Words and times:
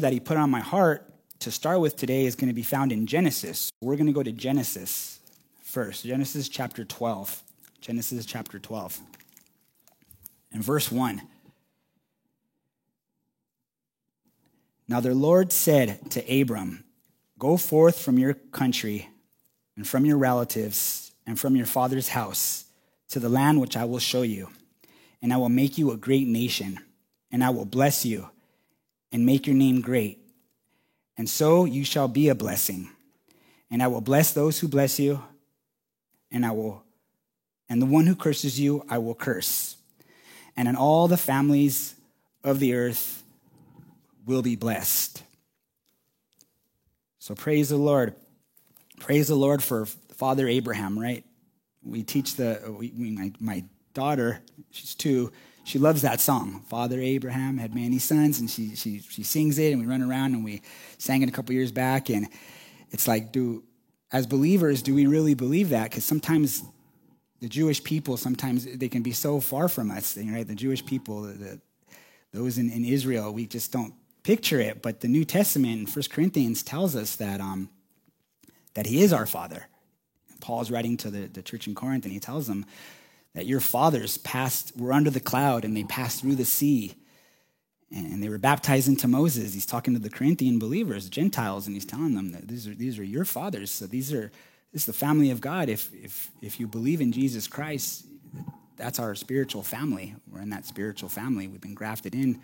that 0.00 0.12
he 0.12 0.20
put 0.20 0.36
on 0.36 0.50
my 0.50 0.60
heart 0.60 1.06
to 1.40 1.50
start 1.50 1.80
with 1.80 1.96
today 1.96 2.24
is 2.24 2.34
going 2.34 2.48
to 2.48 2.54
be 2.54 2.62
found 2.62 2.92
in 2.92 3.06
Genesis. 3.06 3.70
We're 3.82 3.96
going 3.96 4.06
to 4.06 4.12
go 4.12 4.22
to 4.22 4.32
Genesis 4.32 5.20
first. 5.62 6.04
Genesis 6.04 6.48
chapter 6.48 6.84
12. 6.84 7.42
Genesis 7.80 8.24
chapter 8.24 8.58
12. 8.58 9.00
And 10.52 10.62
verse 10.62 10.90
1. 10.90 11.22
Now 14.88 15.00
the 15.00 15.14
Lord 15.14 15.52
said 15.52 16.10
to 16.12 16.40
Abram, 16.40 16.84
Go 17.38 17.56
forth 17.56 17.98
from 17.98 18.18
your 18.18 18.34
country 18.34 19.08
and 19.76 19.86
from 19.86 20.06
your 20.06 20.16
relatives 20.16 21.12
and 21.26 21.38
from 21.38 21.56
your 21.56 21.66
father's 21.66 22.08
house 22.08 22.66
to 23.08 23.20
the 23.20 23.28
land 23.28 23.60
which 23.60 23.76
I 23.76 23.84
will 23.84 23.98
show 23.98 24.22
you, 24.22 24.48
and 25.20 25.32
I 25.32 25.36
will 25.36 25.48
make 25.48 25.76
you 25.76 25.90
a 25.90 25.96
great 25.96 26.26
nation, 26.26 26.78
and 27.30 27.42
I 27.42 27.50
will 27.50 27.64
bless 27.64 28.06
you 28.06 28.28
and 29.12 29.26
make 29.26 29.46
your 29.46 29.54
name 29.54 29.80
great. 29.80 30.18
And 31.16 31.28
so 31.28 31.64
you 31.64 31.84
shall 31.84 32.08
be 32.08 32.28
a 32.28 32.34
blessing. 32.34 32.88
And 33.70 33.82
I 33.82 33.86
will 33.86 34.00
bless 34.00 34.32
those 34.32 34.58
who 34.58 34.68
bless 34.68 34.98
you, 34.98 35.22
and 36.30 36.44
I 36.44 36.50
will 36.50 36.82
and 37.68 37.80
the 37.80 37.86
one 37.86 38.06
who 38.06 38.14
curses 38.14 38.60
you 38.60 38.84
I 38.88 38.98
will 38.98 39.14
curse. 39.14 39.76
And 40.58 40.68
in 40.68 40.76
all 40.76 41.08
the 41.08 41.16
families 41.16 41.94
of 42.44 42.58
the 42.58 42.74
earth 42.74 43.22
will 44.26 44.42
be 44.42 44.56
blessed. 44.56 45.22
So 47.18 47.34
praise 47.34 47.70
the 47.70 47.78
Lord. 47.78 48.14
Praise 49.00 49.28
the 49.28 49.36
Lord 49.36 49.62
for 49.62 49.86
Father 49.86 50.46
Abraham, 50.46 50.98
right? 50.98 51.24
We 51.82 52.02
teach 52.02 52.36
the, 52.36 52.60
we, 52.78 52.90
my, 52.90 53.32
my 53.40 53.64
daughter, 53.94 54.40
she's 54.70 54.94
two, 54.94 55.32
she 55.64 55.78
loves 55.78 56.02
that 56.02 56.20
song. 56.20 56.64
Father 56.68 57.00
Abraham 57.00 57.58
had 57.58 57.74
many 57.74 57.98
sons, 57.98 58.40
and 58.40 58.50
she, 58.50 58.74
she, 58.74 59.00
she 59.00 59.22
sings 59.22 59.58
it, 59.58 59.72
and 59.72 59.80
we 59.80 59.86
run 59.86 60.02
around 60.02 60.34
and 60.34 60.44
we 60.44 60.62
sang 60.98 61.22
it 61.22 61.28
a 61.28 61.32
couple 61.32 61.54
years 61.54 61.72
back. 61.72 62.10
And 62.10 62.28
it's 62.90 63.06
like, 63.06 63.32
do, 63.32 63.62
as 64.12 64.26
believers, 64.26 64.82
do 64.82 64.94
we 64.94 65.06
really 65.06 65.34
believe 65.34 65.68
that? 65.70 65.90
Because 65.90 66.04
sometimes 66.04 66.62
the 67.40 67.48
Jewish 67.48 67.82
people, 67.82 68.16
sometimes 68.16 68.64
they 68.76 68.88
can 68.88 69.02
be 69.02 69.12
so 69.12 69.40
far 69.40 69.68
from 69.68 69.90
us, 69.90 70.16
right? 70.16 70.46
The 70.46 70.54
Jewish 70.54 70.84
people, 70.84 71.22
the, 71.22 71.60
those 72.32 72.58
in, 72.58 72.70
in 72.70 72.84
Israel, 72.84 73.32
we 73.32 73.46
just 73.46 73.72
don't 73.72 73.94
picture 74.22 74.60
it. 74.60 74.82
But 74.82 75.00
the 75.00 75.08
New 75.08 75.24
Testament 75.24 75.80
in 75.80 75.86
1 75.86 76.04
Corinthians 76.10 76.62
tells 76.62 76.96
us 76.96 77.16
that, 77.16 77.40
um, 77.40 77.70
that 78.74 78.86
he 78.86 79.02
is 79.02 79.12
our 79.12 79.26
father. 79.26 79.66
Paul's 80.40 80.70
writing 80.70 80.96
to 80.98 81.10
the, 81.10 81.28
the 81.28 81.42
church 81.42 81.66
in 81.68 81.74
Corinth, 81.74 82.04
and 82.04 82.12
he 82.12 82.20
tells 82.20 82.46
them 82.46 82.66
that 83.34 83.46
your 83.46 83.60
fathers 83.60 84.18
passed, 84.18 84.76
were 84.76 84.92
under 84.92 85.10
the 85.10 85.20
cloud, 85.20 85.64
and 85.64 85.76
they 85.76 85.84
passed 85.84 86.20
through 86.20 86.36
the 86.36 86.44
sea, 86.44 86.94
and 87.90 88.22
they 88.22 88.28
were 88.28 88.38
baptized 88.38 88.88
into 88.88 89.06
Moses. 89.06 89.52
He's 89.52 89.66
talking 89.66 89.94
to 89.94 90.00
the 90.00 90.10
Corinthian 90.10 90.58
believers, 90.58 91.08
Gentiles, 91.08 91.66
and 91.66 91.76
he's 91.76 91.84
telling 91.84 92.14
them 92.14 92.32
that 92.32 92.48
these 92.48 92.66
are, 92.66 92.74
these 92.74 92.98
are 92.98 93.04
your 93.04 93.24
fathers. 93.24 93.70
So 93.70 93.86
these 93.86 94.12
are 94.12 94.30
this 94.72 94.82
is 94.82 94.86
the 94.86 94.92
family 94.94 95.30
of 95.30 95.40
God. 95.40 95.68
If, 95.68 95.92
if, 95.92 96.30
if 96.40 96.58
you 96.58 96.66
believe 96.66 97.02
in 97.02 97.12
Jesus 97.12 97.46
Christ, 97.46 98.06
that's 98.76 98.98
our 98.98 99.14
spiritual 99.14 99.62
family. 99.62 100.14
We're 100.30 100.40
in 100.40 100.50
that 100.50 100.64
spiritual 100.64 101.10
family. 101.10 101.46
We've 101.46 101.60
been 101.60 101.74
grafted 101.74 102.14
in 102.14 102.40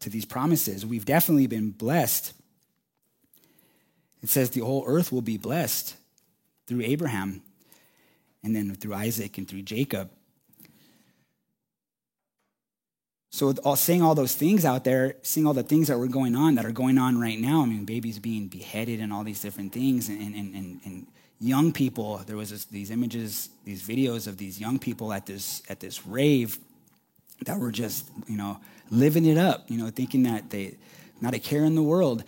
to 0.00 0.08
these 0.08 0.24
promises. 0.24 0.86
We've 0.86 1.04
definitely 1.04 1.46
been 1.46 1.70
blessed. 1.70 2.32
It 4.22 4.30
says 4.30 4.50
the 4.50 4.60
whole 4.60 4.84
earth 4.86 5.12
will 5.12 5.20
be 5.20 5.36
blessed 5.36 5.96
through 6.66 6.80
Abraham 6.80 7.42
and 8.44 8.54
then 8.54 8.72
through 8.74 8.94
Isaac 8.94 9.38
and 9.38 9.48
through 9.48 9.62
Jacob. 9.62 10.10
So, 13.32 13.52
all, 13.64 13.74
saying 13.74 14.00
all 14.00 14.14
those 14.14 14.36
things 14.36 14.64
out 14.64 14.84
there, 14.84 15.16
seeing 15.22 15.44
all 15.44 15.54
the 15.54 15.64
things 15.64 15.88
that 15.88 15.98
were 15.98 16.06
going 16.06 16.36
on, 16.36 16.54
that 16.54 16.64
are 16.64 16.70
going 16.70 16.98
on 16.98 17.20
right 17.20 17.40
now, 17.40 17.62
I 17.62 17.66
mean, 17.66 17.84
babies 17.84 18.20
being 18.20 18.46
beheaded 18.46 19.00
and 19.00 19.12
all 19.12 19.24
these 19.24 19.42
different 19.42 19.72
things, 19.72 20.08
and, 20.08 20.20
and, 20.20 20.54
and, 20.54 20.80
and 20.84 21.06
young 21.40 21.72
people, 21.72 22.18
there 22.26 22.36
was 22.36 22.50
this, 22.50 22.66
these 22.66 22.92
images, 22.92 23.48
these 23.64 23.82
videos 23.82 24.28
of 24.28 24.36
these 24.36 24.60
young 24.60 24.78
people 24.78 25.12
at 25.12 25.26
this, 25.26 25.62
at 25.68 25.80
this 25.80 26.06
rave 26.06 26.58
that 27.44 27.58
were 27.58 27.72
just, 27.72 28.08
you 28.28 28.36
know, 28.36 28.60
living 28.90 29.24
it 29.24 29.36
up, 29.36 29.68
you 29.68 29.78
know, 29.78 29.90
thinking 29.90 30.22
that 30.22 30.50
they, 30.50 30.76
not 31.20 31.34
a 31.34 31.40
care 31.40 31.64
in 31.64 31.74
the 31.74 31.82
world. 31.82 32.22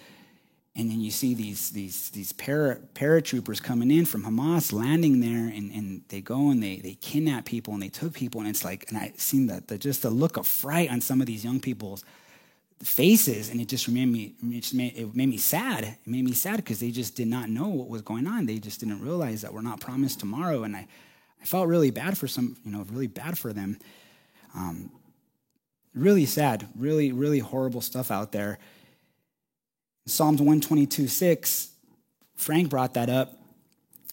And 0.78 0.90
then 0.90 1.00
you 1.00 1.10
see 1.10 1.32
these 1.32 1.70
these 1.70 2.10
these 2.10 2.32
para, 2.32 2.76
paratroopers 2.94 3.62
coming 3.62 3.90
in 3.90 4.04
from 4.04 4.24
Hamas, 4.24 4.74
landing 4.74 5.20
there, 5.20 5.48
and, 5.48 5.72
and 5.72 6.02
they 6.08 6.20
go 6.20 6.50
and 6.50 6.62
they 6.62 6.76
they 6.76 6.94
kidnap 7.00 7.46
people 7.46 7.72
and 7.72 7.82
they 7.82 7.88
took 7.88 8.12
people, 8.12 8.42
and 8.42 8.50
it's 8.50 8.62
like, 8.62 8.84
and 8.90 8.98
I 8.98 9.14
seen 9.16 9.46
that 9.46 9.68
the, 9.68 9.78
just 9.78 10.02
the 10.02 10.10
look 10.10 10.36
of 10.36 10.46
fright 10.46 10.90
on 10.90 11.00
some 11.00 11.22
of 11.22 11.26
these 11.26 11.44
young 11.44 11.60
people's 11.60 12.04
faces, 12.82 13.48
and 13.48 13.58
it 13.58 13.68
just 13.68 13.88
made 13.88 14.04
me 14.04 14.34
it, 14.42 14.60
just 14.60 14.74
made, 14.74 14.94
it 14.94 15.14
made 15.16 15.30
me 15.30 15.38
sad. 15.38 15.84
It 15.84 15.96
made 16.04 16.24
me 16.26 16.32
sad 16.32 16.56
because 16.56 16.78
they 16.78 16.90
just 16.90 17.16
did 17.16 17.28
not 17.28 17.48
know 17.48 17.68
what 17.68 17.88
was 17.88 18.02
going 18.02 18.26
on. 18.26 18.44
They 18.44 18.58
just 18.58 18.80
didn't 18.80 19.00
realize 19.00 19.40
that 19.40 19.54
we're 19.54 19.62
not 19.62 19.80
promised 19.80 20.20
tomorrow, 20.20 20.62
and 20.64 20.76
I 20.76 20.86
I 21.40 21.44
felt 21.46 21.68
really 21.68 21.90
bad 21.90 22.18
for 22.18 22.28
some, 22.28 22.58
you 22.66 22.70
know, 22.72 22.84
really 22.90 23.06
bad 23.06 23.38
for 23.38 23.54
them. 23.54 23.78
Um, 24.54 24.90
really 25.94 26.26
sad, 26.26 26.68
really 26.76 27.12
really 27.12 27.38
horrible 27.38 27.80
stuff 27.80 28.10
out 28.10 28.32
there. 28.32 28.58
Psalms 30.08 30.40
122 30.40 31.08
6, 31.08 31.70
Frank 32.36 32.70
brought 32.70 32.94
that 32.94 33.10
up. 33.10 33.36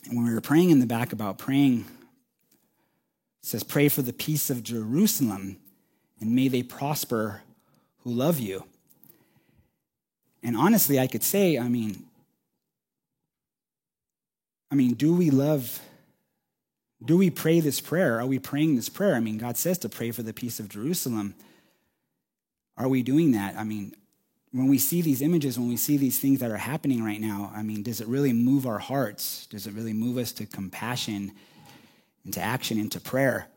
And 0.05 0.17
when 0.17 0.25
we 0.25 0.33
were 0.33 0.41
praying 0.41 0.71
in 0.71 0.79
the 0.79 0.87
back 0.87 1.13
about 1.13 1.37
praying, 1.37 1.85
it 3.41 3.45
says, 3.45 3.63
Pray 3.63 3.89
for 3.89 4.01
the 4.01 4.11
peace 4.11 4.49
of 4.49 4.63
Jerusalem, 4.63 5.57
and 6.19 6.35
may 6.35 6.47
they 6.47 6.63
prosper 6.63 7.41
who 7.99 8.11
love 8.11 8.39
you. 8.39 8.65
And 10.41 10.57
honestly, 10.57 10.99
I 10.99 11.07
could 11.07 11.23
say, 11.23 11.57
I 11.57 11.69
mean, 11.69 12.03
I 14.71 14.75
mean, 14.75 14.95
do 14.95 15.15
we 15.15 15.29
love, 15.29 15.79
do 17.05 17.15
we 17.17 17.29
pray 17.29 17.59
this 17.59 17.79
prayer? 17.79 18.19
Are 18.19 18.25
we 18.25 18.39
praying 18.39 18.75
this 18.75 18.89
prayer? 18.89 19.13
I 19.13 19.19
mean, 19.19 19.37
God 19.37 19.55
says 19.55 19.77
to 19.79 19.89
pray 19.89 20.09
for 20.09 20.23
the 20.23 20.33
peace 20.33 20.59
of 20.59 20.67
Jerusalem. 20.67 21.35
Are 22.75 22.87
we 22.87 23.03
doing 23.03 23.33
that? 23.33 23.55
I 23.55 23.63
mean, 23.63 23.95
when 24.53 24.67
we 24.67 24.77
see 24.77 25.01
these 25.01 25.23
images, 25.23 25.57
when 25.57 25.67
we 25.67 25.77
see 25.77 25.97
these 25.97 26.19
things 26.19 26.39
that 26.39 26.51
are 26.51 26.57
happening 26.57 27.03
right 27.03 27.19
now, 27.19 27.51
I 27.55 27.63
mean, 27.63 27.81
does 27.81 28.01
it 28.01 28.07
really 28.07 28.33
move 28.33 28.67
our 28.67 28.77
hearts? 28.77 29.47
Does 29.47 29.65
it 29.65 29.73
really 29.73 29.93
move 29.93 30.17
us 30.17 30.31
to 30.33 30.45
compassion, 30.45 31.31
into 32.23 32.39
action, 32.39 32.77
into 32.77 32.99
prayer? 32.99 33.47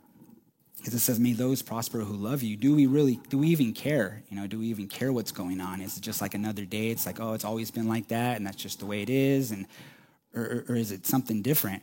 Because 0.78 0.94
it 0.94 1.00
says, 1.00 1.20
may 1.20 1.34
those 1.34 1.60
prosper 1.60 1.98
who 1.98 2.14
love 2.14 2.42
you. 2.42 2.56
Do 2.56 2.74
we 2.74 2.86
really, 2.86 3.20
do 3.28 3.36
we 3.36 3.48
even 3.48 3.74
care? 3.74 4.22
You 4.30 4.36
know, 4.38 4.46
do 4.46 4.58
we 4.58 4.66
even 4.68 4.88
care 4.88 5.12
what's 5.12 5.32
going 5.32 5.60
on? 5.60 5.82
Is 5.82 5.98
it 5.98 6.00
just 6.00 6.22
like 6.22 6.34
another 6.34 6.64
day? 6.64 6.88
It's 6.88 7.04
like, 7.04 7.20
oh, 7.20 7.34
it's 7.34 7.44
always 7.44 7.70
been 7.70 7.88
like 7.88 8.08
that, 8.08 8.38
and 8.38 8.46
that's 8.46 8.56
just 8.56 8.78
the 8.78 8.86
way 8.86 9.02
it 9.02 9.10
is? 9.10 9.50
And, 9.50 9.66
or, 10.34 10.64
or 10.66 10.76
is 10.76 10.92
it 10.92 11.04
something 11.04 11.42
different? 11.42 11.82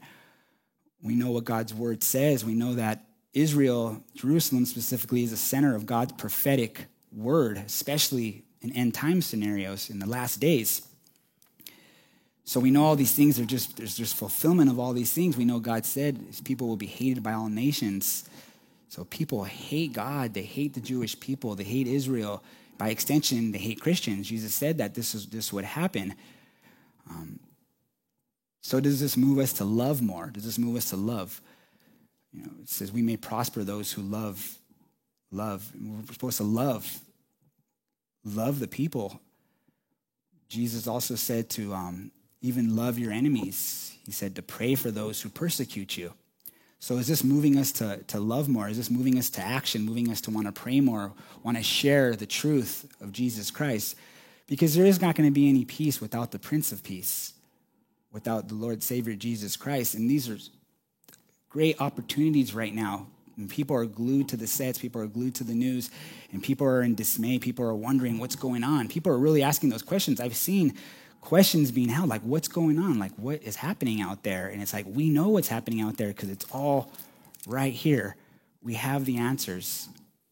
We 1.04 1.14
know 1.14 1.30
what 1.30 1.44
God's 1.44 1.74
word 1.74 2.02
says. 2.02 2.44
We 2.44 2.56
know 2.56 2.74
that 2.76 3.06
Israel, 3.34 4.04
Jerusalem 4.16 4.66
specifically, 4.66 5.24
is 5.24 5.32
the 5.32 5.38
center 5.38 5.76
of 5.76 5.86
God's 5.86 6.14
prophetic 6.14 6.86
word, 7.12 7.58
especially 7.58 8.43
in 8.64 8.72
end 8.72 8.94
time 8.94 9.22
scenarios 9.22 9.90
in 9.90 10.00
the 10.00 10.08
last 10.08 10.40
days. 10.40 10.82
So 12.46 12.60
we 12.60 12.72
know 12.72 12.84
all 12.84 12.96
these 12.96 13.14
things 13.14 13.40
are 13.40 13.46
just, 13.46 13.78
there's 13.78 13.96
just 13.96 14.16
fulfillment 14.16 14.70
of 14.70 14.80
all 14.80 14.94
these 14.94 15.14
things. 15.14 15.38
We 15.38 15.46
know 15.46 15.60
God 15.60 15.86
said 15.86 16.20
people 16.44 16.68
will 16.68 16.78
be 16.78 16.88
hated 16.88 17.24
by 17.24 17.34
all 17.34 17.50
nations. 17.50 18.28
So 18.90 19.06
people 19.06 19.44
hate 19.44 19.94
God, 19.94 20.34
they 20.34 20.44
hate 20.44 20.74
the 20.74 20.82
Jewish 20.82 21.20
people, 21.20 21.56
they 21.56 21.64
hate 21.64 21.88
Israel. 21.88 22.44
By 22.78 22.90
extension, 22.90 23.52
they 23.52 23.60
hate 23.60 23.80
Christians. 23.80 24.28
Jesus 24.28 24.54
said 24.54 24.80
that 24.80 24.94
this, 24.94 25.16
is, 25.16 25.28
this 25.28 25.54
would 25.54 25.64
happen. 25.64 26.16
Um, 27.10 27.40
so 28.62 28.80
does 28.80 29.00
this 29.00 29.16
move 29.16 29.40
us 29.40 29.54
to 29.54 29.64
love 29.64 30.02
more? 30.02 30.28
Does 30.28 30.44
this 30.44 30.58
move 30.58 30.76
us 30.76 30.90
to 30.90 30.96
love? 30.96 31.40
You 32.34 32.44
know, 32.44 32.52
it 32.62 32.70
says 32.70 32.92
we 32.92 33.02
may 33.02 33.16
prosper 33.16 33.64
those 33.64 33.92
who 33.92 34.02
love, 34.02 34.58
love. 35.32 35.72
We're 35.80 36.14
supposed 36.14 36.38
to 36.38 36.44
love 36.44 37.00
love 38.24 38.60
the 38.60 38.68
people. 38.68 39.20
Jesus 40.50 40.88
also 40.88 41.16
said 41.16 41.50
to 41.52 41.74
um, 41.74 42.12
even 42.42 42.76
love 42.76 43.00
your 43.00 43.12
enemies. 43.12 43.96
He 44.06 44.12
said 44.12 44.36
to 44.36 44.42
pray 44.42 44.76
for 44.76 44.92
those 44.92 45.22
who 45.22 45.30
persecute 45.30 45.98
you. 45.98 46.14
So 46.80 46.98
is 46.98 47.08
this 47.08 47.24
moving 47.24 47.58
us 47.58 47.72
to, 47.74 48.04
to 48.08 48.20
love 48.20 48.50
more? 48.50 48.68
Is 48.68 48.76
this 48.76 48.92
moving 48.92 49.18
us 49.18 49.30
to 49.32 49.42
action, 49.42 49.84
moving 49.84 50.12
us 50.12 50.20
to 50.22 50.32
want 50.32 50.48
to 50.48 50.52
pray 50.52 50.82
more, 50.82 51.14
want 51.42 51.56
to 51.56 51.64
share 51.64 52.16
the 52.16 52.26
truth 52.26 52.86
of 53.00 53.14
Jesus 53.14 53.52
Christ? 53.52 53.96
Because 54.48 54.76
there 54.76 54.86
is 54.86 55.02
not 55.02 55.16
going 55.16 55.28
to 55.28 55.34
be 55.34 55.48
any 55.48 55.64
peace 55.64 56.02
without 56.02 56.32
the 56.32 56.40
Prince 56.40 56.74
of 56.74 56.84
Peace, 56.84 57.34
without 58.12 58.50
the 58.50 58.56
Lord 58.56 58.84
Savior 58.84 59.16
Jesus 59.16 59.56
Christ. 59.56 59.96
And 59.96 60.10
these 60.10 60.30
are 60.30 60.38
great 61.50 61.80
opportunities 61.80 62.54
right 62.54 62.76
now 62.76 63.08
and 63.38 63.50
people 63.50 63.76
are 63.76 63.86
glued 63.86 64.30
to 64.30 64.38
the 64.38 64.48
sets, 64.48 64.78
people 64.78 65.02
are 65.02 65.08
glued 65.08 65.36
to 65.36 65.44
the 65.44 65.54
news, 65.54 65.90
and 66.32 66.44
people 66.44 66.68
are 66.68 66.82
in 66.82 66.96
dismay. 66.96 67.40
People 67.40 67.66
are 67.66 67.76
wondering 67.76 68.20
what's 68.20 68.36
going 68.36 68.64
on. 68.64 68.88
People 68.88 69.12
are 69.12 69.18
really 69.18 69.44
asking 69.44 69.70
those 69.70 69.82
questions. 69.82 70.20
I've 70.20 70.36
seen 70.36 70.74
questions 71.22 71.72
being 71.72 71.90
held 71.90 72.10
like, 72.10 72.22
what's 72.22 72.48
going 72.48 72.78
on? 72.78 73.00
Like, 73.00 73.14
what 73.16 73.42
is 73.44 73.56
happening 73.56 74.02
out 74.02 74.24
there? 74.24 74.48
And 74.48 74.62
it's 74.62 74.74
like, 74.74 74.86
we 74.88 75.10
know 75.10 75.30
what's 75.30 75.48
happening 75.48 75.82
out 75.82 75.98
there 75.98 76.10
because 76.10 76.30
it's 76.30 76.46
all 76.52 76.92
right 77.48 77.74
here. 77.74 78.16
We 78.62 78.76
have 78.76 79.06
the 79.06 79.18
answers, 79.18 79.88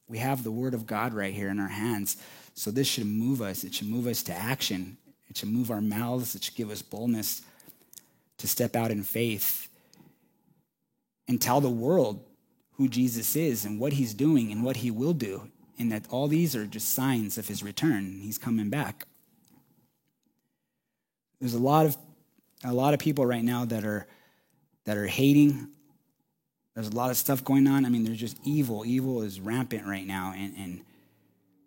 we 0.07 0.17
have 0.19 0.43
the 0.43 0.51
Word 0.51 0.73
of 0.73 0.85
God 0.85 1.13
right 1.13 1.33
here 1.33 1.49
in 1.49 1.59
our 1.59 1.69
hands. 1.69 2.17
So 2.53 2.69
this 2.69 2.87
should 2.87 3.05
move 3.05 3.41
us. 3.41 3.63
It 3.63 3.73
should 3.73 3.87
move 3.87 4.07
us 4.07 4.23
to 4.23 4.33
action. 4.33 4.97
It 5.29 5.37
should 5.37 5.49
move 5.49 5.71
our 5.71 5.81
mouths. 5.81 6.35
It 6.35 6.43
should 6.43 6.55
give 6.55 6.69
us 6.69 6.81
boldness 6.81 7.41
to 8.39 8.47
step 8.47 8.75
out 8.75 8.91
in 8.91 9.03
faith 9.03 9.69
and 11.27 11.41
tell 11.41 11.61
the 11.61 11.69
world 11.69 12.25
who 12.81 12.87
Jesus 12.87 13.35
is 13.35 13.63
and 13.63 13.79
what 13.79 13.93
he's 13.93 14.15
doing 14.15 14.51
and 14.51 14.63
what 14.63 14.77
he 14.77 14.89
will 14.89 15.13
do, 15.13 15.47
and 15.77 15.91
that 15.91 16.03
all 16.09 16.27
these 16.27 16.55
are 16.55 16.65
just 16.65 16.89
signs 16.89 17.37
of 17.37 17.47
his 17.47 17.61
return. 17.61 18.19
He's 18.23 18.39
coming 18.39 18.71
back. 18.71 19.05
There's 21.39 21.53
a 21.53 21.59
lot 21.59 21.85
of 21.85 21.95
a 22.63 22.73
lot 22.73 22.95
of 22.95 22.99
people 22.99 23.23
right 23.23 23.43
now 23.43 23.65
that 23.65 23.85
are 23.85 24.07
that 24.85 24.97
are 24.97 25.05
hating. 25.05 25.67
There's 26.73 26.87
a 26.87 26.95
lot 26.95 27.11
of 27.11 27.17
stuff 27.17 27.43
going 27.43 27.67
on. 27.67 27.85
I 27.85 27.89
mean, 27.89 28.03
there's 28.03 28.19
just 28.19 28.37
evil. 28.43 28.83
Evil 28.83 29.21
is 29.21 29.39
rampant 29.39 29.85
right 29.85 30.07
now, 30.07 30.33
and, 30.35 30.55
and 30.57 30.81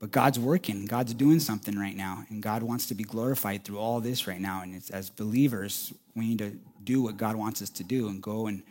but 0.00 0.10
God's 0.10 0.40
working. 0.40 0.86
God's 0.86 1.14
doing 1.14 1.38
something 1.38 1.78
right 1.78 1.96
now, 1.96 2.24
and 2.28 2.42
God 2.42 2.64
wants 2.64 2.86
to 2.86 2.94
be 2.96 3.04
glorified 3.04 3.64
through 3.64 3.78
all 3.78 4.00
this 4.00 4.26
right 4.26 4.40
now. 4.40 4.62
And 4.62 4.82
as 4.92 5.10
believers, 5.10 5.92
we 6.16 6.26
need 6.26 6.40
to 6.40 6.58
do 6.82 7.02
what 7.02 7.16
God 7.16 7.36
wants 7.36 7.62
us 7.62 7.70
to 7.70 7.84
do 7.84 8.08
and 8.08 8.20
go 8.20 8.48
and 8.48 8.64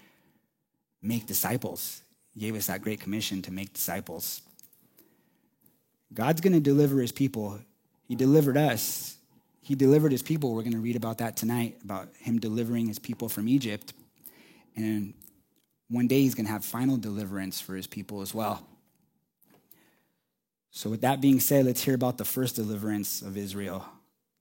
make 1.01 1.25
disciples. 1.25 2.02
Gave 2.37 2.55
us 2.55 2.67
that 2.67 2.81
great 2.81 2.99
commission 2.99 3.41
to 3.43 3.51
make 3.51 3.73
disciples. 3.73 4.41
God's 6.13 6.41
going 6.41 6.53
to 6.53 6.59
deliver 6.59 6.99
his 6.99 7.11
people. 7.11 7.59
He 8.07 8.15
delivered 8.15 8.57
us. 8.57 9.17
He 9.61 9.75
delivered 9.75 10.11
his 10.11 10.21
people. 10.21 10.53
We're 10.53 10.61
going 10.63 10.73
to 10.73 10.79
read 10.79 10.95
about 10.95 11.19
that 11.19 11.37
tonight, 11.37 11.77
about 11.83 12.09
him 12.19 12.39
delivering 12.39 12.87
his 12.87 12.99
people 12.99 13.29
from 13.29 13.47
Egypt. 13.47 13.93
And 14.75 15.13
one 15.89 16.07
day 16.07 16.21
he's 16.21 16.35
going 16.35 16.45
to 16.45 16.51
have 16.51 16.65
final 16.65 16.97
deliverance 16.97 17.61
for 17.61 17.75
his 17.75 17.87
people 17.87 18.21
as 18.21 18.33
well. 18.33 18.65
So, 20.71 20.89
with 20.89 21.01
that 21.01 21.21
being 21.21 21.39
said, 21.39 21.65
let's 21.65 21.83
hear 21.83 21.93
about 21.93 22.17
the 22.17 22.25
first 22.25 22.55
deliverance 22.55 23.21
of 23.21 23.37
Israel. 23.37 23.85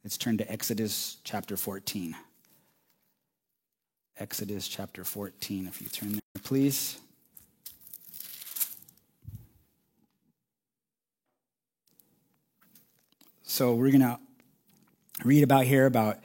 Let's 0.03 0.17
turn 0.17 0.39
to 0.39 0.51
Exodus 0.51 1.19
chapter 1.25 1.59
14. 1.59 2.17
Exodus 4.19 4.67
chapter 4.67 5.05
14, 5.05 5.67
if 5.67 5.83
you 5.83 5.89
turn 5.89 6.13
there, 6.13 6.21
please. 6.43 6.99
So, 13.53 13.75
we're 13.75 13.91
going 13.91 14.01
to 14.01 14.19
read 15.25 15.43
about 15.43 15.67
here 15.67 15.85
about 15.85 16.21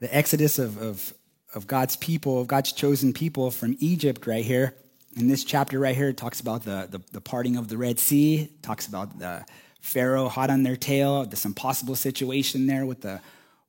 the 0.00 0.12
exodus 0.12 0.58
of, 0.58 0.76
of, 0.82 1.14
of 1.54 1.68
God's 1.68 1.94
people, 1.94 2.40
of 2.40 2.48
God's 2.48 2.72
chosen 2.72 3.12
people 3.12 3.52
from 3.52 3.76
Egypt, 3.78 4.26
right 4.26 4.44
here. 4.44 4.74
In 5.16 5.28
this 5.28 5.44
chapter 5.44 5.78
right 5.78 5.94
here, 5.94 6.08
it 6.08 6.16
talks 6.16 6.40
about 6.40 6.64
the, 6.64 6.88
the, 6.90 7.00
the 7.12 7.20
parting 7.20 7.56
of 7.56 7.68
the 7.68 7.76
Red 7.76 8.00
Sea, 8.00 8.50
talks 8.60 8.88
about 8.88 9.20
the 9.20 9.46
Pharaoh 9.80 10.28
hot 10.28 10.50
on 10.50 10.64
their 10.64 10.74
tail, 10.74 11.24
this 11.24 11.44
impossible 11.44 11.94
situation 11.94 12.66
there 12.66 12.84
with 12.84 13.02
the, 13.02 13.20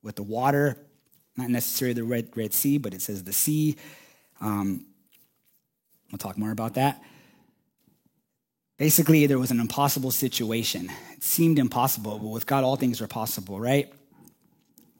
with 0.02 0.16
the 0.16 0.24
water 0.24 0.76
not 1.36 1.48
necessarily 1.48 1.94
the 1.94 2.02
Red, 2.02 2.36
Red 2.36 2.52
Sea, 2.52 2.76
but 2.76 2.92
it 2.92 3.02
says 3.02 3.22
the 3.22 3.32
sea. 3.32 3.76
Um, 4.40 4.84
we'll 6.10 6.18
talk 6.18 6.36
more 6.36 6.50
about 6.50 6.74
that. 6.74 7.00
Basically, 8.80 9.26
there 9.26 9.38
was 9.38 9.50
an 9.50 9.60
impossible 9.60 10.10
situation. 10.10 10.90
It 11.12 11.22
seemed 11.22 11.58
impossible, 11.58 12.18
but 12.18 12.28
with 12.28 12.46
God, 12.46 12.64
all 12.64 12.76
things 12.76 13.02
are 13.02 13.06
possible, 13.06 13.60
right? 13.60 13.92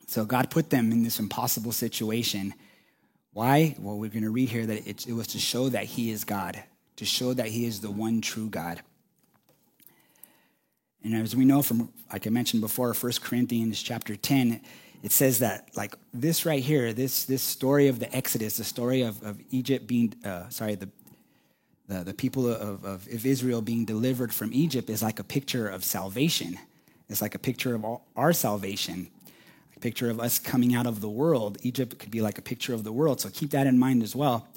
So 0.05 0.23
God 0.23 0.51
put 0.51 0.69
them 0.69 0.91
in 0.91 1.01
this 1.01 1.19
impossible 1.19 1.71
situation. 1.71 2.53
Why? 3.33 3.75
Well, 3.79 3.97
we're 3.97 4.11
going 4.11 4.21
to 4.21 4.29
read 4.29 4.49
here 4.49 4.67
that 4.67 4.87
it, 4.87 5.07
it 5.07 5.13
was 5.13 5.25
to 5.29 5.39
show 5.39 5.69
that 5.69 5.85
He 5.85 6.11
is 6.11 6.23
God, 6.25 6.63
to 6.97 7.05
show 7.05 7.33
that 7.33 7.47
He 7.47 7.65
is 7.65 7.81
the 7.81 7.89
one 7.89 8.21
true 8.21 8.49
God. 8.49 8.83
And 11.03 11.15
as 11.15 11.35
we 11.35 11.43
know 11.43 11.63
from, 11.63 11.91
like 12.13 12.27
I 12.27 12.29
mentioned 12.29 12.61
before, 12.61 12.93
1 12.93 13.13
Corinthians 13.23 13.81
chapter 13.81 14.15
10, 14.15 14.61
it 15.01 15.11
says 15.11 15.39
that 15.39 15.69
like 15.75 15.95
this 16.13 16.45
right 16.45 16.61
here, 16.61 16.93
this 16.93 17.23
this 17.23 17.41
story 17.41 17.87
of 17.87 17.97
the 17.97 18.15
Exodus, 18.15 18.57
the 18.57 18.63
story 18.63 19.01
of, 19.01 19.23
of 19.23 19.41
Egypt 19.49 19.87
being 19.87 20.13
uh, 20.23 20.49
sorry, 20.49 20.75
the, 20.75 20.89
the 21.91 22.03
the 22.03 22.13
people 22.13 22.47
of, 22.47 22.85
of, 22.85 23.25
Israel 23.25 23.61
being 23.61 23.85
delivered 23.85 24.33
from 24.33 24.53
Egypt 24.53 24.89
is 24.89 25.03
like 25.03 25.19
a 25.19 25.23
picture 25.23 25.67
of 25.67 25.83
salvation. 25.83 26.57
It's 27.09 27.21
like 27.21 27.35
a 27.35 27.39
picture 27.39 27.75
of 27.75 27.85
our 28.15 28.33
salvation, 28.33 29.09
a 29.75 29.79
picture 29.79 30.09
of 30.09 30.19
us 30.19 30.39
coming 30.39 30.73
out 30.73 30.87
of 30.87 31.01
the 31.01 31.09
world. 31.09 31.57
Egypt 31.63 31.99
could 31.99 32.11
be 32.11 32.21
like 32.21 32.37
a 32.37 32.41
picture 32.41 32.73
of 32.73 32.83
the 32.83 32.91
world. 32.93 33.19
So 33.19 33.29
keep 33.29 33.51
that 33.51 33.67
in 33.67 33.77
mind 33.77 34.01
as 34.01 34.15
well. 34.15 34.47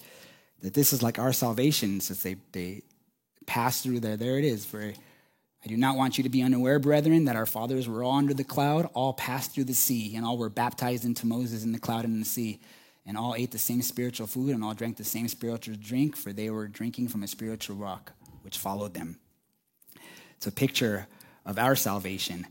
That 0.62 0.74
this 0.74 0.92
is 0.92 1.02
like 1.02 1.18
our 1.18 1.32
salvation, 1.32 2.00
since 2.00 2.22
they 2.22 2.36
they 2.52 2.82
pass 3.46 3.82
through 3.82 4.00
there. 4.00 4.16
There 4.16 4.38
it 4.38 4.44
is. 4.44 4.64
For 4.64 4.92
I 5.64 5.68
do 5.68 5.76
not 5.76 5.96
want 5.96 6.18
you 6.18 6.24
to 6.24 6.30
be 6.30 6.42
unaware, 6.42 6.78
brethren, 6.78 7.24
that 7.24 7.36
our 7.36 7.46
fathers 7.46 7.88
were 7.88 8.04
all 8.04 8.18
under 8.18 8.34
the 8.34 8.44
cloud, 8.44 8.88
all 8.94 9.14
passed 9.14 9.52
through 9.52 9.64
the 9.64 9.74
sea, 9.74 10.14
and 10.14 10.24
all 10.24 10.36
were 10.36 10.50
baptized 10.50 11.04
into 11.04 11.26
Moses 11.26 11.64
in 11.64 11.72
the 11.72 11.78
cloud 11.78 12.04
and 12.04 12.14
in 12.14 12.20
the 12.20 12.26
sea, 12.26 12.60
and 13.06 13.16
all 13.18 13.34
ate 13.34 13.50
the 13.50 13.58
same 13.58 13.82
spiritual 13.82 14.26
food, 14.26 14.54
and 14.54 14.64
all 14.64 14.74
drank 14.74 14.96
the 14.96 15.04
same 15.04 15.28
spiritual 15.28 15.76
drink, 15.78 16.16
for 16.16 16.32
they 16.32 16.50
were 16.50 16.66
drinking 16.66 17.08
from 17.08 17.22
a 17.22 17.28
spiritual 17.28 17.76
rock 17.76 18.12
which 18.42 18.58
followed 18.58 18.94
them. 18.94 19.18
It's 20.36 20.46
a 20.46 20.52
picture 20.52 21.06
of 21.44 21.58
our 21.58 21.76
salvation 21.76 22.46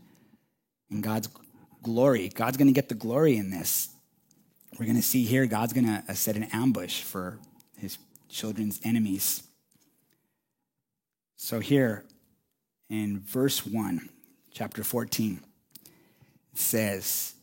and 0.90 1.02
God's 1.02 1.28
glory. 1.82 2.28
God's 2.28 2.56
going 2.56 2.68
to 2.68 2.72
get 2.72 2.88
the 2.88 2.94
glory 2.94 3.36
in 3.36 3.50
this. 3.50 3.88
We're 4.78 4.86
going 4.86 4.96
to 4.96 5.02
see 5.02 5.24
here 5.24 5.46
God's 5.46 5.72
going 5.72 5.86
to 5.86 6.02
uh, 6.08 6.14
set 6.14 6.36
an 6.36 6.44
ambush 6.52 7.02
for 7.02 7.38
his 7.78 7.98
children's 8.28 8.80
enemies. 8.82 9.44
So 11.36 11.60
here, 11.60 12.04
in 12.90 13.20
verse 13.20 13.64
1, 13.64 14.08
chapter 14.52 14.82
14. 14.82 15.40
It 16.52 16.58
says, 16.58 17.34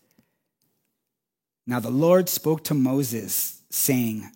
Now 1.72 1.80
the 1.80 1.90
Lord 1.90 2.28
spoke 2.28 2.66
to 2.66 2.74
Moses, 2.74 3.62
saying, 3.70 4.30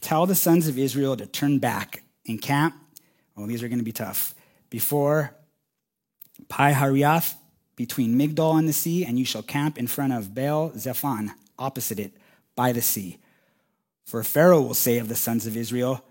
Tell 0.00 0.26
the 0.26 0.34
sons 0.34 0.66
of 0.66 0.76
Israel 0.76 1.16
to 1.16 1.24
turn 1.24 1.60
back 1.60 2.02
and 2.26 2.42
camp. 2.42 2.74
Oh, 3.36 3.46
these 3.46 3.62
are 3.62 3.68
going 3.68 3.78
to 3.78 3.84
be 3.84 3.92
tough. 3.92 4.34
Before 4.70 5.36
Pi 6.48 6.72
Hariath, 6.72 7.36
between 7.76 8.18
Migdol 8.18 8.58
and 8.58 8.68
the 8.68 8.72
sea, 8.72 9.04
and 9.04 9.20
you 9.20 9.24
shall 9.24 9.44
camp 9.44 9.78
in 9.78 9.86
front 9.86 10.12
of 10.12 10.34
Baal 10.34 10.72
Zephon, 10.76 11.30
opposite 11.60 12.00
it, 12.00 12.16
by 12.56 12.72
the 12.72 12.82
sea. 12.82 13.18
For 14.04 14.24
Pharaoh 14.24 14.62
will 14.62 14.74
say 14.74 14.98
of 14.98 15.06
the 15.06 15.14
sons 15.14 15.46
of 15.46 15.56
Israel, 15.56 16.04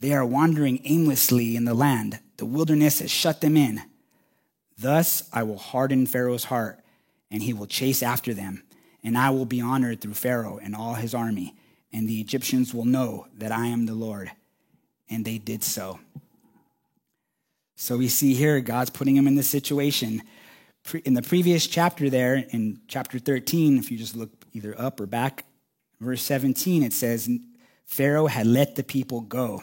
They 0.00 0.12
are 0.12 0.26
wandering 0.26 0.80
aimlessly 0.82 1.54
in 1.54 1.66
the 1.66 1.74
land 1.74 2.18
the 2.38 2.46
wilderness 2.46 2.98
has 2.98 3.12
shut 3.12 3.42
them 3.42 3.56
in. 3.56 3.80
Thus 4.76 5.30
I 5.32 5.44
will 5.44 5.58
harden 5.58 6.04
Pharaoh's 6.04 6.46
heart, 6.46 6.80
and 7.30 7.44
he 7.44 7.52
will 7.52 7.68
chase 7.68 8.02
after 8.02 8.34
them. 8.34 8.63
And 9.04 9.18
I 9.18 9.30
will 9.30 9.44
be 9.44 9.60
honored 9.60 10.00
through 10.00 10.14
Pharaoh 10.14 10.58
and 10.60 10.74
all 10.74 10.94
his 10.94 11.14
army, 11.14 11.54
and 11.92 12.08
the 12.08 12.20
Egyptians 12.20 12.72
will 12.72 12.86
know 12.86 13.26
that 13.36 13.52
I 13.52 13.66
am 13.66 13.84
the 13.86 13.94
Lord. 13.94 14.32
And 15.10 15.24
they 15.24 15.36
did 15.36 15.62
so. 15.62 16.00
So 17.76 17.98
we 17.98 18.08
see 18.08 18.34
here 18.34 18.60
God's 18.60 18.90
putting 18.90 19.14
him 19.14 19.26
in 19.26 19.34
this 19.34 19.48
situation. 19.48 20.22
In 21.04 21.14
the 21.14 21.22
previous 21.22 21.66
chapter, 21.66 22.08
there, 22.08 22.44
in 22.50 22.80
chapter 22.88 23.18
13, 23.18 23.78
if 23.78 23.90
you 23.90 23.98
just 23.98 24.16
look 24.16 24.30
either 24.54 24.74
up 24.80 25.00
or 25.00 25.06
back, 25.06 25.44
verse 26.00 26.22
17, 26.22 26.82
it 26.82 26.94
says, 26.94 27.28
Pharaoh 27.84 28.26
had 28.26 28.46
let 28.46 28.74
the 28.74 28.82
people 28.82 29.20
go. 29.20 29.62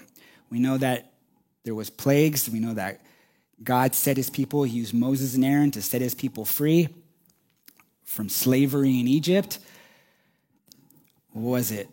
We 0.51 0.59
know 0.59 0.77
that 0.77 1.13
there 1.63 1.75
was 1.75 1.89
plagues. 1.89 2.49
We 2.49 2.59
know 2.59 2.75
that 2.75 3.01
God 3.63 3.95
set 3.95 4.17
his 4.17 4.29
people, 4.29 4.63
he 4.63 4.77
used 4.77 4.93
Moses 4.93 5.35
and 5.35 5.45
Aaron 5.45 5.71
to 5.71 5.81
set 5.81 6.01
his 6.01 6.15
people 6.15 6.45
free 6.45 6.89
from 8.11 8.27
slavery 8.27 8.99
in 8.99 9.07
Egypt. 9.07 9.59
Was 11.33 11.71
it? 11.71 11.87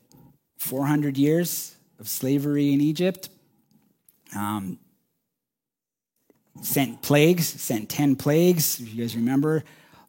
400 0.58 1.16
years 1.16 1.76
of 2.00 2.08
slavery 2.08 2.72
in 2.72 2.80
Egypt. 2.80 3.28
Um, 4.34 4.80
sent 6.60 7.02
plagues, 7.02 7.46
sent 7.46 7.88
10 7.88 8.16
plagues. 8.16 8.80
If 8.80 8.92
you 8.92 9.02
guys 9.02 9.14
remember, 9.14 9.62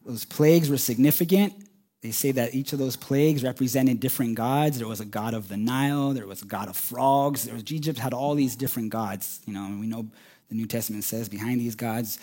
those 0.04 0.24
plagues 0.24 0.68
were 0.68 0.76
significant. 0.76 1.54
They 2.02 2.10
say 2.10 2.32
that 2.32 2.54
each 2.54 2.72
of 2.72 2.80
those 2.80 2.96
plagues 2.96 3.44
represented 3.44 4.00
different 4.00 4.34
gods. 4.34 4.78
There 4.78 4.88
was 4.88 5.00
a 5.00 5.04
god 5.04 5.32
of 5.32 5.48
the 5.48 5.56
Nile, 5.56 6.12
there 6.12 6.26
was 6.26 6.42
a 6.42 6.46
god 6.46 6.68
of 6.68 6.76
frogs. 6.76 7.44
There 7.44 7.54
was, 7.54 7.70
Egypt 7.70 7.98
had 7.98 8.14
all 8.14 8.34
these 8.34 8.56
different 8.56 8.90
gods. 8.90 9.40
You 9.46 9.52
know, 9.52 9.64
and 9.64 9.78
we 9.78 9.86
know 9.86 10.08
the 10.48 10.56
New 10.56 10.66
Testament 10.66 11.04
says 11.04 11.28
behind 11.28 11.60
these 11.60 11.76
gods 11.76 12.18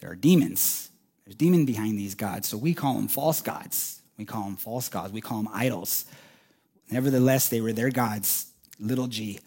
there 0.00 0.10
are 0.10 0.16
demons. 0.16 0.91
There's 1.24 1.36
demon 1.36 1.64
behind 1.64 1.98
these 1.98 2.14
gods. 2.14 2.48
So 2.48 2.56
we 2.56 2.74
call 2.74 2.94
them 2.94 3.08
false 3.08 3.40
gods. 3.40 4.00
We 4.16 4.24
call 4.24 4.44
them 4.44 4.56
false 4.56 4.88
gods. 4.88 5.12
We 5.12 5.20
call 5.20 5.42
them 5.42 5.50
idols. 5.52 6.04
Nevertheless, 6.90 7.48
they 7.48 7.60
were 7.60 7.72
their 7.72 7.90
gods, 7.90 8.46
little 8.78 9.06
g. 9.06 9.40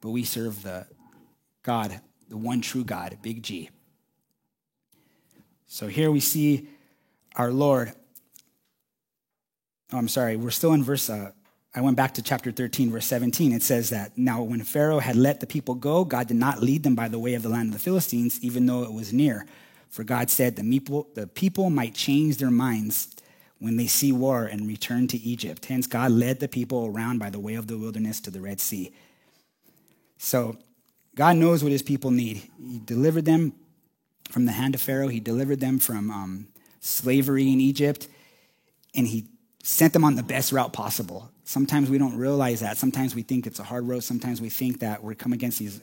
But 0.00 0.10
we 0.10 0.24
serve 0.24 0.62
the 0.62 0.86
God, 1.62 2.00
the 2.28 2.36
one 2.36 2.60
true 2.60 2.84
God, 2.84 3.18
big 3.22 3.42
G. 3.42 3.70
So 5.66 5.86
here 5.86 6.10
we 6.10 6.20
see 6.20 6.68
our 7.36 7.50
Lord 7.50 7.94
oh, 9.94 9.98
I'm 9.98 10.08
sorry, 10.08 10.36
we're 10.36 10.50
still 10.50 10.72
in 10.72 10.82
verse, 10.82 11.08
uh, 11.08 11.30
I 11.74 11.80
went 11.80 11.96
back 11.96 12.14
to 12.14 12.22
chapter 12.22 12.52
13, 12.52 12.90
verse 12.90 13.06
17. 13.06 13.52
It 13.52 13.62
says 13.62 13.90
that 13.90 14.16
now 14.16 14.42
when 14.42 14.62
Pharaoh 14.62 15.00
had 15.00 15.16
let 15.16 15.40
the 15.40 15.46
people 15.46 15.74
go, 15.74 16.04
God 16.04 16.28
did 16.28 16.36
not 16.36 16.62
lead 16.62 16.82
them 16.82 16.94
by 16.94 17.08
the 17.08 17.18
way 17.18 17.34
of 17.34 17.42
the 17.42 17.48
land 17.48 17.68
of 17.68 17.72
the 17.74 17.80
Philistines, 17.80 18.38
even 18.42 18.66
though 18.66 18.82
it 18.82 18.92
was 18.92 19.12
near. 19.12 19.46
For 19.94 20.02
God 20.02 20.28
said 20.28 20.56
the 20.56 20.64
people, 20.68 21.06
the 21.14 21.28
people 21.28 21.70
might 21.70 21.94
change 21.94 22.38
their 22.38 22.50
minds 22.50 23.14
when 23.60 23.76
they 23.76 23.86
see 23.86 24.10
war 24.10 24.44
and 24.44 24.66
return 24.66 25.06
to 25.06 25.16
Egypt. 25.18 25.66
Hence, 25.66 25.86
God 25.86 26.10
led 26.10 26.40
the 26.40 26.48
people 26.48 26.86
around 26.86 27.20
by 27.20 27.30
the 27.30 27.38
way 27.38 27.54
of 27.54 27.68
the 27.68 27.78
wilderness 27.78 28.18
to 28.22 28.32
the 28.32 28.40
Red 28.40 28.58
Sea. 28.58 28.92
So, 30.18 30.56
God 31.14 31.36
knows 31.36 31.62
what 31.62 31.70
his 31.70 31.84
people 31.84 32.10
need. 32.10 32.42
He 32.58 32.80
delivered 32.84 33.24
them 33.24 33.52
from 34.32 34.46
the 34.46 34.50
hand 34.50 34.74
of 34.74 34.80
Pharaoh, 34.80 35.06
he 35.06 35.20
delivered 35.20 35.60
them 35.60 35.78
from 35.78 36.10
um, 36.10 36.48
slavery 36.80 37.52
in 37.52 37.60
Egypt, 37.60 38.08
and 38.96 39.06
he 39.06 39.26
sent 39.62 39.92
them 39.92 40.02
on 40.02 40.16
the 40.16 40.24
best 40.24 40.50
route 40.50 40.72
possible. 40.72 41.30
Sometimes 41.44 41.88
we 41.88 41.98
don't 41.98 42.16
realize 42.16 42.58
that. 42.58 42.78
Sometimes 42.78 43.14
we 43.14 43.22
think 43.22 43.46
it's 43.46 43.60
a 43.60 43.64
hard 43.64 43.86
road. 43.86 44.02
Sometimes 44.02 44.40
we 44.40 44.48
think 44.48 44.80
that 44.80 45.04
we're 45.04 45.14
coming 45.14 45.38
against 45.38 45.60
these 45.60 45.80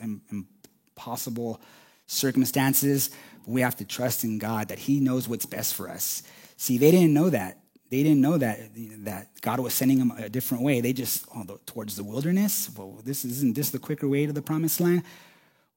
impossible 0.98 1.62
circumstances. 2.08 3.10
We 3.46 3.62
have 3.62 3.76
to 3.78 3.86
trust 3.86 4.24
in 4.24 4.38
God 4.38 4.70
that 4.70 4.80
He 4.80 5.00
knows 5.00 5.28
what's 5.28 5.46
best 5.46 5.74
for 5.76 5.90
us. 5.90 6.24
See, 6.58 6.78
they 6.78 6.92
didn't 6.92 7.14
know 7.14 7.30
that. 7.30 7.60
They 7.90 8.04
didn't 8.04 8.22
know 8.22 8.38
that 8.38 8.60
that 9.04 9.42
God 9.42 9.60
was 9.60 9.74
sending 9.74 10.00
them 10.00 10.12
a 10.12 10.30
different 10.30 10.64
way. 10.64 10.80
They 10.80 10.94
just 10.94 11.26
oh, 11.36 11.60
towards 11.66 11.96
the 11.96 12.04
wilderness. 12.04 12.70
Well, 12.76 13.00
this 13.04 13.26
isn't 13.26 13.56
this 13.56 13.70
the 13.70 13.80
quicker 13.80 14.08
way 14.08 14.26
to 14.26 14.34
the 14.34 14.42
promised 14.42 14.80
land. 14.80 15.04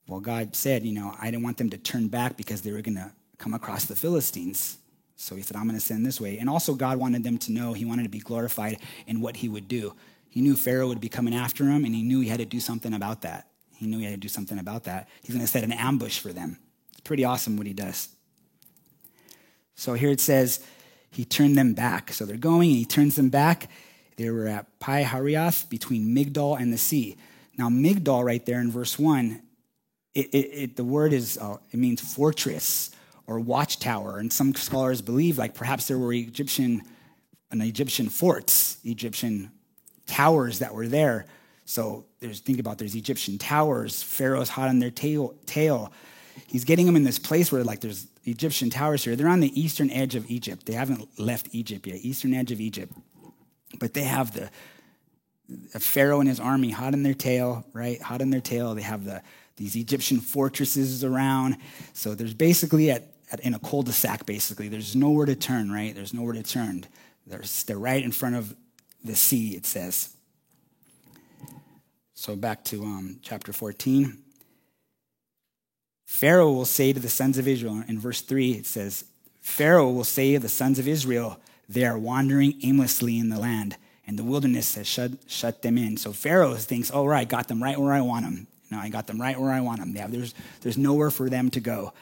Well, 0.06 0.20
God 0.20 0.54
said, 0.54 0.84
you 0.84 0.92
know, 0.92 1.14
I 1.18 1.30
didn't 1.30 1.44
want 1.44 1.56
them 1.56 1.70
to 1.70 1.78
turn 1.78 2.08
back 2.08 2.36
because 2.36 2.62
they 2.62 2.72
were 2.72 2.82
going 2.82 2.96
to 2.96 3.10
come 3.38 3.54
across 3.54 3.86
the 3.86 3.96
Philistines. 3.96 4.78
So 5.16 5.34
he 5.34 5.42
said, 5.42 5.56
I'm 5.56 5.64
going 5.64 5.78
to 5.78 5.84
send 5.84 6.04
this 6.04 6.20
way. 6.20 6.38
And 6.38 6.50
also, 6.50 6.74
God 6.74 6.98
wanted 6.98 7.24
them 7.24 7.38
to 7.38 7.52
know 7.52 7.72
he 7.72 7.84
wanted 7.84 8.02
to 8.02 8.08
be 8.08 8.18
glorified 8.18 8.78
in 9.06 9.20
what 9.20 9.36
he 9.36 9.48
would 9.48 9.68
do. 9.68 9.94
He 10.28 10.40
knew 10.40 10.56
Pharaoh 10.56 10.88
would 10.88 11.00
be 11.00 11.08
coming 11.08 11.34
after 11.34 11.64
him, 11.64 11.84
and 11.84 11.94
he 11.94 12.02
knew 12.02 12.20
he 12.20 12.28
had 12.28 12.40
to 12.40 12.44
do 12.44 12.60
something 12.60 12.92
about 12.92 13.22
that. 13.22 13.48
He 13.76 13.86
knew 13.86 13.98
he 13.98 14.04
had 14.04 14.14
to 14.14 14.18
do 14.18 14.28
something 14.28 14.58
about 14.58 14.84
that. 14.84 15.08
He's 15.22 15.34
going 15.34 15.44
to 15.44 15.50
set 15.50 15.64
an 15.64 15.72
ambush 15.72 16.18
for 16.18 16.32
them. 16.32 16.58
Pretty 17.04 17.24
awesome 17.24 17.56
what 17.56 17.66
he 17.66 17.72
does. 17.72 18.08
So 19.74 19.94
here 19.94 20.10
it 20.10 20.20
says, 20.20 20.64
he 21.10 21.24
turned 21.24 21.56
them 21.56 21.74
back. 21.74 22.12
So 22.12 22.24
they're 22.24 22.36
going, 22.36 22.70
and 22.70 22.78
he 22.78 22.84
turns 22.84 23.16
them 23.16 23.28
back. 23.28 23.70
They 24.16 24.30
were 24.30 24.48
at 24.48 24.78
Pi 24.80 25.04
Hahiroth 25.04 25.68
between 25.68 26.14
Migdol 26.14 26.60
and 26.60 26.72
the 26.72 26.78
sea. 26.78 27.16
Now, 27.56 27.68
Migdol, 27.68 28.24
right 28.24 28.44
there 28.44 28.60
in 28.60 28.70
verse 28.70 28.98
1, 28.98 29.40
it, 30.14 30.26
it, 30.26 30.36
it, 30.36 30.76
the 30.76 30.84
word 30.84 31.12
is, 31.12 31.38
uh, 31.38 31.56
it 31.70 31.78
means 31.78 32.00
fortress 32.00 32.90
or 33.26 33.40
watchtower. 33.40 34.18
And 34.18 34.32
some 34.32 34.54
scholars 34.54 35.02
believe 35.02 35.38
like 35.38 35.54
perhaps 35.54 35.88
there 35.88 35.98
were 35.98 36.12
Egyptian, 36.12 36.82
an 37.50 37.60
Egyptian 37.60 38.08
forts, 38.08 38.78
Egyptian 38.84 39.50
towers 40.06 40.60
that 40.60 40.74
were 40.74 40.88
there. 40.88 41.26
So 41.64 42.04
there's, 42.20 42.40
think 42.40 42.58
about 42.58 42.78
there's 42.78 42.94
Egyptian 42.94 43.38
towers. 43.38 44.02
Pharaoh's 44.02 44.50
hot 44.50 44.68
on 44.68 44.78
their 44.78 44.90
tail, 44.90 45.34
tail. 45.46 45.92
He's 46.46 46.64
getting 46.64 46.86
them 46.86 46.96
in 46.96 47.04
this 47.04 47.18
place 47.18 47.50
where 47.50 47.64
like 47.64 47.80
there's 47.80 48.06
Egyptian 48.24 48.70
towers 48.70 49.04
here. 49.04 49.16
They're 49.16 49.28
on 49.28 49.40
the 49.40 49.60
eastern 49.60 49.90
edge 49.90 50.14
of 50.14 50.30
Egypt. 50.30 50.66
They 50.66 50.74
haven't 50.74 51.18
left 51.18 51.48
Egypt 51.52 51.86
yet, 51.86 51.96
eastern 51.96 52.34
edge 52.34 52.52
of 52.52 52.60
Egypt. 52.60 52.92
But 53.78 53.94
they 53.94 54.04
have 54.04 54.32
the, 54.32 54.50
Pharaoh 55.78 56.20
and 56.20 56.28
his 56.28 56.40
army 56.40 56.70
hot 56.70 56.94
in 56.94 57.02
their 57.02 57.14
tail, 57.14 57.66
right? 57.72 58.00
Hot 58.00 58.22
in 58.22 58.30
their 58.30 58.40
tail. 58.40 58.74
They 58.74 58.82
have 58.82 59.04
the 59.04 59.22
these 59.56 59.76
Egyptian 59.76 60.20
fortresses 60.20 61.04
around. 61.04 61.56
So 61.92 62.14
there's 62.14 62.34
basically 62.34 62.90
at, 62.90 63.04
at 63.30 63.40
in 63.40 63.54
a 63.54 63.58
cul-de-sac, 63.58 64.26
basically. 64.26 64.68
There's 64.68 64.96
nowhere 64.96 65.26
to 65.26 65.36
turn, 65.36 65.70
right? 65.70 65.94
There's 65.94 66.12
nowhere 66.12 66.34
to 66.34 66.42
turn. 66.42 66.86
There's, 67.26 67.62
they're 67.64 67.78
right 67.78 68.02
in 68.02 68.12
front 68.12 68.36
of 68.36 68.54
the 69.04 69.14
sea, 69.14 69.54
it 69.54 69.66
says. 69.66 70.10
So 72.14 72.36
back 72.36 72.64
to 72.64 72.82
um, 72.82 73.20
chapter 73.22 73.52
14. 73.52 74.23
Pharaoh 76.04 76.52
will 76.52 76.64
say 76.64 76.92
to 76.92 77.00
the 77.00 77.08
sons 77.08 77.38
of 77.38 77.48
Israel, 77.48 77.82
in 77.88 77.98
verse 77.98 78.20
3, 78.20 78.52
it 78.52 78.66
says, 78.66 79.04
Pharaoh 79.40 79.90
will 79.90 80.04
say 80.04 80.34
to 80.34 80.38
the 80.38 80.48
sons 80.48 80.78
of 80.78 80.88
Israel, 80.88 81.38
they 81.68 81.84
are 81.84 81.98
wandering 81.98 82.58
aimlessly 82.62 83.18
in 83.18 83.30
the 83.30 83.38
land, 83.38 83.76
and 84.06 84.18
the 84.18 84.24
wilderness 84.24 84.74
has 84.74 84.86
shut, 84.86 85.12
shut 85.26 85.62
them 85.62 85.78
in. 85.78 85.96
So 85.96 86.12
Pharaoh 86.12 86.54
thinks, 86.54 86.90
oh, 86.92 87.06
right, 87.06 87.28
got 87.28 87.48
them 87.48 87.62
right 87.62 87.78
where 87.78 87.92
I 87.92 88.00
want 88.00 88.24
them. 88.24 88.46
No, 88.70 88.78
I 88.78 88.88
got 88.88 89.06
them 89.06 89.20
right 89.20 89.38
where 89.38 89.50
I 89.50 89.60
want 89.60 89.80
them. 89.80 89.94
Have, 89.94 90.12
there's, 90.12 90.34
there's 90.60 90.78
nowhere 90.78 91.10
for 91.10 91.30
them 91.30 91.50
to 91.50 91.60
go. 91.60 91.92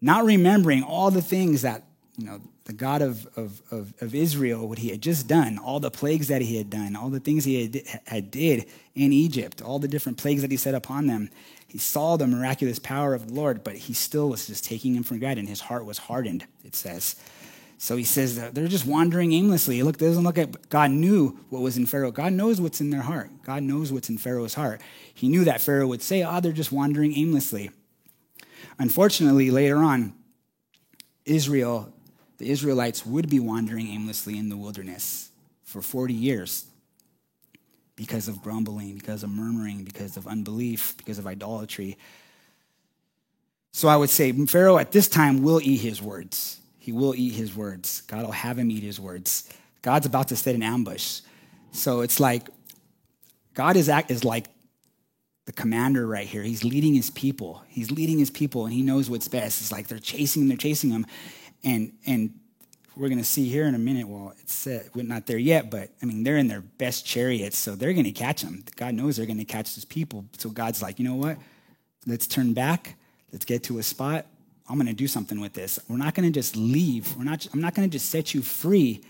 Not 0.00 0.24
remembering 0.24 0.82
all 0.82 1.10
the 1.10 1.22
things 1.22 1.62
that, 1.62 1.84
you 2.16 2.26
know, 2.26 2.40
the 2.64 2.72
God 2.72 3.00
of, 3.00 3.26
of, 3.36 3.62
of, 3.70 3.94
of 4.00 4.14
Israel, 4.14 4.68
what 4.68 4.78
he 4.78 4.90
had 4.90 5.00
just 5.00 5.28
done, 5.28 5.58
all 5.58 5.78
the 5.78 5.90
plagues 5.90 6.28
that 6.28 6.42
he 6.42 6.56
had 6.56 6.68
done, 6.68 6.96
all 6.96 7.08
the 7.08 7.20
things 7.20 7.44
he 7.44 7.62
had, 7.62 8.00
had 8.06 8.30
did 8.30 8.66
in 8.94 9.12
Egypt, 9.12 9.62
all 9.62 9.78
the 9.78 9.88
different 9.88 10.18
plagues 10.18 10.42
that 10.42 10.50
he 10.50 10.56
set 10.56 10.74
upon 10.74 11.06
them. 11.06 11.30
He 11.66 11.78
saw 11.78 12.16
the 12.16 12.26
miraculous 12.26 12.78
power 12.78 13.14
of 13.14 13.28
the 13.28 13.34
Lord, 13.34 13.64
but 13.64 13.76
he 13.76 13.92
still 13.92 14.28
was 14.28 14.46
just 14.46 14.64
taking 14.64 14.94
him 14.94 15.02
for 15.02 15.16
granted. 15.16 15.40
And 15.40 15.48
his 15.48 15.60
heart 15.60 15.84
was 15.84 15.98
hardened, 15.98 16.46
it 16.64 16.74
says. 16.74 17.16
So 17.78 17.96
he 17.96 18.04
says 18.04 18.36
they're 18.52 18.68
just 18.68 18.86
wandering 18.86 19.32
aimlessly. 19.32 19.82
Look, 19.82 19.98
doesn't 19.98 20.24
look 20.24 20.38
at 20.38 20.70
God 20.70 20.90
knew 20.90 21.38
what 21.50 21.60
was 21.60 21.76
in 21.76 21.84
Pharaoh. 21.84 22.10
God 22.10 22.32
knows 22.32 22.60
what's 22.60 22.80
in 22.80 22.90
their 22.90 23.02
heart. 23.02 23.30
God 23.42 23.62
knows 23.62 23.92
what's 23.92 24.08
in 24.08 24.16
Pharaoh's 24.16 24.54
heart. 24.54 24.80
He 25.12 25.28
knew 25.28 25.44
that 25.44 25.60
Pharaoh 25.60 25.86
would 25.86 26.02
say, 26.02 26.22
"Ah, 26.22 26.36
oh, 26.36 26.40
they're 26.40 26.52
just 26.52 26.72
wandering 26.72 27.14
aimlessly." 27.14 27.70
Unfortunately, 28.78 29.50
later 29.50 29.78
on, 29.78 30.14
Israel, 31.26 31.92
the 32.38 32.48
Israelites 32.48 33.04
would 33.04 33.28
be 33.28 33.40
wandering 33.40 33.88
aimlessly 33.88 34.38
in 34.38 34.48
the 34.48 34.56
wilderness 34.56 35.30
for 35.62 35.82
40 35.82 36.14
years 36.14 36.64
because 37.96 38.28
of 38.28 38.42
grumbling, 38.42 38.94
because 38.94 39.22
of 39.22 39.30
murmuring, 39.30 39.82
because 39.82 40.16
of 40.16 40.26
unbelief, 40.26 40.96
because 40.98 41.18
of 41.18 41.26
idolatry. 41.26 41.96
So 43.72 43.88
I 43.88 43.96
would 43.96 44.10
say 44.10 44.32
Pharaoh 44.32 44.78
at 44.78 44.92
this 44.92 45.08
time 45.08 45.42
will 45.42 45.60
eat 45.60 45.80
his 45.80 46.00
words. 46.00 46.60
He 46.78 46.92
will 46.92 47.14
eat 47.14 47.32
his 47.34 47.54
words. 47.56 48.02
God 48.02 48.22
will 48.22 48.32
have 48.32 48.58
him 48.58 48.70
eat 48.70 48.82
his 48.82 49.00
words. 49.00 49.52
God's 49.82 50.06
about 50.06 50.28
to 50.28 50.36
set 50.36 50.54
an 50.54 50.62
ambush. 50.62 51.20
So 51.72 52.02
it's 52.02 52.20
like 52.20 52.48
God 53.54 53.76
is, 53.76 53.88
act, 53.88 54.10
is 54.10 54.24
like 54.24 54.46
the 55.46 55.52
commander 55.52 56.06
right 56.06 56.26
here. 56.26 56.42
He's 56.42 56.64
leading 56.64 56.94
his 56.94 57.10
people. 57.10 57.62
He's 57.68 57.90
leading 57.90 58.18
his 58.18 58.30
people 58.30 58.64
and 58.64 58.74
he 58.74 58.82
knows 58.82 59.08
what's 59.08 59.28
best. 59.28 59.60
It's 59.60 59.72
like 59.72 59.86
they're 59.86 59.98
chasing 59.98 60.42
him, 60.42 60.48
they're 60.48 60.56
chasing 60.56 60.90
him. 60.90 61.06
And 61.64 61.92
and 62.06 62.38
we're 62.96 63.08
going 63.08 63.18
to 63.18 63.24
see 63.24 63.48
here 63.48 63.66
in 63.66 63.74
a 63.74 63.78
minute. 63.78 64.08
Well, 64.08 64.34
it's 64.40 64.66
uh, 64.66 64.82
we're 64.94 65.02
not 65.02 65.26
there 65.26 65.38
yet, 65.38 65.70
but 65.70 65.90
I 66.02 66.06
mean, 66.06 66.24
they're 66.24 66.38
in 66.38 66.48
their 66.48 66.62
best 66.62 67.04
chariots, 67.04 67.58
so 67.58 67.74
they're 67.74 67.92
going 67.92 68.04
to 68.04 68.12
catch 68.12 68.42
them. 68.42 68.64
God 68.76 68.94
knows 68.94 69.16
they're 69.16 69.26
going 69.26 69.38
to 69.38 69.44
catch 69.44 69.74
his 69.74 69.84
people. 69.84 70.24
So 70.38 70.48
God's 70.48 70.80
like, 70.80 70.98
you 70.98 71.04
know 71.04 71.14
what? 71.14 71.36
Let's 72.06 72.26
turn 72.26 72.54
back. 72.54 72.96
Let's 73.32 73.44
get 73.44 73.64
to 73.64 73.78
a 73.78 73.82
spot. 73.82 74.26
I'm 74.68 74.76
going 74.76 74.86
to 74.86 74.94
do 74.94 75.06
something 75.06 75.40
with 75.40 75.52
this. 75.52 75.78
We're 75.88 75.98
not 75.98 76.14
going 76.14 76.30
to 76.30 76.32
just 76.32 76.56
leave. 76.56 77.16
We're 77.16 77.24
not, 77.24 77.46
I'm 77.52 77.60
not 77.60 77.74
going 77.74 77.88
to 77.88 77.92
just 77.92 78.10
set 78.10 78.34
you 78.34 78.42
free, 78.42 79.02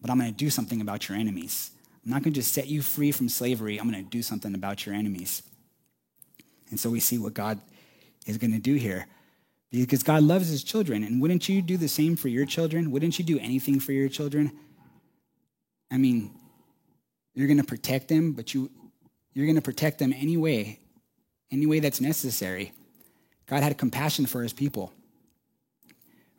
but 0.00 0.10
I'm 0.10 0.18
going 0.18 0.30
to 0.30 0.36
do 0.36 0.50
something 0.50 0.80
about 0.80 1.08
your 1.08 1.16
enemies. 1.16 1.70
I'm 2.04 2.12
not 2.12 2.22
going 2.22 2.34
to 2.34 2.40
just 2.40 2.52
set 2.52 2.68
you 2.68 2.82
free 2.82 3.10
from 3.10 3.28
slavery. 3.28 3.78
I'm 3.78 3.90
going 3.90 4.04
to 4.04 4.10
do 4.10 4.22
something 4.22 4.54
about 4.54 4.84
your 4.84 4.94
enemies. 4.94 5.42
And 6.70 6.78
so 6.78 6.90
we 6.90 7.00
see 7.00 7.18
what 7.18 7.34
God 7.34 7.58
is 8.26 8.36
going 8.36 8.52
to 8.52 8.58
do 8.58 8.74
here. 8.74 9.06
Because 9.80 10.04
God 10.04 10.22
loves 10.22 10.48
his 10.48 10.62
children. 10.62 11.02
And 11.02 11.20
wouldn't 11.20 11.48
you 11.48 11.60
do 11.60 11.76
the 11.76 11.88
same 11.88 12.14
for 12.14 12.28
your 12.28 12.46
children? 12.46 12.92
Wouldn't 12.92 13.18
you 13.18 13.24
do 13.24 13.38
anything 13.40 13.80
for 13.80 13.92
your 13.92 14.08
children? 14.08 14.52
I 15.90 15.96
mean, 15.96 16.30
you're 17.34 17.48
going 17.48 17.58
to 17.58 17.64
protect 17.64 18.08
them, 18.08 18.32
but 18.32 18.54
you, 18.54 18.70
you're 19.32 19.46
going 19.46 19.56
to 19.56 19.62
protect 19.62 19.98
them 19.98 20.12
anyway, 20.12 20.78
any 21.50 21.66
way 21.66 21.80
that's 21.80 22.00
necessary. 22.00 22.72
God 23.46 23.62
had 23.62 23.76
compassion 23.76 24.26
for 24.26 24.42
his 24.42 24.52
people. 24.52 24.92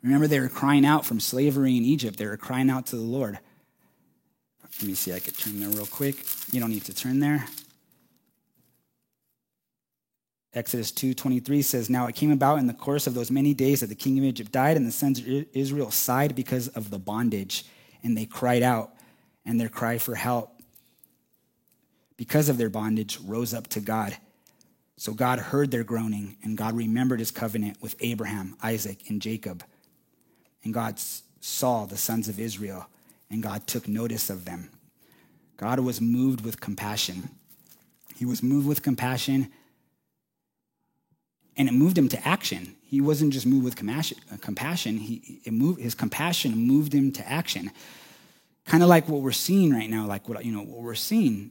Remember, 0.02 0.26
they 0.26 0.40
were 0.40 0.48
crying 0.48 0.86
out 0.86 1.04
from 1.04 1.20
slavery 1.20 1.76
in 1.76 1.84
Egypt. 1.84 2.18
They 2.18 2.26
were 2.26 2.36
crying 2.36 2.70
out 2.70 2.86
to 2.86 2.96
the 2.96 3.02
Lord. 3.02 3.38
Let 4.80 4.88
me 4.88 4.94
see, 4.94 5.12
I 5.12 5.18
could 5.18 5.36
turn 5.36 5.60
there 5.60 5.68
real 5.68 5.86
quick. 5.86 6.16
You 6.52 6.60
don't 6.60 6.70
need 6.70 6.84
to 6.84 6.94
turn 6.94 7.20
there. 7.20 7.46
Exodus 10.56 10.90
2:23 10.90 11.60
says, 11.60 11.90
"Now 11.90 12.06
it 12.06 12.16
came 12.16 12.30
about 12.30 12.58
in 12.58 12.66
the 12.66 12.72
course 12.72 13.06
of 13.06 13.12
those 13.12 13.30
many 13.30 13.52
days 13.52 13.80
that 13.80 13.88
the 13.88 13.94
king 13.94 14.18
of 14.18 14.24
Egypt 14.24 14.50
died, 14.50 14.76
and 14.76 14.86
the 14.86 14.92
sons 14.92 15.18
of 15.18 15.28
Israel 15.52 15.90
sighed 15.90 16.34
because 16.34 16.68
of 16.68 16.88
the 16.88 16.98
bondage, 16.98 17.66
and 18.02 18.16
they 18.16 18.24
cried 18.24 18.62
out, 18.62 18.96
and 19.44 19.60
their 19.60 19.68
cry 19.68 19.98
for 19.98 20.14
help 20.14 20.62
because 22.16 22.48
of 22.48 22.56
their 22.56 22.70
bondage 22.70 23.18
rose 23.20 23.52
up 23.52 23.68
to 23.68 23.80
God. 23.80 24.16
So 24.96 25.12
God 25.12 25.38
heard 25.38 25.70
their 25.70 25.84
groaning, 25.84 26.36
and 26.42 26.56
God 26.56 26.74
remembered 26.74 27.20
his 27.20 27.30
covenant 27.30 27.82
with 27.82 27.94
Abraham, 28.00 28.56
Isaac, 28.62 29.10
and 29.10 29.20
Jacob. 29.20 29.62
And 30.64 30.72
God 30.72 30.98
saw 31.40 31.84
the 31.84 31.98
sons 31.98 32.28
of 32.28 32.40
Israel, 32.40 32.88
and 33.28 33.42
God 33.42 33.66
took 33.66 33.86
notice 33.86 34.30
of 34.30 34.46
them. 34.46 34.70
God 35.58 35.80
was 35.80 36.00
moved 36.00 36.40
with 36.40 36.60
compassion. 36.60 37.28
He 38.14 38.24
was 38.24 38.42
moved 38.42 38.66
with 38.66 38.82
compassion, 38.82 39.52
and 41.56 41.68
it 41.68 41.72
moved 41.72 41.96
him 41.96 42.08
to 42.10 42.28
action. 42.28 42.76
He 42.82 43.00
wasn't 43.00 43.32
just 43.32 43.46
moved 43.46 43.64
with 43.64 43.78
uh, 43.80 44.36
compassion, 44.40 44.98
he, 44.98 45.40
it 45.44 45.52
moved, 45.52 45.80
his 45.80 45.94
compassion 45.94 46.56
moved 46.56 46.94
him 46.94 47.12
to 47.12 47.28
action. 47.28 47.70
Kind 48.64 48.82
of 48.82 48.88
like 48.88 49.08
what 49.08 49.22
we're 49.22 49.32
seeing 49.32 49.72
right 49.72 49.88
now, 49.88 50.06
like 50.06 50.28
what, 50.28 50.44
you 50.44 50.52
know, 50.52 50.62
what 50.62 50.82
we're 50.82 50.94
seeing 50.94 51.50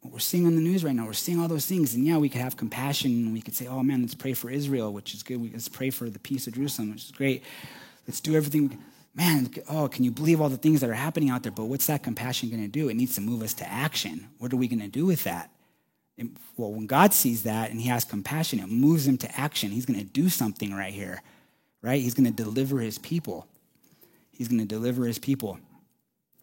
what 0.00 0.12
we're 0.12 0.18
seeing 0.20 0.46
on 0.46 0.54
the 0.54 0.60
news 0.60 0.84
right 0.84 0.94
now. 0.94 1.06
We're 1.06 1.12
seeing 1.12 1.40
all 1.40 1.48
those 1.48 1.66
things. 1.66 1.94
And 1.94 2.04
yeah, 2.04 2.18
we 2.18 2.28
could 2.28 2.40
have 2.40 2.56
compassion 2.56 3.10
and 3.10 3.32
we 3.32 3.40
could 3.40 3.54
say, 3.54 3.66
oh 3.66 3.82
man, 3.82 4.02
let's 4.02 4.14
pray 4.14 4.32
for 4.32 4.50
Israel, 4.50 4.92
which 4.92 5.14
is 5.14 5.22
good. 5.22 5.52
Let's 5.52 5.68
pray 5.68 5.90
for 5.90 6.08
the 6.08 6.18
peace 6.18 6.46
of 6.46 6.54
Jerusalem, 6.54 6.92
which 6.92 7.04
is 7.04 7.10
great. 7.10 7.42
Let's 8.06 8.20
do 8.20 8.36
everything. 8.36 8.78
Man, 9.14 9.50
oh, 9.68 9.88
can 9.88 10.04
you 10.04 10.10
believe 10.10 10.40
all 10.40 10.48
the 10.48 10.56
things 10.56 10.80
that 10.80 10.90
are 10.90 10.94
happening 10.94 11.30
out 11.30 11.42
there? 11.42 11.52
But 11.52 11.64
what's 11.64 11.86
that 11.88 12.02
compassion 12.02 12.50
going 12.50 12.62
to 12.62 12.68
do? 12.68 12.88
It 12.88 12.94
needs 12.94 13.16
to 13.16 13.20
move 13.20 13.42
us 13.42 13.52
to 13.54 13.68
action. 13.68 14.28
What 14.38 14.52
are 14.52 14.56
we 14.56 14.68
going 14.68 14.80
to 14.80 14.88
do 14.88 15.04
with 15.04 15.24
that? 15.24 15.50
And, 16.18 16.36
well, 16.56 16.72
when 16.72 16.86
God 16.86 17.14
sees 17.14 17.44
that 17.44 17.70
and 17.70 17.80
he 17.80 17.88
has 17.88 18.04
compassion, 18.04 18.58
it 18.58 18.68
moves 18.68 19.06
him 19.06 19.16
to 19.18 19.40
action. 19.40 19.70
He's 19.70 19.86
going 19.86 20.00
to 20.00 20.04
do 20.04 20.28
something 20.28 20.74
right 20.74 20.92
here, 20.92 21.22
right? 21.80 22.02
He's 22.02 22.14
going 22.14 22.26
to 22.26 22.42
deliver 22.42 22.80
his 22.80 22.98
people. 22.98 23.46
He's 24.32 24.48
going 24.48 24.60
to 24.60 24.66
deliver 24.66 25.06
his 25.06 25.18
people. 25.18 25.58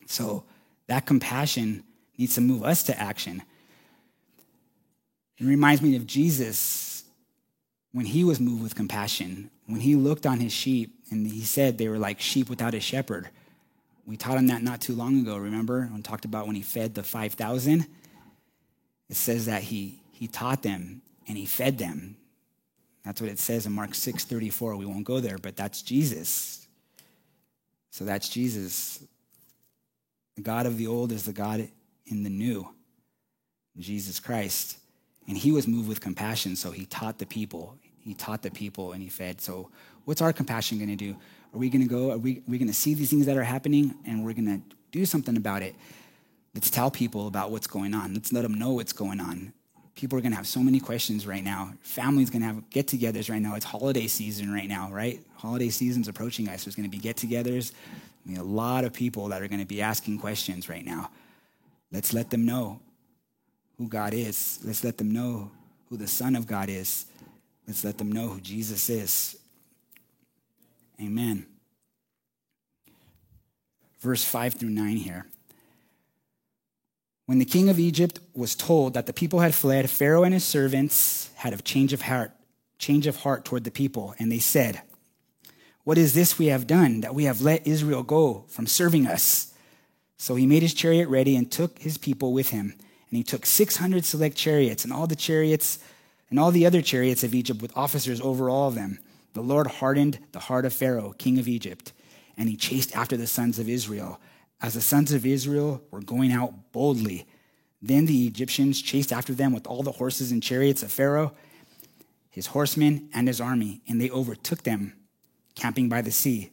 So 0.06 0.46
that 0.88 1.06
compassion 1.06 1.84
needs 2.18 2.36
to 2.36 2.42
move 2.42 2.64
us 2.64 2.84
to 2.84 3.00
action. 3.00 3.44
It 5.38 5.46
reminds 5.46 5.82
me 5.82 5.98
of 5.98 6.08
Jesus 6.08 7.04
when 7.92 8.06
he 8.06 8.24
was 8.24 8.40
moved 8.40 8.64
with 8.64 8.76
compassion, 8.76 9.50
when 9.68 9.82
he 9.82 9.96
looked 9.96 10.26
on 10.26 10.40
his 10.40 10.54
sheep 10.54 10.94
and 11.12 11.28
he 11.28 11.42
said 11.42 11.78
they 11.78 11.90
were 11.90 11.98
like 11.98 12.22
sheep 12.22 12.50
without 12.50 12.74
a 12.74 12.80
shepherd. 12.80 13.30
We 14.06 14.16
taught 14.16 14.38
him 14.38 14.48
that 14.48 14.62
not 14.62 14.82
too 14.82 14.94
long 14.94 15.20
ago, 15.20 15.36
remember? 15.38 15.90
We 15.94 16.02
talked 16.02 16.26
about 16.26 16.48
when 16.48 16.56
he 16.56 16.62
fed 16.62 16.94
the 16.94 17.04
5,000. 17.04 17.86
It 19.10 19.16
says 19.16 19.46
that 19.46 19.64
he, 19.64 20.00
he 20.12 20.28
taught 20.28 20.64
them 20.64 21.02
and 21.28 21.38
he 21.38 21.46
fed 21.46 21.78
them. 21.78 22.18
That's 23.04 23.22
what 23.22 23.30
it 23.30 23.40
says 23.40 23.66
in 23.66 23.72
Mark 23.72 23.92
6:34. 23.92 24.78
We 24.78 24.86
won't 24.86 25.06
go 25.06 25.20
there, 25.20 25.38
but 25.38 25.56
that's 25.56 25.82
Jesus. 25.82 26.68
So 27.92 28.04
that's 28.04 28.28
Jesus. 28.28 29.04
The 30.36 30.42
God 30.42 30.66
of 30.66 30.78
the 30.78 30.88
old 30.88 31.12
is 31.12 31.24
the 31.24 31.34
God 31.34 31.70
in 32.08 32.24
the 32.24 32.30
new, 32.30 32.68
Jesus 33.78 34.20
Christ. 34.20 34.80
And 35.28 35.38
he 35.38 35.52
was 35.52 35.68
moved 35.68 35.88
with 35.88 36.02
compassion, 36.02 36.56
so 36.56 36.72
he 36.72 36.86
taught 36.86 37.20
the 37.20 37.26
people. 37.26 37.78
He 38.02 38.14
taught 38.14 38.42
the 38.42 38.52
people 38.52 38.92
and 38.92 39.02
he 39.02 39.10
fed. 39.10 39.42
So, 39.42 39.70
what's 40.04 40.22
our 40.22 40.34
compassion 40.34 40.78
going 40.78 40.90
to 40.90 40.96
do? 40.96 41.16
Are 41.54 41.58
we 41.58 41.70
going 41.70 41.82
to 41.82 41.88
go? 41.88 42.12
Are 42.12 42.18
we, 42.18 42.40
are 42.40 42.44
we 42.48 42.58
going 42.58 42.68
to 42.68 42.74
see 42.74 42.94
these 42.94 43.10
things 43.10 43.26
that 43.26 43.38
are 43.38 43.44
happening 43.44 43.96
and 44.06 44.24
we're 44.24 44.34
going 44.34 44.62
to 44.62 44.76
do 44.92 45.06
something 45.06 45.38
about 45.38 45.62
it? 45.62 45.76
Let's 46.56 46.70
tell 46.70 46.90
people 46.90 47.28
about 47.28 47.52
what's 47.52 47.68
going 47.68 47.94
on. 47.94 48.14
Let's 48.14 48.32
let 48.32 48.44
them 48.44 48.54
know 48.54 48.72
what's 48.72 48.94
going 48.94 49.20
on. 49.20 49.52
People 49.94 50.18
are 50.18 50.22
going 50.22 50.32
to 50.32 50.38
have 50.38 50.48
so 50.48 50.62
many 50.62 50.80
questions 50.80 51.28
right 51.28 51.44
now. 51.44 51.74
Families 51.82 52.30
going 52.30 52.42
to 52.42 52.48
have 52.48 52.70
get 52.70 52.88
togethers 52.88 53.30
right 53.30 53.42
now. 53.42 53.56
It's 53.56 53.66
holiday 53.66 54.08
season 54.08 54.52
right 54.54 54.68
now, 54.68 54.90
right? 54.90 55.20
Holiday 55.36 55.70
season's 55.70 56.08
approaching 56.08 56.48
us. 56.48 56.64
There's 56.64 56.76
going 56.76 56.90
to 56.90 56.98
be 56.98 56.98
get 56.98 57.18
togethers. 57.18 57.74
I 58.26 58.30
mean, 58.30 58.38
a 58.38 58.44
lot 58.44 58.86
of 58.86 58.94
people 58.94 59.28
that 59.28 59.42
are 59.42 59.48
going 59.50 59.60
to 59.60 59.66
be 59.66 59.82
asking 59.82 60.20
questions 60.20 60.70
right 60.70 60.86
now. 60.86 61.12
Let's 61.92 62.14
let 62.14 62.30
them 62.30 62.46
know 62.46 62.80
who 63.78 63.90
God 63.90 64.14
is. 64.14 64.60
Let's 64.64 64.84
let 64.84 64.98
them 64.98 65.12
know 65.12 65.52
who 65.90 65.98
the 65.98 66.08
Son 66.08 66.36
of 66.36 66.48
God 66.48 66.70
is. 66.70 67.06
Let's 67.68 67.84
let 67.84 67.98
them 67.98 68.12
know 68.12 68.30
who 68.30 68.40
Jesus 68.40 68.90
is. 68.90 69.38
Amen. 71.02 71.46
Verse 74.00 74.24
5 74.24 74.54
through 74.54 74.70
9 74.70 74.98
here. 74.98 75.26
When 77.26 77.40
the 77.40 77.46
king 77.46 77.70
of 77.70 77.80
Egypt 77.80 78.20
was 78.34 78.56
told 78.56 78.94
that 78.94 79.08
the 79.08 79.14
people 79.14 79.40
had 79.40 79.56
fled, 79.56 79.90
Pharaoh 79.90 80.24
and 80.24 80.34
his 80.34 80.44
servants 80.44 81.32
had 81.36 81.54
a 81.54 81.58
change 81.58 81.92
of 81.92 82.04
heart, 82.04 82.32
change 82.78 83.08
of 83.08 83.18
heart 83.18 83.46
toward 83.46 83.64
the 83.64 83.72
people, 83.72 84.14
and 84.20 84.32
they 84.32 84.40
said, 84.40 84.82
What 85.84 85.98
is 85.98 86.14
this 86.14 86.38
we 86.38 86.48
have 86.48 86.68
done 86.68 87.02
that 87.02 87.16
we 87.16 87.24
have 87.24 87.42
let 87.42 87.66
Israel 87.66 88.04
go 88.04 88.46
from 88.48 88.68
serving 88.68 89.08
us? 89.08 89.54
So 90.18 90.36
he 90.36 90.46
made 90.46 90.62
his 90.62 90.74
chariot 90.74 91.10
ready 91.10 91.36
and 91.36 91.52
took 91.52 91.80
his 91.80 91.98
people 91.98 92.32
with 92.32 92.50
him. 92.50 92.76
And 93.10 93.18
he 93.18 93.24
took 93.24 93.46
600 93.46 94.06
select 94.06 94.36
chariots 94.38 94.84
and 94.84 94.94
all 94.94 95.08
the 95.08 95.16
chariots 95.16 95.80
and 96.30 96.40
all 96.40 96.52
the 96.52 96.66
other 96.66 96.82
chariots 96.82 97.24
of 97.24 97.36
Egypt 97.36 97.62
with 97.62 97.76
officers 97.76 98.22
over 98.22 98.50
all 98.50 98.68
of 98.68 98.76
them. 98.76 99.00
The 99.34 99.42
Lord 99.42 99.68
hardened 99.68 100.20
the 100.32 100.40
heart 100.40 100.66
of 100.66 100.74
Pharaoh, 100.74 101.14
king 101.18 101.40
of 101.40 101.48
Egypt, 101.48 101.92
and 102.38 102.50
he 102.50 102.56
chased 102.56 102.96
after 102.96 103.18
the 103.18 103.28
sons 103.28 103.60
of 103.60 103.70
Israel. 103.70 104.20
As 104.62 104.74
the 104.74 104.82
sons 104.82 105.12
of 105.12 105.26
Israel 105.26 105.84
were 105.92 106.02
going 106.02 106.32
out 106.32 106.72
boldly, 106.72 107.28
then 107.82 108.06
the 108.06 108.26
Egyptians 108.26 108.82
chased 108.82 109.12
after 109.12 109.34
them 109.34 109.54
with 109.54 109.68
all 109.68 109.84
the 109.84 109.92
horses 109.92 110.32
and 110.32 110.42
chariots 110.42 110.82
of 110.82 110.92
Pharaoh, 110.92 111.34
his 112.30 112.48
horsemen, 112.48 113.10
and 113.14 113.28
his 113.28 113.40
army, 113.40 113.82
and 113.88 114.02
they 114.02 114.10
overtook 114.10 114.64
them, 114.64 114.94
camping 115.56 115.88
by 115.88 116.02
the 116.02 116.12
sea, 116.12 116.52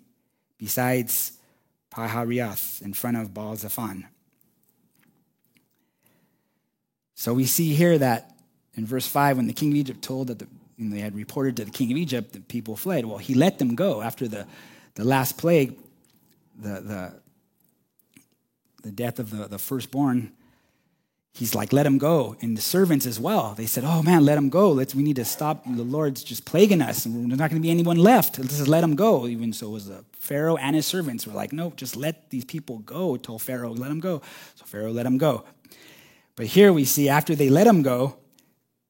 besides 0.59 1.33
Pihahirioth, 1.91 2.83
in 2.83 2.93
front 2.93 3.17
of 3.17 3.33
Baal 3.33 3.57
Zephon. 3.57 4.05
So 7.15 7.33
we 7.35 7.47
see 7.47 7.75
here 7.75 7.99
that 7.99 8.37
in 8.75 8.87
verse 8.87 9.07
5, 9.07 9.37
when 9.37 9.47
the 9.47 9.53
king 9.53 9.71
of 9.71 9.77
Egypt 9.77 10.03
told 10.03 10.29
that 10.29 10.38
the, 10.38 10.49
they 10.79 10.99
had 10.99 11.15
reported 11.15 11.57
to 11.57 11.65
the 11.65 11.71
king 11.71 11.93
of 11.93 11.97
Egypt 11.97 12.33
that 12.33 12.49
people 12.49 12.77
fled, 12.77 13.07
well, 13.07 13.19
he 13.19 13.35
let 13.35 13.59
them 13.59 13.75
go 13.75 14.03
after 14.03 14.27
the, 14.27 14.47
the 14.95 15.05
last 15.05 15.38
plague, 15.38 15.79
the, 16.59 16.81
the, 16.81 17.22
the 18.83 18.90
death 18.90 19.18
of 19.18 19.31
the, 19.31 19.49
the 19.49 19.59
firstborn. 19.59 20.33
He's 21.35 21.55
like, 21.55 21.73
let 21.73 21.87
him 21.87 21.97
go. 21.97 22.37
And 22.42 22.57
the 22.57 22.61
servants 22.61 23.07
as 23.07 23.18
well. 23.18 23.55
They 23.55 23.64
said, 23.64 23.85
oh 23.85 24.03
man, 24.03 24.25
let 24.25 24.37
him 24.37 24.51
go. 24.51 24.71
Let's, 24.71 24.95
we 24.95 25.03
need 25.03 25.16
to 25.16 25.25
stop. 25.25 25.64
The 25.64 25.83
Lord's 25.83 26.23
just 26.23 26.45
plaguing 26.45 26.83
us, 26.83 27.07
and 27.07 27.31
there's 27.31 27.38
not 27.38 27.49
going 27.49 27.61
to 27.61 27.66
be 27.66 27.71
anyone 27.71 27.97
left. 27.97 28.38
Let's 28.38 28.59
just 28.59 28.68
let 28.68 28.85
him 28.85 28.97
go. 28.97 29.27
Even 29.27 29.53
so, 29.55 29.71
was 29.71 29.87
the 29.87 30.05
Pharaoh 30.12 30.57
and 30.57 30.77
his 30.77 30.85
servants 30.85 31.27
were 31.27 31.33
like, 31.33 31.53
no, 31.53 31.71
just 31.75 31.97
let 31.97 32.29
these 32.29 32.45
people 32.45 32.81
go. 32.81 33.16
Told 33.16 33.40
Pharaoh, 33.40 33.73
let 33.73 33.88
them 33.88 34.01
go. 34.01 34.21
So 34.57 34.66
Pharaoh 34.66 34.92
let 34.92 35.05
them 35.05 35.16
go. 35.16 35.45
But 36.37 36.47
here 36.47 36.73
we 36.73 36.85
see 36.85 37.09
after 37.09 37.35
they 37.35 37.49
let 37.49 37.64
them 37.64 37.83
go, 37.83 38.16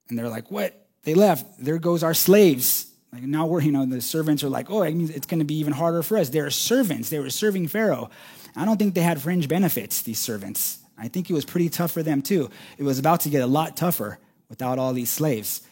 and 0.08 0.18
they're 0.18 0.28
like, 0.28 0.50
what? 0.50 0.88
They 1.04 1.14
left. 1.14 1.46
There 1.58 1.78
goes 1.78 2.02
our 2.02 2.14
slaves. 2.14 2.91
Like 3.12 3.22
now 3.22 3.46
we're, 3.46 3.60
you 3.60 3.72
know, 3.72 3.84
the 3.84 4.00
servants 4.00 4.42
are 4.42 4.48
like, 4.48 4.70
oh, 4.70 4.82
it 4.82 4.94
means 4.94 5.10
it's 5.10 5.26
going 5.26 5.40
to 5.40 5.44
be 5.44 5.58
even 5.58 5.72
harder 5.72 6.02
for 6.02 6.16
us. 6.16 6.30
They're 6.30 6.50
servants. 6.50 7.10
They 7.10 7.18
were 7.18 7.30
serving 7.30 7.68
Pharaoh. 7.68 8.10
I 8.56 8.64
don't 8.64 8.78
think 8.78 8.94
they 8.94 9.02
had 9.02 9.20
fringe 9.20 9.48
benefits, 9.48 10.02
these 10.02 10.18
servants. 10.18 10.78
I 10.96 11.08
think 11.08 11.28
it 11.28 11.34
was 11.34 11.44
pretty 11.44 11.68
tough 11.68 11.92
for 11.92 12.02
them 12.02 12.22
too. 12.22 12.50
It 12.78 12.84
was 12.84 12.98
about 12.98 13.20
to 13.20 13.28
get 13.28 13.42
a 13.42 13.46
lot 13.46 13.76
tougher 13.76 14.18
without 14.48 14.78
all 14.78 14.92
these 14.92 15.10
slaves. 15.10 15.62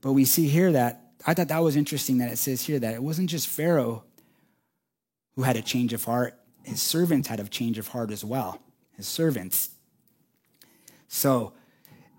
But 0.00 0.12
we 0.12 0.24
see 0.24 0.48
here 0.48 0.72
that, 0.72 1.02
I 1.26 1.34
thought 1.34 1.48
that 1.48 1.62
was 1.62 1.76
interesting 1.76 2.18
that 2.18 2.32
it 2.32 2.38
says 2.38 2.62
here 2.62 2.78
that 2.78 2.94
it 2.94 3.02
wasn't 3.02 3.28
just 3.28 3.48
Pharaoh 3.48 4.04
who 5.36 5.42
had 5.42 5.56
a 5.56 5.62
change 5.62 5.92
of 5.92 6.04
heart, 6.04 6.38
his 6.62 6.80
servants 6.80 7.28
had 7.28 7.40
a 7.40 7.44
change 7.44 7.78
of 7.78 7.88
heart 7.88 8.10
as 8.10 8.24
well. 8.24 8.60
His 8.96 9.06
servants. 9.06 9.70
So 11.08 11.52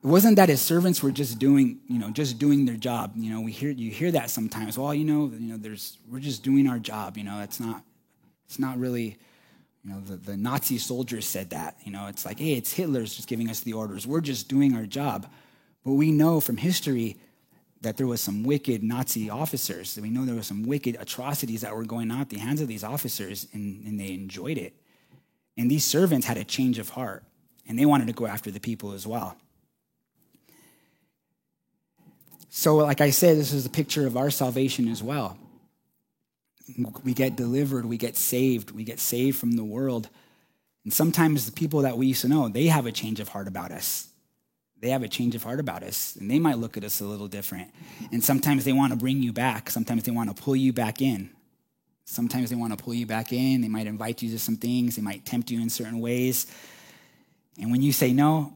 it 0.03 0.07
wasn't 0.07 0.35
that 0.37 0.49
his 0.49 0.61
servants 0.61 1.03
were 1.03 1.11
just 1.11 1.37
doing, 1.37 1.79
you 1.87 1.99
know, 1.99 2.09
just 2.09 2.39
doing 2.39 2.65
their 2.65 2.75
job. 2.75 3.13
You 3.15 3.31
know, 3.31 3.41
we 3.41 3.51
hear 3.51 3.69
you 3.69 3.91
hear 3.91 4.11
that 4.11 4.29
sometimes. 4.29 4.77
Well, 4.77 4.93
you 4.93 5.05
know, 5.05 5.31
you 5.33 5.51
know, 5.51 5.57
there's 5.57 5.99
we're 6.09 6.19
just 6.19 6.43
doing 6.43 6.67
our 6.67 6.79
job. 6.79 7.17
You 7.17 7.23
know, 7.23 7.41
it's 7.41 7.59
not 7.59 7.83
it's 8.45 8.57
not 8.57 8.77
really, 8.79 9.17
you 9.83 9.91
know, 9.91 10.01
the, 10.01 10.15
the 10.15 10.37
Nazi 10.37 10.77
soldiers 10.77 11.25
said 11.25 11.51
that. 11.51 11.77
You 11.83 11.91
know, 11.91 12.07
it's 12.07 12.25
like, 12.25 12.39
hey, 12.39 12.53
it's 12.53 12.73
Hitler's 12.73 13.15
just 13.15 13.27
giving 13.27 13.49
us 13.49 13.59
the 13.59 13.73
orders. 13.73 14.07
We're 14.07 14.21
just 14.21 14.47
doing 14.47 14.75
our 14.75 14.85
job. 14.85 15.27
But 15.85 15.93
we 15.93 16.11
know 16.11 16.39
from 16.39 16.57
history 16.57 17.17
that 17.81 17.97
there 17.97 18.07
was 18.07 18.21
some 18.21 18.43
wicked 18.43 18.83
Nazi 18.83 19.29
officers. 19.29 19.97
We 19.99 20.09
know 20.09 20.25
there 20.25 20.35
were 20.35 20.43
some 20.43 20.63
wicked 20.63 20.97
atrocities 20.99 21.61
that 21.61 21.75
were 21.75 21.85
going 21.85 22.11
on 22.11 22.21
at 22.21 22.29
the 22.29 22.37
hands 22.37 22.61
of 22.61 22.67
these 22.67 22.83
officers, 22.83 23.47
and, 23.53 23.83
and 23.85 23.99
they 23.99 24.13
enjoyed 24.13 24.57
it. 24.59 24.75
And 25.57 25.69
these 25.69 25.83
servants 25.83 26.27
had 26.27 26.37
a 26.37 26.43
change 26.43 26.79
of 26.79 26.89
heart 26.89 27.23
and 27.67 27.77
they 27.77 27.85
wanted 27.85 28.07
to 28.07 28.13
go 28.13 28.25
after 28.25 28.51
the 28.51 28.59
people 28.59 28.93
as 28.93 29.05
well. 29.05 29.37
So, 32.53 32.75
like 32.75 32.99
I 32.99 33.11
said, 33.11 33.37
this 33.37 33.53
is 33.53 33.65
a 33.65 33.69
picture 33.69 34.05
of 34.05 34.17
our 34.17 34.29
salvation 34.29 34.89
as 34.89 35.01
well. 35.01 35.37
We 37.01 37.13
get 37.13 37.37
delivered, 37.37 37.85
we 37.85 37.95
get 37.95 38.17
saved, 38.17 38.71
we 38.71 38.83
get 38.83 38.99
saved 38.99 39.37
from 39.37 39.53
the 39.53 39.63
world. 39.63 40.09
And 40.83 40.91
sometimes 40.91 41.45
the 41.45 41.53
people 41.53 41.79
that 41.83 41.97
we 41.97 42.07
used 42.07 42.23
to 42.23 42.27
know, 42.27 42.49
they 42.49 42.65
have 42.65 42.85
a 42.85 42.91
change 42.91 43.21
of 43.21 43.29
heart 43.29 43.47
about 43.47 43.71
us. 43.71 44.09
They 44.81 44.89
have 44.89 45.01
a 45.01 45.07
change 45.07 45.33
of 45.33 45.43
heart 45.43 45.61
about 45.61 45.81
us, 45.81 46.17
and 46.17 46.29
they 46.29 46.39
might 46.39 46.57
look 46.57 46.75
at 46.75 46.83
us 46.83 46.99
a 46.99 47.05
little 47.05 47.29
different. 47.29 47.69
And 48.11 48.21
sometimes 48.21 48.65
they 48.65 48.73
want 48.73 48.91
to 48.91 48.97
bring 48.97 49.23
you 49.23 49.31
back, 49.31 49.69
sometimes 49.69 50.03
they 50.03 50.11
want 50.11 50.35
to 50.35 50.43
pull 50.43 50.55
you 50.57 50.73
back 50.73 51.01
in. 51.01 51.29
Sometimes 52.03 52.49
they 52.49 52.57
want 52.57 52.77
to 52.77 52.83
pull 52.83 52.93
you 52.93 53.05
back 53.05 53.31
in. 53.31 53.61
They 53.61 53.69
might 53.69 53.87
invite 53.87 54.21
you 54.21 54.29
to 54.31 54.39
some 54.39 54.57
things, 54.57 54.97
they 54.97 55.01
might 55.01 55.25
tempt 55.25 55.51
you 55.51 55.61
in 55.61 55.69
certain 55.69 56.01
ways. 56.01 56.47
And 57.61 57.71
when 57.71 57.81
you 57.81 57.93
say, 57.93 58.11
no, 58.11 58.51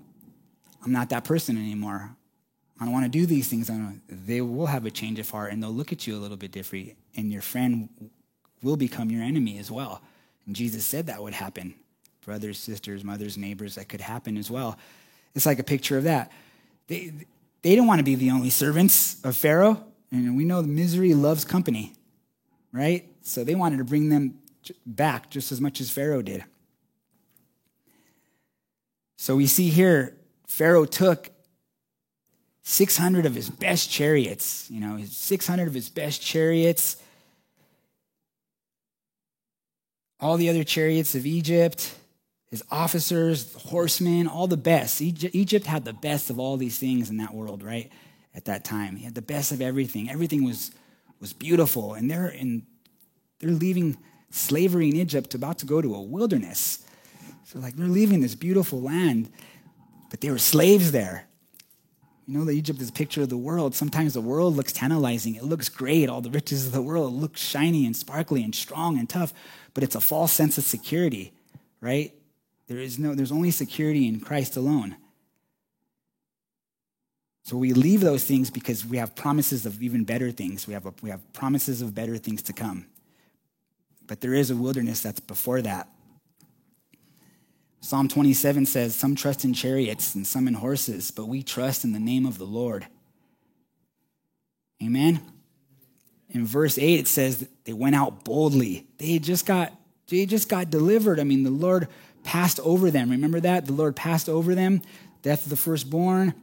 I'm 0.83 0.91
not 0.91 1.09
that 1.11 1.23
person 1.23 1.55
anymore, 1.55 2.09
I 2.79 2.83
don't 2.83 2.93
want 2.93 3.05
to 3.05 3.09
do 3.09 3.25
these 3.25 3.47
things, 3.47 3.71
they 4.09 4.41
will 4.41 4.65
have 4.65 4.85
a 4.85 4.91
change 4.91 5.17
of 5.19 5.29
heart 5.29 5.53
and 5.53 5.63
they'll 5.63 5.71
look 5.71 5.93
at 5.93 6.05
you 6.05 6.15
a 6.15 6.19
little 6.19 6.37
bit 6.37 6.51
different. 6.51 6.97
And 7.15 7.31
your 7.31 7.41
friend 7.41 7.89
will 8.61 8.75
become 8.75 9.09
your 9.09 9.23
enemy 9.23 9.57
as 9.59 9.71
well. 9.71 10.01
And 10.45 10.55
Jesus 10.55 10.85
said 10.85 11.07
that 11.07 11.21
would 11.21 11.33
happen. 11.33 11.75
Brothers, 12.25 12.57
sisters, 12.57 13.03
mothers, 13.03 13.37
neighbors, 13.37 13.75
that 13.75 13.87
could 13.87 14.01
happen 14.01 14.35
as 14.35 14.51
well. 14.51 14.77
It's 15.35 15.45
like 15.45 15.59
a 15.59 15.63
picture 15.63 15.97
of 15.97 16.03
that. 16.03 16.31
They, 16.87 17.13
they 17.61 17.75
don't 17.75 17.87
want 17.87 17.99
to 17.99 18.03
be 18.03 18.15
the 18.15 18.31
only 18.31 18.49
servants 18.49 19.23
of 19.23 19.35
Pharaoh. 19.35 19.83
And 20.11 20.35
we 20.35 20.43
know 20.43 20.61
misery 20.61 21.13
loves 21.13 21.45
company, 21.45 21.93
right? 22.71 23.07
So 23.21 23.43
they 23.43 23.55
wanted 23.55 23.77
to 23.77 23.83
bring 23.83 24.09
them 24.09 24.39
back 24.85 25.29
just 25.29 25.51
as 25.51 25.61
much 25.61 25.79
as 25.79 25.89
Pharaoh 25.89 26.21
did. 26.21 26.43
So 29.17 29.35
we 29.35 29.47
see 29.47 29.69
here 29.69 30.17
Pharaoh 30.47 30.85
took 30.85 31.31
600 32.67 33.27
of 33.27 33.35
his 33.35 33.47
best 33.47 33.91
chariots, 33.91 34.69
you 34.71 34.81
know, 34.81 34.99
600 35.05 35.67
of 35.67 35.73
his 35.73 35.87
best 35.87 36.19
chariots, 36.19 36.97
all 40.19 40.35
the 40.35 40.49
other 40.49 40.63
chariots 40.63 41.13
of 41.13 41.27
Egypt, 41.27 41.95
his 42.49 42.63
officers, 42.71 43.53
horsemen, 43.53 44.27
all 44.27 44.47
the 44.47 44.57
best. 44.57 44.99
Egypt 44.99 45.67
had 45.67 45.85
the 45.85 45.93
best 45.93 46.31
of 46.31 46.39
all 46.39 46.57
these 46.57 46.79
things 46.79 47.11
in 47.11 47.17
that 47.17 47.35
world, 47.35 47.61
right? 47.61 47.91
At 48.33 48.45
that 48.45 48.65
time, 48.65 48.95
he 48.95 49.05
had 49.05 49.13
the 49.13 49.21
best 49.21 49.51
of 49.51 49.61
everything. 49.61 50.09
Everything 50.09 50.43
was 50.43 50.71
was 51.21 51.33
beautiful, 51.33 51.93
and 51.93 52.09
they're 52.09 52.27
in 52.27 52.65
they're 53.39 53.51
leaving 53.51 53.97
slavery 54.31 54.89
in 54.89 54.95
Egypt, 54.95 55.35
about 55.35 55.59
to 55.59 55.65
go 55.67 55.81
to 55.81 55.93
a 55.93 56.01
wilderness. 56.01 56.83
So, 57.45 57.59
like, 57.59 57.75
they're 57.75 57.87
leaving 57.87 58.21
this 58.21 58.35
beautiful 58.35 58.81
land, 58.81 59.31
but 60.09 60.21
they 60.21 60.31
were 60.31 60.39
slaves 60.39 60.91
there. 60.91 61.24
You 62.27 62.39
know 62.39 62.45
that 62.45 62.53
Egypt 62.53 62.81
is 62.81 62.89
a 62.89 62.93
picture 62.93 63.21
of 63.21 63.29
the 63.29 63.37
world. 63.37 63.75
Sometimes 63.75 64.15
the 64.15 64.21
world 64.21 64.55
looks 64.55 64.73
tantalizing. 64.73 65.35
It 65.35 65.43
looks 65.43 65.69
great. 65.69 66.09
All 66.09 66.21
the 66.21 66.31
riches 66.31 66.65
of 66.65 66.71
the 66.71 66.81
world 66.81 67.13
look 67.13 67.37
shiny 67.37 67.85
and 67.85 67.95
sparkly 67.95 68.43
and 68.43 68.53
strong 68.55 68.97
and 68.97 69.07
tough, 69.07 69.33
but 69.73 69.83
it's 69.83 69.95
a 69.95 70.01
false 70.01 70.31
sense 70.31 70.57
of 70.57 70.63
security, 70.63 71.33
right? 71.81 72.13
There 72.67 72.79
is 72.79 72.97
no, 72.97 73.13
there's 73.13 73.31
only 73.31 73.51
security 73.51 74.07
in 74.07 74.19
Christ 74.19 74.57
alone. 74.57 74.95
So 77.43 77.57
we 77.57 77.73
leave 77.73 78.01
those 78.01 78.23
things 78.23 78.49
because 78.49 78.83
we 78.83 78.97
have 78.97 79.15
promises 79.15 79.67
of 79.67 79.83
even 79.83 80.03
better 80.03 80.31
things. 80.31 80.65
We 80.65 80.73
have, 80.73 80.87
a, 80.87 80.93
we 81.03 81.11
have 81.11 81.31
promises 81.31 81.83
of 81.83 81.93
better 81.93 82.17
things 82.17 82.41
to 82.43 82.53
come. 82.53 82.87
But 84.07 84.21
there 84.21 84.33
is 84.33 84.49
a 84.49 84.55
wilderness 84.55 85.01
that's 85.01 85.19
before 85.19 85.61
that. 85.61 85.87
Psalm 87.85 88.07
27 88.07 88.65
says, 88.65 88.95
Some 88.95 89.13
trust 89.13 89.45
in 89.45 89.53
chariots 89.53 90.15
and 90.15 90.25
some 90.25 90.47
in 90.47 90.55
horses, 90.55 91.11
but 91.11 91.27
we 91.27 91.43
trust 91.43 91.83
in 91.83 91.93
the 91.93 91.99
name 91.99 92.25
of 92.25 92.39
the 92.39 92.45
Lord. 92.45 92.87
Amen. 94.81 95.21
In 96.31 96.47
verse 96.47 96.79
8, 96.79 97.01
it 97.01 97.07
says 97.07 97.47
they 97.63 97.73
went 97.73 97.93
out 97.93 98.25
boldly. 98.25 98.87
They 98.97 99.19
just 99.19 99.45
got, 99.45 99.71
they 100.07 100.25
just 100.25 100.49
got 100.49 100.71
delivered. 100.71 101.19
I 101.19 101.25
mean, 101.25 101.43
the 101.43 101.51
Lord 101.51 101.87
passed 102.23 102.59
over 102.61 102.89
them. 102.89 103.11
Remember 103.11 103.39
that? 103.41 103.67
The 103.67 103.73
Lord 103.73 103.95
passed 103.95 104.29
over 104.29 104.55
them, 104.55 104.81
death 105.21 105.43
of 105.43 105.51
the 105.51 105.55
firstborn. 105.55 106.33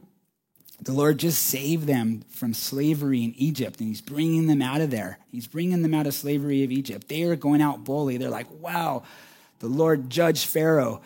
The 0.79 0.93
Lord 0.93 1.17
just 1.17 1.43
saved 1.43 1.87
them 1.87 2.23
from 2.29 2.53
slavery 2.53 3.21
in 3.21 3.33
Egypt, 3.35 3.81
and 3.81 3.89
He's 3.89 3.99
bringing 3.99 4.47
them 4.47 4.61
out 4.61 4.79
of 4.79 4.91
there. 4.91 5.19
He's 5.29 5.47
bringing 5.47 5.81
them 5.81 5.93
out 5.93 6.07
of 6.07 6.13
slavery 6.13 6.63
of 6.63 6.71
Egypt. 6.71 7.09
They 7.09 7.23
are 7.23 7.35
going 7.35 7.61
out 7.61 7.83
boldly. 7.83 8.15
They're 8.15 8.29
like, 8.29 8.49
wow, 8.61 9.03
the 9.59 9.67
Lord 9.67 10.09
judged 10.09 10.47
Pharaoh. 10.47 11.01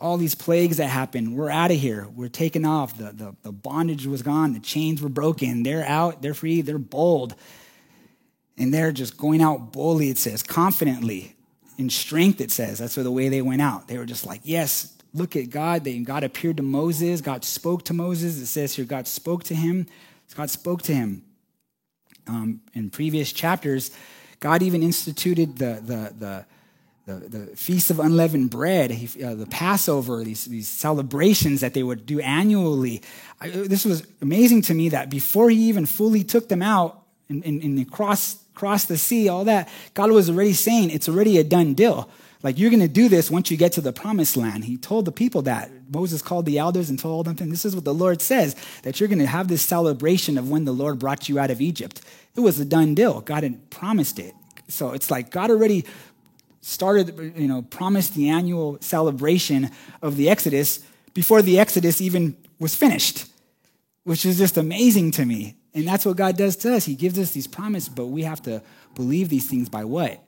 All 0.00 0.16
these 0.18 0.34
plagues 0.34 0.76
that 0.76 0.88
happened, 0.88 1.34
we're 1.34 1.50
out 1.50 1.70
of 1.70 1.78
here. 1.78 2.06
We're 2.14 2.28
taken 2.28 2.64
off. 2.66 2.96
The, 2.98 3.12
the, 3.12 3.36
the 3.42 3.52
bondage 3.52 4.06
was 4.06 4.22
gone. 4.22 4.52
The 4.52 4.60
chains 4.60 5.00
were 5.00 5.08
broken. 5.08 5.62
They're 5.62 5.86
out. 5.86 6.20
They're 6.20 6.34
free. 6.34 6.60
They're 6.60 6.78
bold. 6.78 7.34
And 8.58 8.72
they're 8.72 8.92
just 8.92 9.16
going 9.16 9.42
out 9.42 9.72
boldly, 9.72 10.10
it 10.10 10.18
says, 10.18 10.42
confidently, 10.42 11.36
in 11.78 11.90
strength, 11.90 12.40
it 12.40 12.50
says. 12.50 12.78
That's 12.78 12.94
the 12.94 13.10
way 13.10 13.28
they 13.28 13.42
went 13.42 13.62
out. 13.62 13.88
They 13.88 13.98
were 13.98 14.06
just 14.06 14.24
like, 14.24 14.40
yes, 14.44 14.96
look 15.12 15.36
at 15.36 15.50
God. 15.50 15.84
They, 15.84 15.98
God 15.98 16.24
appeared 16.24 16.56
to 16.58 16.62
Moses. 16.62 17.20
God 17.20 17.44
spoke 17.44 17.84
to 17.84 17.94
Moses. 17.94 18.38
It 18.40 18.46
says 18.46 18.74
here, 18.74 18.84
God 18.84 19.06
spoke 19.06 19.44
to 19.44 19.54
him. 19.54 19.86
God 20.34 20.50
spoke 20.50 20.82
to 20.82 20.94
him. 20.94 21.22
Um, 22.26 22.60
in 22.74 22.90
previous 22.90 23.32
chapters, 23.32 23.90
God 24.40 24.62
even 24.62 24.82
instituted 24.82 25.58
the, 25.58 25.80
the, 25.82 26.14
the, 26.18 26.46
the, 27.06 27.14
the 27.14 27.56
Feast 27.56 27.90
of 27.90 28.00
Unleavened 28.00 28.50
Bread, 28.50 28.90
uh, 28.90 29.34
the 29.34 29.46
Passover, 29.46 30.24
these, 30.24 30.44
these 30.46 30.68
celebrations 30.68 31.60
that 31.60 31.72
they 31.72 31.84
would 31.84 32.04
do 32.04 32.20
annually. 32.20 33.00
I, 33.40 33.48
this 33.48 33.84
was 33.84 34.04
amazing 34.20 34.62
to 34.62 34.74
me 34.74 34.88
that 34.88 35.08
before 35.08 35.48
he 35.48 35.68
even 35.68 35.86
fully 35.86 36.24
took 36.24 36.48
them 36.48 36.62
out 36.62 37.02
and, 37.28 37.44
and, 37.44 37.62
and 37.62 37.90
crossed, 37.90 38.52
crossed 38.54 38.88
the 38.88 38.98
sea, 38.98 39.28
all 39.28 39.44
that, 39.44 39.68
God 39.94 40.10
was 40.10 40.28
already 40.28 40.52
saying 40.52 40.90
it's 40.90 41.08
already 41.08 41.38
a 41.38 41.44
done 41.44 41.74
deal. 41.74 42.10
Like, 42.42 42.58
you're 42.58 42.70
going 42.70 42.80
to 42.80 42.88
do 42.88 43.08
this 43.08 43.30
once 43.30 43.50
you 43.50 43.56
get 43.56 43.72
to 43.72 43.80
the 43.80 43.92
promised 43.92 44.36
land. 44.36 44.64
He 44.64 44.76
told 44.76 45.04
the 45.04 45.12
people 45.12 45.42
that. 45.42 45.70
Moses 45.88 46.22
called 46.22 46.44
the 46.44 46.58
elders 46.58 46.90
and 46.90 46.98
told 46.98 47.26
them, 47.26 47.50
this 47.50 47.64
is 47.64 47.74
what 47.74 47.84
the 47.84 47.94
Lord 47.94 48.20
says, 48.20 48.56
that 48.82 49.00
you're 49.00 49.08
going 49.08 49.20
to 49.20 49.26
have 49.26 49.48
this 49.48 49.62
celebration 49.62 50.36
of 50.36 50.50
when 50.50 50.64
the 50.64 50.72
Lord 50.72 50.98
brought 50.98 51.28
you 51.28 51.38
out 51.38 51.50
of 51.50 51.60
Egypt. 51.60 52.02
It 52.34 52.40
was 52.40 52.60
a 52.60 52.64
done 52.64 52.94
deal. 52.94 53.20
God 53.20 53.42
had 53.44 53.70
promised 53.70 54.18
it. 54.18 54.34
So 54.68 54.92
it's 54.92 55.10
like 55.10 55.30
God 55.30 55.50
already 55.50 55.84
started, 56.66 57.34
you 57.36 57.48
know, 57.48 57.62
promised 57.62 58.14
the 58.14 58.28
annual 58.28 58.78
celebration 58.80 59.70
of 60.02 60.16
the 60.16 60.28
Exodus 60.28 60.80
before 61.14 61.42
the 61.42 61.58
Exodus 61.58 62.00
even 62.00 62.36
was 62.58 62.74
finished, 62.74 63.26
which 64.04 64.26
is 64.26 64.38
just 64.38 64.56
amazing 64.56 65.10
to 65.12 65.24
me. 65.24 65.56
And 65.74 65.86
that's 65.86 66.04
what 66.06 66.16
God 66.16 66.36
does 66.36 66.56
to 66.56 66.74
us. 66.74 66.84
He 66.84 66.94
gives 66.94 67.18
us 67.18 67.32
these 67.32 67.46
promises, 67.46 67.88
but 67.88 68.06
we 68.06 68.22
have 68.22 68.42
to 68.42 68.62
believe 68.94 69.28
these 69.28 69.48
things 69.48 69.68
by 69.68 69.84
what? 69.84 70.22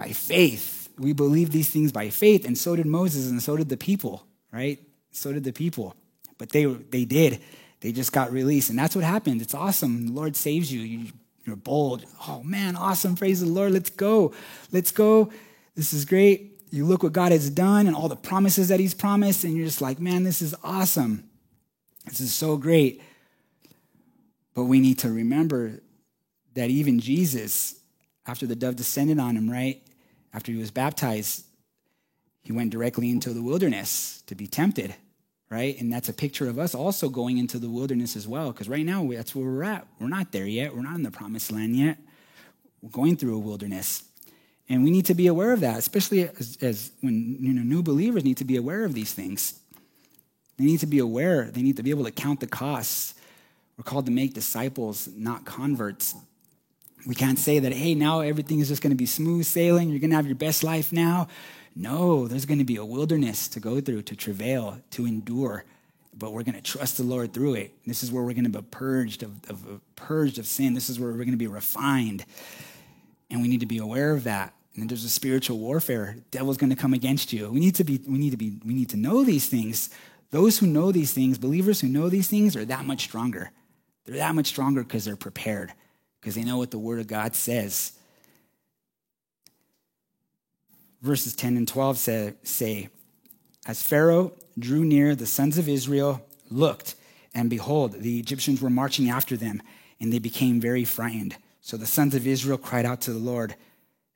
by 0.00 0.08
faith. 0.12 0.88
We 0.98 1.12
believe 1.12 1.50
these 1.50 1.68
things 1.68 1.92
by 1.92 2.08
faith, 2.08 2.46
and 2.46 2.56
so 2.56 2.74
did 2.74 2.86
Moses, 2.86 3.30
and 3.30 3.42
so 3.42 3.56
did 3.56 3.68
the 3.68 3.76
people, 3.76 4.26
right? 4.50 4.78
So 5.12 5.30
did 5.32 5.44
the 5.44 5.52
people. 5.52 5.94
But 6.38 6.50
they, 6.50 6.64
they 6.64 7.04
did. 7.04 7.42
They 7.80 7.92
just 7.92 8.10
got 8.10 8.32
released. 8.32 8.70
And 8.70 8.78
that's 8.78 8.96
what 8.96 9.04
happened. 9.04 9.42
It's 9.42 9.54
awesome. 9.54 10.06
The 10.06 10.12
Lord 10.12 10.36
saves 10.36 10.72
you. 10.72 10.80
you 10.80 11.12
you're 11.50 11.56
bold. 11.56 12.04
Oh, 12.26 12.42
man, 12.42 12.76
awesome. 12.76 13.16
Praise 13.16 13.40
the 13.40 13.46
Lord. 13.46 13.72
Let's 13.72 13.90
go. 13.90 14.32
Let's 14.72 14.90
go. 14.90 15.30
This 15.74 15.92
is 15.92 16.04
great. 16.04 16.62
You 16.70 16.86
look 16.86 17.02
what 17.02 17.12
God 17.12 17.32
has 17.32 17.50
done 17.50 17.86
and 17.86 17.96
all 17.96 18.08
the 18.08 18.16
promises 18.16 18.68
that 18.68 18.80
He's 18.80 18.94
promised, 18.94 19.44
and 19.44 19.56
you're 19.56 19.66
just 19.66 19.80
like, 19.80 19.98
man, 20.00 20.24
this 20.24 20.40
is 20.40 20.54
awesome. 20.62 21.28
This 22.06 22.20
is 22.20 22.32
so 22.32 22.56
great. 22.56 23.02
But 24.54 24.64
we 24.64 24.80
need 24.80 24.98
to 25.00 25.10
remember 25.10 25.80
that 26.54 26.70
even 26.70 27.00
Jesus, 27.00 27.74
after 28.26 28.46
the 28.46 28.56
dove 28.56 28.76
descended 28.76 29.18
on 29.18 29.36
him, 29.36 29.50
right? 29.50 29.82
after 30.32 30.52
he 30.52 30.58
was 30.58 30.70
baptized, 30.70 31.44
he 32.42 32.52
went 32.52 32.70
directly 32.70 33.10
into 33.10 33.32
the 33.32 33.42
wilderness 33.42 34.22
to 34.26 34.34
be 34.34 34.46
tempted, 34.46 34.94
right? 35.50 35.78
And 35.80 35.92
that's 35.92 36.08
a 36.08 36.12
picture 36.12 36.48
of 36.48 36.58
us 36.58 36.74
also 36.74 37.08
going 37.08 37.38
into 37.38 37.58
the 37.58 37.68
wilderness 37.68 38.16
as 38.16 38.28
well, 38.28 38.52
because 38.52 38.68
right 38.68 38.86
now 38.86 39.06
that's 39.10 39.34
where 39.34 39.44
we're 39.44 39.64
at. 39.64 39.86
We're 39.98 40.08
not 40.08 40.32
there 40.32 40.46
yet. 40.46 40.74
We're 40.74 40.82
not 40.82 40.94
in 40.94 41.02
the 41.02 41.10
promised 41.10 41.50
land 41.50 41.76
yet. 41.76 41.98
We're 42.80 42.90
going 42.90 43.16
through 43.16 43.34
a 43.34 43.38
wilderness. 43.38 44.04
And 44.68 44.84
we 44.84 44.92
need 44.92 45.06
to 45.06 45.14
be 45.14 45.26
aware 45.26 45.52
of 45.52 45.60
that, 45.60 45.78
especially 45.78 46.22
as, 46.22 46.56
as 46.62 46.92
when 47.00 47.36
you 47.40 47.52
know, 47.52 47.62
new 47.62 47.82
believers 47.82 48.24
need 48.24 48.36
to 48.36 48.44
be 48.44 48.56
aware 48.56 48.84
of 48.84 48.94
these 48.94 49.12
things. 49.12 49.58
They 50.56 50.64
need 50.64 50.80
to 50.80 50.86
be 50.86 51.00
aware, 51.00 51.50
they 51.50 51.62
need 51.62 51.76
to 51.78 51.82
be 51.82 51.90
able 51.90 52.04
to 52.04 52.12
count 52.12 52.38
the 52.38 52.46
costs. 52.46 53.14
We're 53.76 53.84
called 53.84 54.06
to 54.06 54.12
make 54.12 54.34
disciples, 54.34 55.08
not 55.16 55.44
converts. 55.44 56.14
We 57.06 57.14
can't 57.14 57.38
say 57.38 57.58
that, 57.60 57.72
hey, 57.72 57.94
now 57.94 58.20
everything 58.20 58.60
is 58.60 58.68
just 58.68 58.82
going 58.82 58.90
to 58.90 58.96
be 58.96 59.06
smooth 59.06 59.46
sailing. 59.46 59.88
You're 59.88 60.00
going 60.00 60.10
to 60.10 60.16
have 60.16 60.26
your 60.26 60.34
best 60.36 60.62
life 60.62 60.92
now. 60.92 61.28
No, 61.74 62.26
there's 62.26 62.46
going 62.46 62.58
to 62.58 62.64
be 62.64 62.76
a 62.76 62.84
wilderness 62.84 63.48
to 63.48 63.60
go 63.60 63.80
through, 63.80 64.02
to 64.02 64.16
travail, 64.16 64.80
to 64.90 65.06
endure. 65.06 65.64
But 66.16 66.32
we're 66.32 66.42
going 66.42 66.56
to 66.56 66.62
trust 66.62 66.96
the 66.96 67.04
Lord 67.04 67.32
through 67.32 67.54
it. 67.54 67.74
This 67.86 68.02
is 68.02 68.10
where 68.10 68.22
we're 68.22 68.34
going 68.34 68.50
to 68.50 68.62
be 68.62 68.66
purged 68.70 69.22
of, 69.22 69.32
of, 69.48 69.66
of 69.68 69.96
purged 69.96 70.38
of 70.38 70.46
sin. 70.46 70.74
This 70.74 70.90
is 70.90 70.98
where 70.98 71.10
we're 71.10 71.18
going 71.18 71.30
to 71.30 71.36
be 71.36 71.46
refined. 71.46 72.24
And 73.30 73.40
we 73.40 73.48
need 73.48 73.60
to 73.60 73.66
be 73.66 73.78
aware 73.78 74.12
of 74.12 74.24
that. 74.24 74.52
And 74.74 74.88
there's 74.88 75.04
a 75.04 75.08
spiritual 75.08 75.58
warfare. 75.58 76.16
The 76.16 76.38
devil's 76.38 76.56
going 76.56 76.70
to 76.70 76.76
come 76.76 76.94
against 76.94 77.32
you. 77.32 77.50
We 77.50 77.60
need 77.60 77.76
to 77.76 77.84
be, 77.84 78.00
we 78.06 78.18
need 78.18 78.30
to 78.30 78.36
be, 78.36 78.58
we 78.64 78.74
need 78.74 78.90
to 78.90 78.96
know 78.96 79.24
these 79.24 79.46
things. 79.46 79.90
Those 80.30 80.58
who 80.58 80.66
know 80.66 80.92
these 80.92 81.12
things, 81.12 81.38
believers 81.38 81.80
who 81.80 81.88
know 81.88 82.08
these 82.08 82.28
things, 82.28 82.56
are 82.56 82.64
that 82.64 82.84
much 82.84 83.02
stronger. 83.02 83.50
They're 84.04 84.16
that 84.16 84.34
much 84.34 84.46
stronger 84.46 84.82
because 84.82 85.04
they're 85.04 85.16
prepared 85.16 85.72
because 86.20 86.34
they 86.34 86.44
know 86.44 86.58
what 86.58 86.70
the 86.70 86.78
Word 86.78 87.00
of 87.00 87.06
God 87.06 87.34
says. 87.34 87.92
Verses 91.02 91.34
10 91.34 91.56
and 91.56 91.66
12 91.66 91.98
say, 91.98 92.34
say, 92.42 92.88
As 93.66 93.82
Pharaoh 93.82 94.32
drew 94.58 94.84
near, 94.84 95.14
the 95.14 95.26
sons 95.26 95.56
of 95.56 95.68
Israel 95.68 96.26
looked, 96.50 96.94
and 97.34 97.48
behold, 97.48 97.92
the 97.92 98.18
Egyptians 98.18 98.60
were 98.60 98.70
marching 98.70 99.08
after 99.08 99.36
them, 99.36 99.62
and 100.00 100.12
they 100.12 100.18
became 100.18 100.60
very 100.60 100.84
frightened. 100.84 101.36
So 101.62 101.76
the 101.76 101.86
sons 101.86 102.14
of 102.14 102.26
Israel 102.26 102.58
cried 102.58 102.84
out 102.84 103.00
to 103.02 103.12
the 103.12 103.18
Lord. 103.18 103.54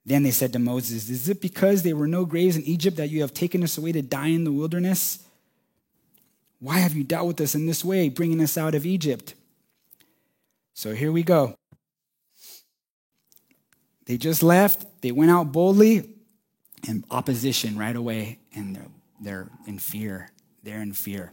Then 0.05 0.23
they 0.23 0.31
said 0.31 0.53
to 0.53 0.59
Moses, 0.59 1.09
Is 1.09 1.29
it 1.29 1.41
because 1.41 1.83
there 1.83 1.97
were 1.97 2.09
no 2.09 2.25
graves 2.25 2.57
in 2.57 2.63
Egypt 2.65 2.97
that 2.99 3.11
you 3.11 3.23
have 3.23 3.33
taken 3.33 3.63
us 3.63 3.79
away 3.79 3.93
to 3.93 4.03
die 4.03 4.29
in 4.29 4.45
the 4.45 4.53
wilderness? 4.53 5.21
Why 6.59 6.79
have 6.79 6.95
you 6.95 7.05
dealt 7.05 7.27
with 7.27 7.41
us 7.41 7.55
in 7.55 7.67
this 7.67 7.85
way, 7.85 8.09
bringing 8.09 8.41
us 8.41 8.59
out 8.59 8.75
of 8.75 8.87
Egypt? 8.87 9.35
So 10.75 10.95
here 10.95 11.13
we 11.13 11.23
go. 11.23 11.55
They 14.07 14.19
just 14.19 14.43
left, 14.43 14.85
they 15.01 15.13
went 15.13 15.31
out 15.31 15.53
boldly, 15.53 16.14
and 16.89 17.05
opposition 17.11 17.79
right 17.79 17.97
away, 17.97 18.39
and 18.55 18.77
they're, 18.77 18.89
they're 19.21 19.49
in 19.67 19.79
fear. 19.79 20.31
They're 20.63 20.83
in 20.83 20.93
fear. 20.93 21.33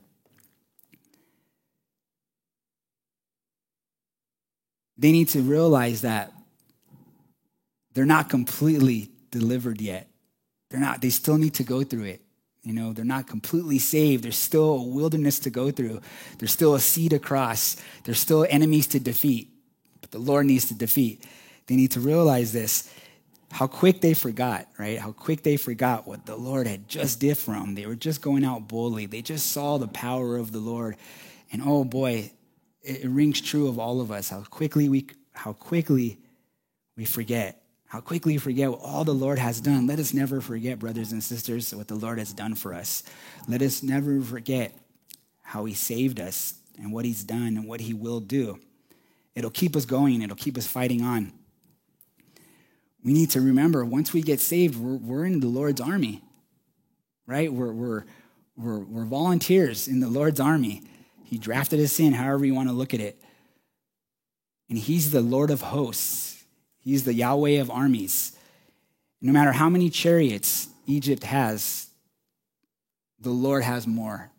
They 4.98 5.12
need 5.12 5.30
to 5.30 5.42
realize 5.42 6.02
that 6.02 6.32
they're 7.94 8.06
not 8.06 8.30
completely 8.30 9.10
delivered 9.32 9.82
yet. 9.82 10.08
They're 10.70 10.80
not, 10.80 11.02
they 11.02 11.10
still 11.10 11.38
need 11.38 11.56
to 11.56 11.64
go 11.64 11.84
through 11.84 12.04
it. 12.06 12.22
You 12.64 12.74
know, 12.74 12.94
they're 12.94 13.04
not 13.04 13.26
completely 13.26 13.80
saved. 13.80 14.24
There's 14.24 14.38
still 14.38 14.76
a 14.76 14.84
wilderness 14.84 15.40
to 15.40 15.50
go 15.50 15.72
through. 15.72 16.02
There's 16.38 16.52
still 16.52 16.76
a 16.76 16.80
sea 16.80 17.10
to 17.10 17.18
cross. 17.18 17.76
There's 18.04 18.20
still 18.20 18.46
enemies 18.50 18.86
to 18.88 19.00
defeat. 19.00 19.50
But 20.00 20.12
the 20.12 20.20
Lord 20.20 20.46
needs 20.46 20.68
to 20.68 20.76
defeat. 20.76 21.26
They 21.66 21.76
need 21.76 21.92
to 21.92 22.00
realize 22.00 22.54
this. 22.54 22.94
How 23.52 23.68
quick 23.68 24.02
they 24.02 24.14
forgot, 24.14 24.68
right? 24.78 24.98
How 24.98 25.12
quick 25.12 25.44
they 25.44 25.58
forgot 25.58 26.08
what 26.08 26.26
the 26.26 26.36
Lord 26.36 26.68
had 26.68 26.88
just 26.88 27.20
did 27.20 27.38
for 27.38 27.54
them. 27.54 27.76
They 27.76 27.86
were 27.86 27.96
just 27.96 28.22
going 28.22 28.46
out 28.46 28.68
boldly. 28.68 29.06
They 29.06 29.22
just 29.22 29.52
saw 29.52 29.78
the 29.78 29.88
power 29.88 30.38
of 30.38 30.52
the 30.52 30.60
Lord. 30.60 30.96
And 31.52 31.62
oh 31.66 31.84
boy, 31.84 32.32
it, 32.82 33.04
it 33.04 33.10
rings 33.10 33.42
true 33.42 33.68
of 33.68 33.78
all 33.78 34.02
of 34.02 34.12
us. 34.12 34.30
How 34.30 34.42
quickly 34.42 34.90
we 34.90 35.08
how 35.34 35.54
quickly 35.54 36.18
we 36.96 37.06
forget 37.06 37.62
how 37.92 38.00
quickly 38.00 38.36
we 38.36 38.38
forget 38.38 38.70
what 38.70 38.80
all 38.82 39.04
the 39.04 39.14
Lord 39.14 39.38
has 39.38 39.60
done. 39.60 39.86
Let 39.86 40.00
us 40.00 40.14
never 40.14 40.40
forget, 40.40 40.80
brothers 40.80 41.12
and 41.12 41.22
sisters, 41.22 41.76
what 41.76 41.90
the 41.90 41.96
Lord 41.96 42.20
has 42.20 42.32
done 42.32 42.56
for 42.56 42.74
us. 42.74 43.04
Let 43.50 43.62
us 43.62 43.84
never 43.84 44.22
forget 44.22 44.72
how 45.42 45.66
He 45.66 45.74
saved 45.74 46.18
us 46.22 46.54
and 46.82 46.94
what 46.94 47.04
He's 47.04 47.26
done 47.26 47.58
and 47.58 47.68
what 47.68 47.82
He 47.82 47.94
will 47.94 48.22
do. 48.22 48.60
It'll 49.36 49.50
keep 49.50 49.76
us 49.76 49.84
going, 49.84 50.22
it'll 50.22 50.38
keep 50.38 50.58
us 50.58 50.66
fighting 50.66 51.02
on. 51.02 51.34
We 53.04 53.14
need 53.14 53.32
to 53.32 53.42
remember 53.42 53.84
once 53.84 54.14
we 54.14 54.22
get 54.22 54.40
saved, 54.40 54.78
we're, 54.78 54.98
we're 54.98 55.26
in 55.26 55.40
the 55.40 55.48
Lord's 55.48 55.82
army, 55.82 56.22
right? 57.26 57.52
We're, 57.52 57.72
we're, 57.72 58.04
we're, 58.56 58.80
we're 58.80 59.06
volunteers 59.06 59.88
in 59.88 60.00
the 60.00 60.10
Lord's 60.10 60.40
army. 60.40 60.84
He 61.24 61.38
drafted 61.38 61.80
us 61.80 62.00
in, 62.00 62.14
however 62.14 62.46
you 62.46 62.54
want 62.54 62.70
to 62.70 62.76
look 62.76 62.94
at 62.94 63.00
it. 63.00 63.22
And 64.70 64.78
He's 64.78 65.12
the 65.12 65.22
Lord 65.22 65.50
of 65.50 65.62
hosts. 65.62 66.44
He's 66.80 67.04
the 67.04 67.14
Yahweh 67.14 67.62
of 67.62 67.70
armies. 67.70 68.34
No 69.22 69.32
matter 69.32 69.52
how 69.52 69.70
many 69.70 69.90
chariots 69.90 70.68
Egypt 70.88 71.24
has, 71.24 71.88
the 73.20 73.30
Lord 73.30 73.64
has 73.64 73.86
more. 73.86 74.32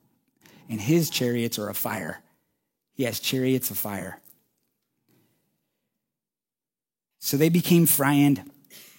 And 0.68 0.80
his 0.80 1.08
chariots 1.08 1.58
are 1.58 1.68
a 1.68 1.74
fire. 1.74 2.20
He 2.94 3.04
has 3.04 3.20
chariots 3.20 3.70
of 3.70 3.78
fire. 3.78 4.20
So 7.22 7.36
they 7.36 7.48
became 7.48 7.86
frightened. 7.86 8.42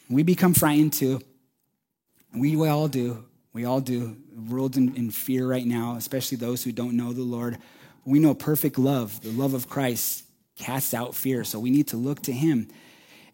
We 0.09 0.23
become 0.23 0.53
frightened 0.53 0.93
too. 0.93 1.21
We, 2.33 2.55
all 2.67 2.87
do. 2.87 3.25
We 3.53 3.65
all 3.65 3.81
do. 3.81 4.17
The 4.33 4.53
world's 4.53 4.77
in, 4.77 4.95
in 4.95 5.11
fear 5.11 5.47
right 5.47 5.65
now, 5.65 5.95
especially 5.97 6.37
those 6.37 6.63
who 6.63 6.71
don't 6.71 6.97
know 6.97 7.13
the 7.13 7.21
Lord. 7.21 7.57
We 8.05 8.19
know 8.19 8.33
perfect 8.33 8.79
love, 8.79 9.21
the 9.21 9.31
love 9.31 9.53
of 9.53 9.69
Christ, 9.69 10.23
casts 10.57 10.93
out 10.93 11.15
fear. 11.15 11.43
So 11.43 11.59
we 11.59 11.69
need 11.69 11.87
to 11.89 11.97
look 11.97 12.21
to 12.23 12.31
him 12.31 12.69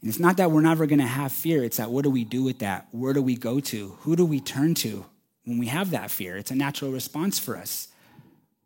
and 0.01 0.09
it's 0.09 0.19
not 0.19 0.37
that 0.37 0.51
we're 0.51 0.61
never 0.61 0.85
going 0.85 0.99
to 0.99 1.05
have 1.05 1.31
fear, 1.31 1.63
it's 1.63 1.77
that 1.77 1.91
what 1.91 2.03
do 2.03 2.09
we 2.09 2.23
do 2.23 2.43
with 2.43 2.59
that? 2.59 2.87
Where 2.91 3.13
do 3.13 3.21
we 3.21 3.35
go 3.35 3.59
to? 3.59 3.97
Who 4.01 4.15
do 4.15 4.25
we 4.25 4.39
turn 4.39 4.73
to 4.75 5.05
when 5.43 5.57
we 5.57 5.67
have 5.67 5.91
that 5.91 6.09
fear? 6.09 6.37
It's 6.37 6.51
a 6.51 6.55
natural 6.55 6.91
response 6.91 7.37
for 7.37 7.57
us. 7.57 7.89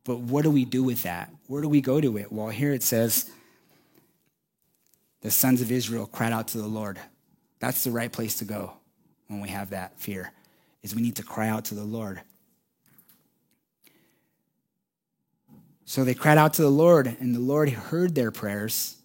But 0.06 0.20
what 0.20 0.44
do 0.44 0.52
we 0.52 0.66
do 0.66 0.84
with 0.84 1.04
that? 1.04 1.32
Where 1.48 1.62
do 1.62 1.70
we 1.70 1.82
go 1.82 2.00
to 2.00 2.18
it? 2.18 2.32
Well, 2.32 2.50
here 2.50 2.74
it 2.74 2.84
says, 2.84 3.32
the 5.24 5.32
sons 5.32 5.62
of 5.62 5.72
Israel 5.72 6.06
cried 6.06 6.34
out 6.34 6.50
to 6.50 6.60
the 6.60 6.68
Lord. 6.68 7.00
That's 7.60 7.84
the 7.84 7.92
right 7.92 8.12
place 8.12 8.36
to 8.36 8.46
go 8.46 8.74
when 9.28 9.40
we 9.40 9.50
have 9.50 9.72
that 9.72 10.00
fear, 10.00 10.32
is 10.84 10.94
we 10.94 11.02
need 11.02 11.16
to 11.16 11.24
cry 11.24 11.48
out 11.48 11.66
to 11.66 11.76
the 11.76 11.84
Lord. 11.84 12.22
So 15.86 16.04
they 16.04 16.14
cried 16.14 16.38
out 16.38 16.54
to 16.56 16.62
the 16.62 16.70
Lord, 16.70 17.08
and 17.20 17.34
the 17.34 17.40
Lord 17.40 17.70
heard 17.70 18.16
their 18.16 18.32
prayers. 18.32 18.98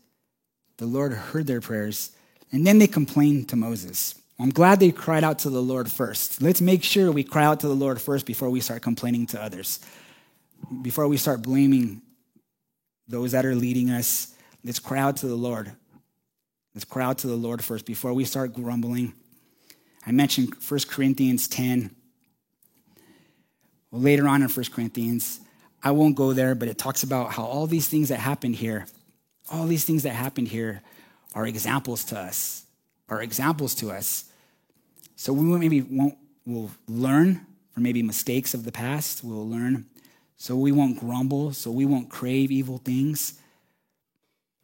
The 0.78 0.86
Lord 0.86 1.12
heard 1.12 1.46
their 1.46 1.60
prayers, 1.60 2.10
and 2.50 2.66
then 2.66 2.78
they 2.78 2.86
complained 2.86 3.48
to 3.50 3.56
Moses. 3.56 4.14
I'm 4.40 4.50
glad 4.50 4.80
they 4.80 4.90
cried 4.90 5.24
out 5.24 5.40
to 5.40 5.50
the 5.50 5.62
Lord 5.62 5.90
first. 5.90 6.42
Let's 6.42 6.60
make 6.60 6.82
sure 6.82 7.10
we 7.10 7.24
cry 7.24 7.44
out 7.44 7.60
to 7.60 7.68
the 7.68 7.74
Lord 7.74 8.00
first 8.00 8.26
before 8.26 8.50
we 8.50 8.60
start 8.60 8.82
complaining 8.82 9.26
to 9.28 9.42
others. 9.42 9.80
Before 10.82 11.06
we 11.06 11.16
start 11.16 11.42
blaming 11.42 12.02
those 13.06 13.32
that 13.32 13.46
are 13.46 13.54
leading 13.54 13.90
us, 13.90 14.34
let's 14.64 14.78
cry 14.78 14.98
out 14.98 15.16
to 15.18 15.26
the 15.26 15.36
Lord. 15.36 15.72
Let's 16.78 16.84
cry 16.84 17.06
out 17.06 17.18
to 17.18 17.26
the 17.26 17.34
Lord 17.34 17.64
first 17.64 17.86
before 17.86 18.12
we 18.12 18.24
start 18.24 18.54
grumbling. 18.54 19.12
I 20.06 20.12
mentioned 20.12 20.54
1 20.68 20.80
Corinthians 20.88 21.48
10. 21.48 21.90
Well, 23.90 24.00
later 24.00 24.28
on 24.28 24.42
in 24.42 24.48
1 24.48 24.66
Corinthians, 24.72 25.40
I 25.82 25.90
won't 25.90 26.14
go 26.14 26.32
there, 26.32 26.54
but 26.54 26.68
it 26.68 26.78
talks 26.78 27.02
about 27.02 27.32
how 27.32 27.42
all 27.42 27.66
these 27.66 27.88
things 27.88 28.10
that 28.10 28.20
happened 28.20 28.54
here, 28.54 28.86
all 29.50 29.66
these 29.66 29.84
things 29.84 30.04
that 30.04 30.10
happened 30.10 30.46
here, 30.46 30.80
are 31.34 31.48
examples 31.48 32.04
to 32.04 32.18
us, 32.20 32.64
are 33.08 33.22
examples 33.22 33.74
to 33.74 33.90
us. 33.90 34.26
So 35.16 35.32
we 35.32 35.42
maybe 35.58 35.80
won't, 35.82 36.16
we'll 36.46 36.70
learn 36.86 37.44
from 37.72 37.82
maybe 37.82 38.04
mistakes 38.04 38.54
of 38.54 38.62
the 38.62 38.70
past. 38.70 39.24
We'll 39.24 39.48
learn 39.48 39.86
so 40.36 40.54
we 40.54 40.70
won't 40.70 41.00
grumble, 41.00 41.52
so 41.54 41.72
we 41.72 41.86
won't 41.86 42.08
crave 42.08 42.52
evil 42.52 42.78
things. 42.78 43.40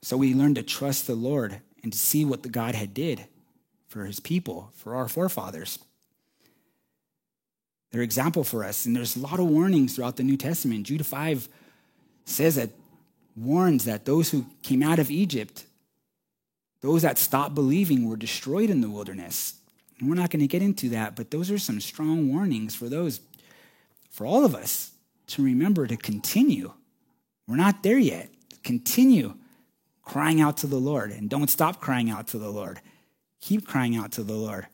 So 0.00 0.16
we 0.16 0.33
learn 0.33 0.55
to 0.55 0.62
trust 0.62 1.09
the 1.09 1.16
Lord 1.16 1.61
and 1.84 1.92
to 1.92 1.98
see 1.98 2.24
what 2.24 2.42
the 2.42 2.48
God 2.48 2.74
had 2.74 2.92
did 2.92 3.26
for 3.86 4.04
his 4.06 4.18
people, 4.18 4.72
for 4.74 4.96
our 4.96 5.06
forefathers. 5.06 5.78
They're 7.92 8.02
example 8.02 8.42
for 8.42 8.64
us. 8.64 8.86
And 8.86 8.96
there's 8.96 9.14
a 9.14 9.20
lot 9.20 9.38
of 9.38 9.46
warnings 9.46 9.94
throughout 9.94 10.16
the 10.16 10.24
New 10.24 10.36
Testament. 10.36 10.86
Jude 10.86 11.06
5 11.06 11.48
says 12.24 12.56
that 12.56 12.70
warns 13.36 13.84
that 13.84 14.04
those 14.04 14.30
who 14.30 14.46
came 14.64 14.82
out 14.82 14.98
of 14.98 15.12
Egypt 15.12 15.64
those 16.84 17.00
that 17.00 17.16
stopped 17.16 17.54
believing 17.54 18.06
were 18.06 18.14
destroyed 18.14 18.68
in 18.68 18.82
the 18.82 18.90
wilderness. 18.90 19.54
And 19.98 20.06
we're 20.06 20.16
not 20.16 20.28
going 20.28 20.42
to 20.42 20.46
get 20.46 20.60
into 20.60 20.90
that, 20.90 21.16
but 21.16 21.30
those 21.30 21.50
are 21.50 21.58
some 21.58 21.80
strong 21.80 22.28
warnings 22.28 22.74
for 22.74 22.90
those, 22.90 23.22
for 24.10 24.26
all 24.26 24.44
of 24.44 24.54
us 24.54 24.92
to 25.28 25.42
remember 25.42 25.86
to 25.86 25.96
continue. 25.96 26.74
We're 27.48 27.56
not 27.56 27.82
there 27.82 27.98
yet. 27.98 28.28
Continue 28.64 29.32
crying 30.04 30.40
out 30.40 30.58
to 30.58 30.66
the 30.66 30.78
Lord 30.78 31.10
and 31.10 31.28
don't 31.28 31.50
stop 31.50 31.80
crying 31.80 32.10
out 32.10 32.28
to 32.28 32.38
the 32.38 32.50
Lord. 32.50 32.80
Keep 33.40 33.66
crying 33.66 33.96
out 33.96 34.12
to 34.12 34.22
the 34.22 34.34
Lord. 34.34 34.66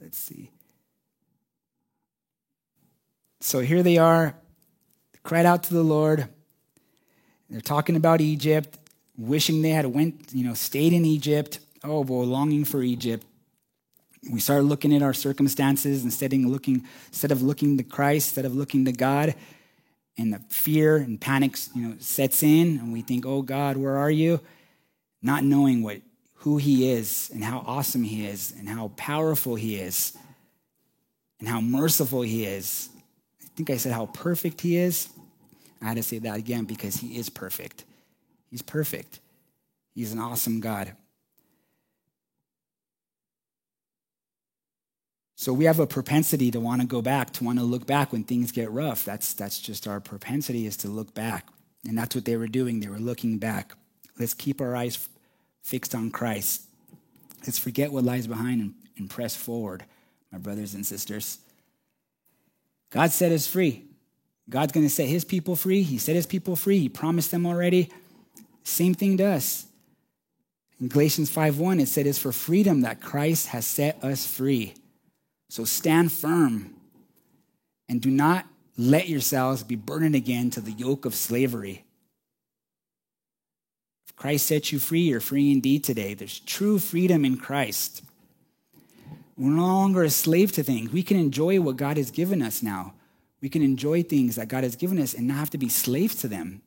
Let's 0.00 0.18
see. 0.18 0.50
So 3.40 3.60
here 3.60 3.82
they 3.82 3.98
are, 3.98 4.34
cried 5.22 5.46
out 5.46 5.64
to 5.64 5.74
the 5.74 5.82
Lord. 5.82 6.28
They're 7.48 7.60
talking 7.60 7.96
about 7.96 8.20
Egypt 8.20 8.78
wishing 9.18 9.62
they 9.62 9.70
had 9.70 9.86
went, 9.86 10.32
you 10.32 10.44
know, 10.44 10.54
stayed 10.54 10.92
in 10.92 11.04
Egypt. 11.04 11.58
Oh 11.82 12.04
boy, 12.04 12.22
longing 12.22 12.64
for 12.64 12.82
Egypt. 12.82 13.26
We 14.30 14.40
start 14.40 14.64
looking 14.64 14.94
at 14.94 15.02
our 15.02 15.14
circumstances 15.14 16.04
instead 16.04 16.32
of 16.32 16.40
looking, 16.40 16.84
instead 17.08 17.32
of 17.32 17.42
looking 17.42 17.76
to 17.78 17.84
Christ, 17.84 18.28
instead 18.28 18.44
of 18.44 18.54
looking 18.54 18.84
to 18.84 18.92
God, 18.92 19.34
and 20.18 20.32
the 20.32 20.40
fear 20.48 20.96
and 20.96 21.20
panic, 21.20 21.56
you 21.74 21.82
know, 21.88 21.94
sets 22.00 22.42
in, 22.42 22.78
and 22.78 22.92
we 22.92 23.02
think, 23.02 23.24
"Oh 23.24 23.42
God, 23.42 23.76
where 23.76 23.96
are 23.96 24.10
you?" 24.10 24.40
Not 25.22 25.44
knowing 25.44 25.82
what 25.82 26.02
who 26.34 26.58
He 26.58 26.90
is 26.90 27.30
and 27.32 27.42
how 27.42 27.64
awesome 27.66 28.02
He 28.02 28.26
is 28.26 28.52
and 28.58 28.68
how 28.68 28.88
powerful 28.96 29.54
He 29.54 29.76
is 29.76 30.16
and 31.38 31.48
how 31.48 31.60
merciful 31.60 32.22
He 32.22 32.44
is. 32.44 32.90
I 33.42 33.46
think 33.56 33.70
I 33.70 33.76
said 33.76 33.92
how 33.92 34.06
perfect 34.06 34.60
He 34.60 34.76
is. 34.76 35.08
I 35.80 35.86
had 35.86 35.96
to 35.96 36.02
say 36.02 36.18
that 36.18 36.36
again 36.36 36.64
because 36.64 36.96
He 36.96 37.16
is 37.16 37.28
perfect. 37.28 37.84
He's 38.50 38.62
perfect. 38.62 39.20
He's 39.94 40.12
an 40.12 40.18
awesome 40.18 40.60
God. 40.60 40.92
So 45.40 45.52
we 45.52 45.66
have 45.66 45.78
a 45.78 45.86
propensity 45.86 46.50
to 46.50 46.58
want 46.58 46.80
to 46.80 46.86
go 46.86 47.00
back, 47.00 47.30
to 47.34 47.44
want 47.44 47.60
to 47.60 47.64
look 47.64 47.86
back 47.86 48.10
when 48.12 48.24
things 48.24 48.50
get 48.50 48.72
rough. 48.72 49.04
That's, 49.04 49.34
that's 49.34 49.60
just 49.60 49.86
our 49.86 50.00
propensity 50.00 50.66
is 50.66 50.76
to 50.78 50.88
look 50.88 51.14
back. 51.14 51.46
And 51.86 51.96
that's 51.96 52.16
what 52.16 52.24
they 52.24 52.36
were 52.36 52.48
doing. 52.48 52.80
They 52.80 52.88
were 52.88 52.98
looking 52.98 53.38
back. 53.38 53.72
Let's 54.18 54.34
keep 54.34 54.60
our 54.60 54.74
eyes 54.74 55.08
fixed 55.62 55.94
on 55.94 56.10
Christ. 56.10 56.62
Let's 57.46 57.56
forget 57.56 57.92
what 57.92 58.02
lies 58.02 58.26
behind 58.26 58.60
and, 58.60 58.74
and 58.96 59.08
press 59.08 59.36
forward, 59.36 59.84
my 60.32 60.38
brothers 60.38 60.74
and 60.74 60.84
sisters. 60.84 61.38
God 62.90 63.12
set 63.12 63.30
us 63.30 63.46
free. 63.46 63.84
God's 64.50 64.72
going 64.72 64.86
to 64.86 64.92
set 64.92 65.06
his 65.06 65.24
people 65.24 65.54
free. 65.54 65.82
He 65.82 65.98
set 65.98 66.16
his 66.16 66.26
people 66.26 66.56
free. 66.56 66.80
He 66.80 66.88
promised 66.88 67.30
them 67.30 67.46
already. 67.46 67.92
Same 68.64 68.92
thing 68.92 69.16
to 69.18 69.26
us. 69.26 69.66
In 70.80 70.88
Galatians 70.88 71.30
5:1 71.30 71.80
it 71.80 71.86
said 71.86 72.08
it's 72.08 72.18
for 72.18 72.32
freedom 72.32 72.80
that 72.80 73.00
Christ 73.00 73.48
has 73.48 73.64
set 73.64 74.02
us 74.02 74.26
free. 74.26 74.74
So 75.48 75.64
stand 75.64 76.12
firm 76.12 76.74
and 77.88 78.00
do 78.00 78.10
not 78.10 78.46
let 78.76 79.08
yourselves 79.08 79.62
be 79.62 79.76
burdened 79.76 80.14
again 80.14 80.50
to 80.50 80.60
the 80.60 80.72
yoke 80.72 81.04
of 81.04 81.14
slavery. 81.14 81.84
If 84.06 84.14
Christ 84.14 84.46
set 84.46 84.72
you 84.72 84.78
free, 84.78 85.00
you're 85.00 85.20
free 85.20 85.50
indeed 85.50 85.84
today. 85.84 86.14
There's 86.14 86.40
true 86.40 86.78
freedom 86.78 87.24
in 87.24 87.36
Christ. 87.36 88.02
We're 89.36 89.50
no 89.50 89.66
longer 89.66 90.02
a 90.02 90.10
slave 90.10 90.52
to 90.52 90.62
things. 90.62 90.92
We 90.92 91.02
can 91.02 91.16
enjoy 91.16 91.60
what 91.60 91.76
God 91.76 91.96
has 91.96 92.10
given 92.10 92.42
us 92.42 92.62
now. 92.62 92.94
We 93.40 93.48
can 93.48 93.62
enjoy 93.62 94.02
things 94.02 94.36
that 94.36 94.48
God 94.48 94.64
has 94.64 94.76
given 94.76 94.98
us 94.98 95.14
and 95.14 95.28
not 95.28 95.36
have 95.36 95.50
to 95.50 95.58
be 95.58 95.68
slaves 95.68 96.16
to 96.16 96.28
them 96.28 96.62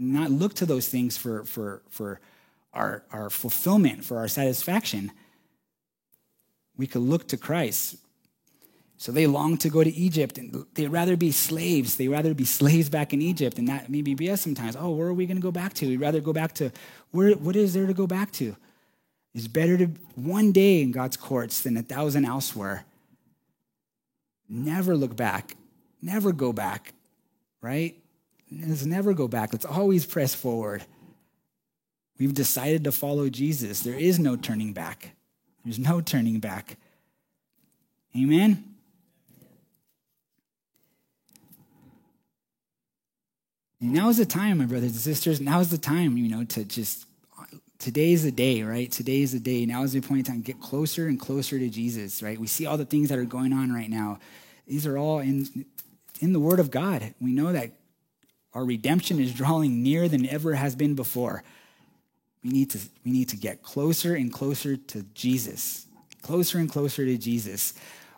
not 0.00 0.30
look 0.30 0.54
to 0.54 0.66
those 0.66 0.88
things 0.88 1.16
for, 1.16 1.44
for, 1.44 1.82
for 1.90 2.20
our, 2.72 3.04
our 3.12 3.28
fulfillment, 3.28 4.04
for 4.04 4.16
our 4.16 4.28
satisfaction. 4.28 5.12
We 6.76 6.86
could 6.86 7.02
look 7.02 7.28
to 7.28 7.36
Christ. 7.36 7.96
So 9.00 9.12
they 9.12 9.26
long 9.26 9.56
to 9.56 9.70
go 9.70 9.82
to 9.82 9.90
Egypt 9.90 10.36
and 10.36 10.66
they'd 10.74 10.88
rather 10.88 11.16
be 11.16 11.32
slaves. 11.32 11.96
They'd 11.96 12.08
rather 12.08 12.34
be 12.34 12.44
slaves 12.44 12.90
back 12.90 13.14
in 13.14 13.22
Egypt. 13.22 13.56
And 13.56 13.66
that 13.66 13.88
maybe 13.88 14.12
be 14.12 14.30
us 14.30 14.42
sometimes. 14.42 14.76
Oh, 14.76 14.90
where 14.90 15.08
are 15.08 15.14
we 15.14 15.24
going 15.24 15.38
to 15.38 15.42
go 15.42 15.50
back 15.50 15.72
to? 15.74 15.88
We'd 15.88 16.02
rather 16.02 16.20
go 16.20 16.34
back 16.34 16.52
to 16.56 16.70
where, 17.10 17.32
what 17.32 17.56
is 17.56 17.72
there 17.72 17.86
to 17.86 17.94
go 17.94 18.06
back 18.06 18.30
to? 18.32 18.54
It's 19.34 19.48
better 19.48 19.78
to 19.78 19.86
one 20.16 20.52
day 20.52 20.82
in 20.82 20.90
God's 20.90 21.16
courts 21.16 21.62
than 21.62 21.78
a 21.78 21.82
thousand 21.82 22.26
elsewhere. 22.26 22.84
Never 24.50 24.94
look 24.94 25.16
back. 25.16 25.56
Never 26.02 26.30
go 26.30 26.52
back, 26.52 26.92
right? 27.62 27.96
Let's 28.52 28.84
never 28.84 29.14
go 29.14 29.28
back. 29.28 29.54
Let's 29.54 29.64
always 29.64 30.04
press 30.04 30.34
forward. 30.34 30.84
We've 32.18 32.34
decided 32.34 32.84
to 32.84 32.92
follow 32.92 33.30
Jesus. 33.30 33.80
There 33.80 33.98
is 33.98 34.18
no 34.18 34.36
turning 34.36 34.74
back. 34.74 35.12
There's 35.64 35.78
no 35.78 36.02
turning 36.02 36.38
back. 36.38 36.76
Amen? 38.14 38.69
Now 43.80 44.10
is 44.10 44.18
the 44.18 44.26
time, 44.26 44.58
my 44.58 44.66
brothers 44.66 44.92
and 44.92 45.00
sisters. 45.00 45.40
Now 45.40 45.60
is 45.60 45.70
the 45.70 45.78
time, 45.78 46.18
you 46.18 46.28
know, 46.28 46.44
to 46.44 46.64
just, 46.64 47.06
today 47.78 48.12
is 48.12 48.24
the 48.24 48.30
day, 48.30 48.62
right? 48.62 48.92
Today 48.92 49.22
is 49.22 49.32
the 49.32 49.40
day. 49.40 49.64
Now 49.64 49.84
is 49.84 49.94
the 49.94 50.02
point 50.02 50.28
in 50.28 50.34
time. 50.34 50.42
Get 50.42 50.60
closer 50.60 51.06
and 51.06 51.18
closer 51.18 51.58
to 51.58 51.68
Jesus, 51.70 52.22
right? 52.22 52.38
We 52.38 52.46
see 52.46 52.66
all 52.66 52.76
the 52.76 52.84
things 52.84 53.08
that 53.08 53.18
are 53.18 53.24
going 53.24 53.54
on 53.54 53.72
right 53.72 53.88
now. 53.88 54.18
These 54.66 54.86
are 54.86 54.98
all 54.98 55.20
in, 55.20 55.64
in 56.20 56.34
the 56.34 56.40
Word 56.40 56.60
of 56.60 56.70
God. 56.70 57.14
We 57.20 57.32
know 57.32 57.52
that 57.52 57.70
our 58.52 58.64
redemption 58.64 59.18
is 59.18 59.32
drawing 59.32 59.82
nearer 59.82 60.08
than 60.08 60.28
ever 60.28 60.54
has 60.54 60.76
been 60.76 60.94
before. 60.94 61.42
We 62.44 62.50
need 62.50 62.70
to, 62.70 62.78
we 63.04 63.12
need 63.12 63.30
to 63.30 63.36
get 63.36 63.62
closer 63.62 64.14
and 64.14 64.30
closer 64.30 64.76
to 64.76 65.02
Jesus, 65.14 65.86
closer 66.20 66.58
and 66.58 66.70
closer 66.70 67.06
to 67.06 67.16
Jesus. 67.16 67.72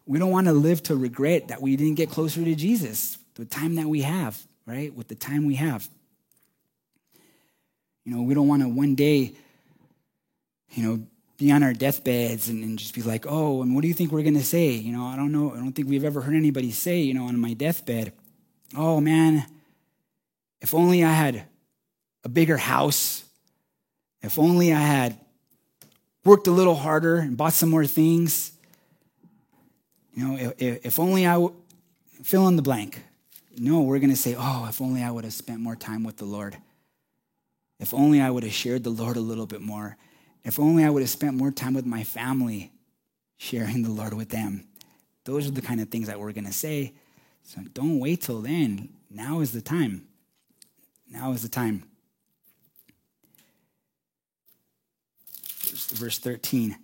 We 0.06 0.18
don't 0.18 0.30
want 0.30 0.48
to 0.48 0.52
live 0.52 0.82
to 0.84 0.96
regret 0.96 1.48
that 1.48 1.62
we 1.62 1.76
didn't 1.76 1.94
get 1.94 2.10
closer 2.10 2.42
to 2.44 2.54
Jesus, 2.56 3.18
the 3.34 3.44
time 3.44 3.76
that 3.76 3.86
we 3.86 4.02
have 4.02 4.42
right? 4.66 4.94
With 4.94 5.08
the 5.08 5.14
time 5.14 5.46
we 5.46 5.56
have. 5.56 5.88
You 8.04 8.14
know, 8.14 8.22
we 8.22 8.34
don't 8.34 8.48
want 8.48 8.62
to 8.62 8.68
one 8.68 8.94
day, 8.94 9.32
you 10.72 10.82
know, 10.82 11.06
be 11.36 11.50
on 11.50 11.62
our 11.62 11.72
deathbeds 11.72 12.48
and, 12.48 12.62
and 12.62 12.78
just 12.78 12.94
be 12.94 13.02
like, 13.02 13.26
oh, 13.28 13.62
and 13.62 13.74
what 13.74 13.82
do 13.82 13.88
you 13.88 13.94
think 13.94 14.12
we're 14.12 14.22
going 14.22 14.34
to 14.34 14.44
say? 14.44 14.70
You 14.70 14.92
know, 14.92 15.06
I 15.06 15.16
don't 15.16 15.32
know. 15.32 15.52
I 15.52 15.56
don't 15.56 15.72
think 15.72 15.88
we've 15.88 16.04
ever 16.04 16.20
heard 16.20 16.34
anybody 16.34 16.70
say, 16.70 17.00
you 17.00 17.14
know, 17.14 17.26
on 17.26 17.38
my 17.38 17.54
deathbed, 17.54 18.12
oh, 18.76 19.00
man, 19.00 19.44
if 20.60 20.74
only 20.74 21.04
I 21.04 21.12
had 21.12 21.44
a 22.24 22.28
bigger 22.28 22.56
house, 22.56 23.24
if 24.22 24.38
only 24.38 24.72
I 24.72 24.80
had 24.80 25.18
worked 26.24 26.46
a 26.46 26.52
little 26.52 26.76
harder 26.76 27.16
and 27.16 27.36
bought 27.36 27.52
some 27.52 27.70
more 27.70 27.86
things. 27.86 28.52
You 30.14 30.28
know, 30.28 30.36
if, 30.58 30.86
if 30.86 30.98
only 31.00 31.26
I 31.26 31.34
w- 31.34 31.54
fill 32.22 32.46
in 32.48 32.56
the 32.56 32.62
blank. 32.62 33.02
No, 33.58 33.82
we're 33.82 33.98
going 33.98 34.10
to 34.10 34.16
say, 34.16 34.34
oh, 34.38 34.66
if 34.68 34.80
only 34.80 35.02
I 35.02 35.10
would 35.10 35.24
have 35.24 35.32
spent 35.32 35.60
more 35.60 35.76
time 35.76 36.04
with 36.04 36.16
the 36.16 36.24
Lord. 36.24 36.56
If 37.78 37.92
only 37.92 38.20
I 38.20 38.30
would 38.30 38.44
have 38.44 38.52
shared 38.52 38.84
the 38.84 38.90
Lord 38.90 39.16
a 39.16 39.20
little 39.20 39.46
bit 39.46 39.60
more. 39.60 39.96
If 40.44 40.58
only 40.58 40.84
I 40.84 40.90
would 40.90 41.02
have 41.02 41.10
spent 41.10 41.36
more 41.36 41.50
time 41.50 41.74
with 41.74 41.86
my 41.86 42.04
family, 42.04 42.72
sharing 43.36 43.82
the 43.82 43.90
Lord 43.90 44.14
with 44.14 44.30
them. 44.30 44.66
Those 45.24 45.46
are 45.46 45.52
the 45.52 45.62
kind 45.62 45.80
of 45.80 45.88
things 45.88 46.06
that 46.08 46.18
we're 46.18 46.32
going 46.32 46.46
to 46.46 46.52
say. 46.52 46.94
So 47.44 47.60
don't 47.72 47.98
wait 47.98 48.22
till 48.22 48.40
then. 48.40 48.90
Now 49.10 49.40
is 49.40 49.52
the 49.52 49.60
time. 49.60 50.06
Now 51.10 51.32
is 51.32 51.42
the 51.42 51.48
time. 51.48 51.84
Verse 55.94 56.18
13. 56.18 56.76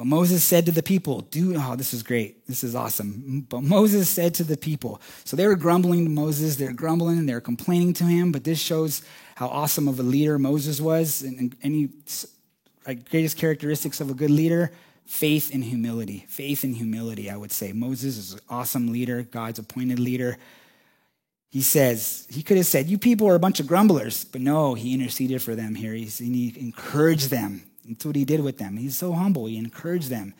But 0.00 0.06
Moses 0.06 0.42
said 0.42 0.64
to 0.64 0.72
the 0.72 0.82
people, 0.82 1.20
Do, 1.20 1.56
oh, 1.58 1.76
this 1.76 1.92
is 1.92 2.02
great. 2.02 2.46
This 2.46 2.64
is 2.64 2.74
awesome. 2.74 3.44
But 3.50 3.60
Moses 3.60 4.08
said 4.08 4.32
to 4.36 4.44
the 4.44 4.56
people, 4.56 4.98
so 5.24 5.36
they 5.36 5.46
were 5.46 5.56
grumbling 5.56 6.04
to 6.04 6.10
Moses, 6.10 6.56
they're 6.56 6.72
grumbling 6.72 7.18
and 7.18 7.28
they're 7.28 7.42
complaining 7.42 7.92
to 7.92 8.04
him, 8.04 8.32
but 8.32 8.42
this 8.42 8.58
shows 8.58 9.02
how 9.34 9.48
awesome 9.48 9.88
of 9.88 10.00
a 10.00 10.02
leader 10.02 10.38
Moses 10.38 10.80
was. 10.80 11.20
And, 11.20 11.54
any 11.62 11.90
like, 12.86 13.10
greatest 13.10 13.36
characteristics 13.36 14.00
of 14.00 14.08
a 14.08 14.14
good 14.14 14.30
leader 14.30 14.72
faith 15.04 15.52
and 15.52 15.62
humility. 15.62 16.24
Faith 16.28 16.64
and 16.64 16.74
humility, 16.74 17.28
I 17.28 17.36
would 17.36 17.52
say. 17.52 17.74
Moses 17.74 18.16
is 18.16 18.32
an 18.32 18.40
awesome 18.48 18.90
leader, 18.90 19.24
God's 19.24 19.58
appointed 19.58 19.98
leader. 19.98 20.38
He 21.50 21.60
says, 21.60 22.26
he 22.30 22.42
could 22.42 22.56
have 22.56 22.64
said, 22.64 22.88
You 22.88 22.96
people 22.96 23.28
are 23.28 23.34
a 23.34 23.38
bunch 23.38 23.60
of 23.60 23.66
grumblers, 23.66 24.24
but 24.24 24.40
no, 24.40 24.72
he 24.72 24.94
interceded 24.94 25.42
for 25.42 25.54
them 25.54 25.74
here. 25.74 25.92
He's, 25.92 26.16
he 26.16 26.54
encouraged 26.58 27.28
them. 27.28 27.64
That's 27.90 28.06
what 28.06 28.16
he 28.16 28.24
did 28.24 28.40
with 28.40 28.58
them. 28.58 28.76
He's 28.76 28.96
so 28.96 29.12
humble. 29.12 29.46
He 29.46 29.56
encouraged 29.56 30.10
them. 30.10 30.32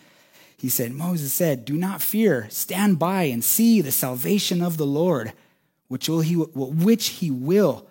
He 0.57 0.69
said, 0.69 0.93
Moses 0.93 1.33
said, 1.33 1.65
Do 1.65 1.75
not 1.75 2.01
fear. 2.01 2.47
Stand 2.51 2.99
by 2.99 3.25
and 3.25 3.43
see 3.43 3.81
the 3.81 3.91
salvation 3.91 4.63
of 4.63 4.77
the 4.77 4.87
Lord, 4.87 5.33
which, 5.89 6.09
will 6.09 6.21
he, 6.21 6.35
which 6.35 7.09
he 7.09 7.31
will 7.31 7.87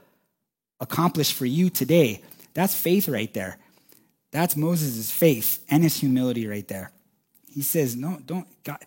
accomplish 0.80 1.34
for 1.34 1.46
you 1.46 1.70
today. 1.70 2.22
That's 2.54 2.74
faith 2.74 3.10
right 3.10 3.34
there. 3.34 3.58
That's 4.32 4.56
Moses' 4.56 5.12
faith 5.12 5.64
and 5.70 5.84
his 5.84 5.98
humility 5.98 6.48
right 6.48 6.68
there. 6.68 6.92
He 7.52 7.62
says, 7.62 7.96
No, 7.96 8.20
don't. 8.26 8.48
God. 8.64 8.80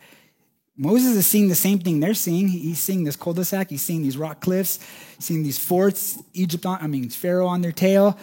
Moses 0.74 1.16
is 1.16 1.26
seeing 1.26 1.48
the 1.48 1.54
same 1.54 1.80
thing 1.80 2.00
they're 2.00 2.14
seeing. 2.14 2.48
He's 2.48 2.78
seeing 2.78 3.04
this 3.04 3.14
cul-de-sac. 3.14 3.68
He's 3.68 3.82
seeing 3.82 4.02
these 4.02 4.16
rock 4.16 4.40
cliffs, 4.40 4.78
seeing 5.18 5.42
these 5.42 5.58
forts, 5.58 6.18
Egypt 6.32 6.64
on, 6.64 6.78
I 6.80 6.87
mean, 6.87 7.11
Pharaoh 7.11 7.46
on 7.46 7.61
their 7.61 7.72
tail, 7.72 8.18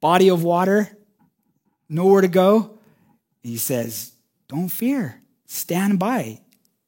body 0.00 0.28
of 0.28 0.42
water 0.42 0.97
nowhere 1.88 2.20
to 2.20 2.28
go. 2.28 2.78
He 3.42 3.56
says, 3.56 4.12
Don't 4.48 4.68
fear, 4.68 5.20
stand 5.46 5.98
by, 5.98 6.40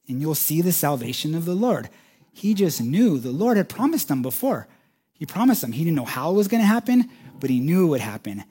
and 0.07 0.21
you'll 0.21 0.35
see 0.35 0.61
the 0.61 0.71
salvation 0.71 1.35
of 1.35 1.45
the 1.45 1.55
Lord. 1.55 1.89
He 2.33 2.53
just 2.53 2.81
knew 2.81 3.19
the 3.19 3.31
Lord 3.31 3.57
had 3.57 3.69
promised 3.69 4.07
them 4.07 4.21
before. 4.21 4.67
He 5.13 5.25
promised 5.25 5.61
them. 5.61 5.71
He 5.71 5.83
didn't 5.83 5.97
know 5.97 6.05
how 6.05 6.31
it 6.31 6.35
was 6.35 6.47
going 6.47 6.61
to 6.61 6.67
happen, 6.67 7.09
but 7.39 7.49
he 7.49 7.59
knew 7.59 7.85
it 7.85 7.89
would 7.89 8.01
happen. 8.01 8.43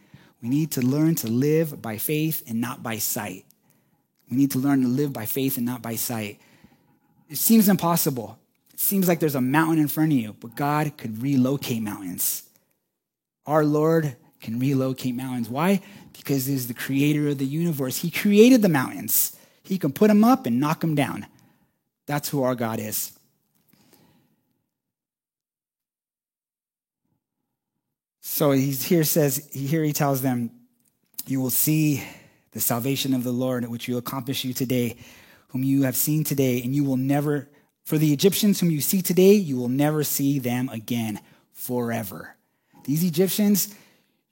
We 0.43 0.49
need 0.49 0.71
to 0.73 0.83
learn 0.83 1.17
to 1.17 1.29
live 1.29 1.83
by 1.83 1.99
faith 1.99 2.43
and 2.49 2.61
not 2.61 2.83
by 2.83 2.99
sight. 2.99 3.45
We 4.31 4.37
need 4.37 4.53
to 4.53 4.59
learn 4.59 4.83
to 4.83 4.89
live 4.89 5.13
by 5.13 5.27
faith 5.27 5.57
and 5.57 5.67
not 5.67 5.83
by 5.83 5.97
sight. 5.97 6.41
It 7.29 7.37
seems 7.37 7.69
impossible. 7.69 8.39
It 8.73 8.81
seems 8.81 9.09
like 9.09 9.21
there's 9.21 9.35
a 9.35 9.41
mountain 9.41 9.79
in 9.79 9.89
front 9.89 10.13
of 10.13 10.19
you, 10.19 10.37
but 10.41 10.55
God 10.57 10.97
could 10.97 11.23
relocate 11.23 11.83
mountains. 11.83 12.45
Our 13.47 13.65
Lord 13.65 14.17
can 14.41 14.59
relocate 14.59 15.15
mountains. 15.15 15.49
Why? 15.49 15.81
Because 16.13 16.47
he's 16.47 16.67
the 16.67 16.75
creator 16.75 17.29
of 17.29 17.39
the 17.39 17.47
universe. 17.47 17.99
He 17.99 18.11
created 18.11 18.63
the 18.63 18.69
mountains. 18.69 19.37
He 19.63 19.79
can 19.79 19.93
put 19.93 20.09
them 20.09 20.25
up 20.25 20.47
and 20.47 20.59
knock 20.59 20.81
them 20.81 20.95
down. 20.95 21.27
That's 22.07 22.29
who 22.29 22.43
our 22.43 22.55
God 22.55 22.81
is. 22.81 23.13
So 28.21 28.53
he's 28.53 28.85
here 28.85 29.05
says 29.05 29.49
here 29.53 29.85
he 29.85 29.93
tells 29.93 30.23
them, 30.23 30.51
"You 31.27 31.41
will 31.41 31.51
see 31.51 32.03
the 32.53 32.61
salvation 32.61 33.13
of 33.13 33.23
the 33.23 33.33
Lord, 33.33 33.69
which 33.69 33.87
will 33.87 33.99
accomplish 33.99 34.45
you 34.45 34.55
today, 34.55 34.97
whom 35.49 35.63
you 35.63 35.83
have 35.83 35.97
seen 35.97 36.25
today, 36.25 36.63
and 36.63 36.75
you 36.75 36.83
will 36.83 36.97
never. 36.97 37.49
For 37.85 37.99
the 37.99 38.13
Egyptians 38.13 38.61
whom 38.61 38.71
you 38.71 38.81
see 38.81 39.03
today, 39.03 39.35
you 39.35 39.57
will 39.57 39.69
never 39.69 40.05
see 40.05 40.39
them 40.39 40.69
again 40.71 41.21
forever." 41.53 42.37
These 42.85 43.05
Egyptians, 43.05 43.69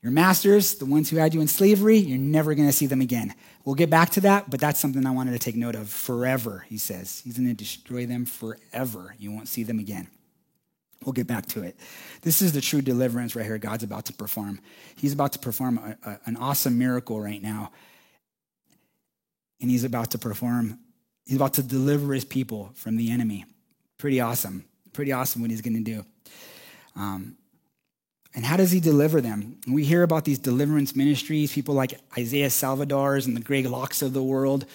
your 0.02 0.12
masters, 0.12 0.76
the 0.76 0.86
ones 0.86 1.10
who 1.10 1.16
had 1.16 1.34
you 1.34 1.40
in 1.40 1.48
slavery, 1.48 1.96
you're 1.96 2.18
never 2.18 2.54
going 2.54 2.68
to 2.68 2.72
see 2.72 2.86
them 2.86 3.00
again. 3.00 3.34
We'll 3.64 3.74
get 3.74 3.90
back 3.90 4.10
to 4.10 4.20
that, 4.22 4.48
but 4.48 4.60
that's 4.60 4.78
something 4.78 5.04
I 5.04 5.10
wanted 5.10 5.32
to 5.32 5.38
take 5.38 5.56
note 5.56 5.74
of. 5.74 5.88
Forever, 5.88 6.64
he 6.68 6.78
says. 6.78 7.20
He's 7.24 7.36
going 7.36 7.48
to 7.48 7.54
destroy 7.54 8.06
them 8.06 8.24
forever. 8.24 9.14
You 9.18 9.32
won't 9.32 9.48
see 9.48 9.64
them 9.64 9.80
again. 9.80 10.08
We'll 11.04 11.12
get 11.12 11.26
back 11.26 11.46
to 11.46 11.62
it. 11.62 11.76
This 12.22 12.42
is 12.42 12.52
the 12.52 12.60
true 12.60 12.80
deliverance 12.80 13.36
right 13.36 13.44
here 13.44 13.58
God's 13.58 13.84
about 13.84 14.06
to 14.06 14.12
perform. 14.12 14.60
He's 14.96 15.12
about 15.12 15.32
to 15.32 15.38
perform 15.38 15.78
a, 15.78 15.96
a, 16.08 16.20
an 16.26 16.36
awesome 16.36 16.78
miracle 16.78 17.20
right 17.20 17.42
now. 17.42 17.72
And 19.60 19.70
he's 19.70 19.84
about 19.84 20.12
to 20.12 20.18
perform, 20.18 20.78
he's 21.26 21.36
about 21.36 21.54
to 21.54 21.62
deliver 21.62 22.14
his 22.14 22.24
people 22.24 22.70
from 22.74 22.96
the 22.96 23.10
enemy. 23.10 23.44
Pretty 23.96 24.20
awesome. 24.20 24.64
Pretty 24.92 25.12
awesome 25.12 25.42
what 25.42 25.50
he's 25.50 25.60
going 25.60 25.84
to 25.84 25.90
do. 25.90 26.04
Um, 26.94 27.36
and 28.34 28.44
how 28.44 28.56
does 28.56 28.70
he 28.70 28.80
deliver 28.80 29.20
them? 29.20 29.58
We 29.66 29.84
hear 29.84 30.02
about 30.02 30.24
these 30.24 30.38
deliverance 30.38 30.94
ministries, 30.94 31.52
people 31.52 31.74
like 31.74 31.98
Isaiah 32.16 32.48
Saldivar's 32.48 33.26
and 33.26 33.36
the 33.36 33.40
Greg 33.40 33.64
Lockes 33.64 34.02
of 34.02 34.12
the 34.12 34.22
world, 34.22 34.66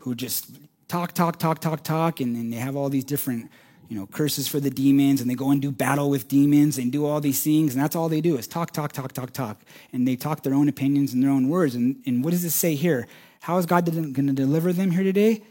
who 0.00 0.14
just 0.14 0.50
talk, 0.88 1.12
talk, 1.12 1.38
talk, 1.38 1.60
talk, 1.60 1.82
talk, 1.82 2.20
and 2.20 2.36
then 2.36 2.50
they 2.50 2.56
have 2.58 2.76
all 2.76 2.88
these 2.88 3.04
different, 3.04 3.50
you 3.88 3.98
know, 3.98 4.06
curses 4.06 4.46
for 4.46 4.60
the 4.60 4.70
demons, 4.70 5.20
and 5.20 5.30
they 5.30 5.34
go 5.34 5.50
and 5.50 5.62
do 5.62 5.70
battle 5.70 6.10
with 6.10 6.28
demons 6.28 6.78
and 6.78 6.92
do 6.92 7.06
all 7.06 7.20
these 7.20 7.42
things, 7.42 7.74
and 7.74 7.82
that's 7.82 7.96
all 7.96 8.08
they 8.08 8.20
do 8.20 8.36
is 8.36 8.46
talk, 8.46 8.72
talk, 8.72 8.92
talk, 8.92 9.12
talk, 9.12 9.32
talk, 9.32 9.60
and 9.92 10.06
they 10.06 10.16
talk 10.16 10.42
their 10.42 10.54
own 10.54 10.68
opinions 10.68 11.12
and 11.14 11.22
their 11.22 11.30
own 11.30 11.48
words. 11.48 11.74
And, 11.74 12.02
and 12.06 12.22
what 12.24 12.30
does 12.30 12.44
it 12.44 12.50
say 12.50 12.74
here? 12.74 13.06
How 13.40 13.56
is 13.58 13.66
God 13.66 13.86
going 13.86 14.26
to 14.26 14.32
deliver 14.32 14.72
them 14.72 14.90
here 14.90 15.02
today? 15.02 15.42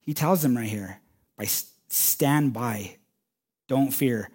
He 0.00 0.14
tells 0.14 0.42
them 0.42 0.56
right 0.56 0.68
here 0.68 1.00
by 1.36 1.46
stand 1.88 2.52
by, 2.52 2.96
don't 3.68 3.92
fear. 3.92 4.30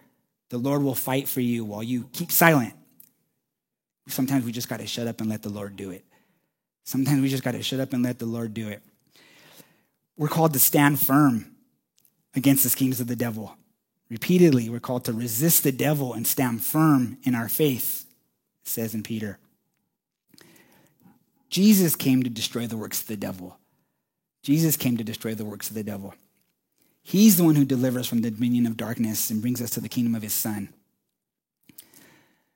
The 0.51 0.57
Lord 0.57 0.83
will 0.83 0.95
fight 0.95 1.29
for 1.29 1.39
you 1.39 1.63
while 1.63 1.81
you 1.81 2.09
keep 2.11 2.29
silent. 2.29 2.73
Sometimes 4.07 4.43
we 4.43 4.51
just 4.51 4.67
got 4.67 4.81
to 4.81 4.85
shut 4.85 5.07
up 5.07 5.21
and 5.21 5.29
let 5.29 5.43
the 5.43 5.49
Lord 5.49 5.77
do 5.77 5.91
it. 5.91 6.03
Sometimes 6.83 7.21
we 7.21 7.29
just 7.29 7.43
got 7.43 7.53
to 7.53 7.63
shut 7.63 7.79
up 7.79 7.93
and 7.93 8.03
let 8.03 8.19
the 8.19 8.25
Lord 8.25 8.53
do 8.53 8.67
it. 8.67 8.81
We're 10.17 10.27
called 10.27 10.51
to 10.53 10.59
stand 10.59 10.99
firm. 10.99 11.55
against 12.35 12.63
the 12.63 12.69
schemes 12.69 12.99
of 12.99 13.07
the 13.07 13.15
devil. 13.15 13.57
Repeatedly, 14.09 14.69
we're 14.69 14.79
called 14.81 15.05
to 15.05 15.13
resist 15.13 15.63
the 15.63 15.71
devil 15.71 16.13
and 16.13 16.27
stand 16.27 16.63
firm 16.63 17.17
in 17.23 17.33
our 17.33 17.49
faith, 17.49 18.05
says 18.63 18.93
in 18.93 19.03
Peter. 19.03 19.39
Jesus 21.49 21.95
came 21.95 22.23
to 22.23 22.29
destroy 22.29 22.67
the 22.67 22.77
works 22.77 23.01
of 23.01 23.07
the 23.07 23.17
devil. 23.17 23.57
Jesus 24.43 24.77
came 24.77 24.97
to 24.97 25.03
destroy 25.03 25.33
the 25.33 25.45
works 25.45 25.69
of 25.69 25.75
the 25.75 25.83
devil. 25.83 26.13
He's 27.03 27.37
the 27.37 27.43
one 27.43 27.55
who 27.55 27.65
delivers 27.65 28.07
from 28.07 28.21
the 28.21 28.31
dominion 28.31 28.67
of 28.67 28.77
darkness 28.77 29.29
and 29.29 29.41
brings 29.41 29.61
us 29.61 29.71
to 29.71 29.81
the 29.81 29.89
kingdom 29.89 30.15
of 30.15 30.21
his 30.21 30.33
son. 30.33 30.69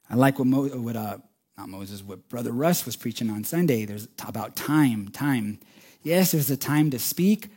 I 0.09 0.15
like 0.15 0.37
what, 0.37 0.47
Mo, 0.47 0.67
what 0.67 0.95
uh, 0.95 1.17
not 1.57 1.69
Moses, 1.69 2.03
what 2.03 2.29
Brother 2.29 2.51
Russ 2.51 2.85
was 2.85 2.95
preaching 2.95 3.29
on 3.29 3.43
Sunday. 3.43 3.85
There's 3.85 4.07
about 4.25 4.55
time, 4.55 5.09
time. 5.09 5.59
Yes, 6.03 6.31
there's 6.31 6.51
a 6.51 6.57
time 6.57 6.91
to 6.91 6.99
speak, 6.99 7.49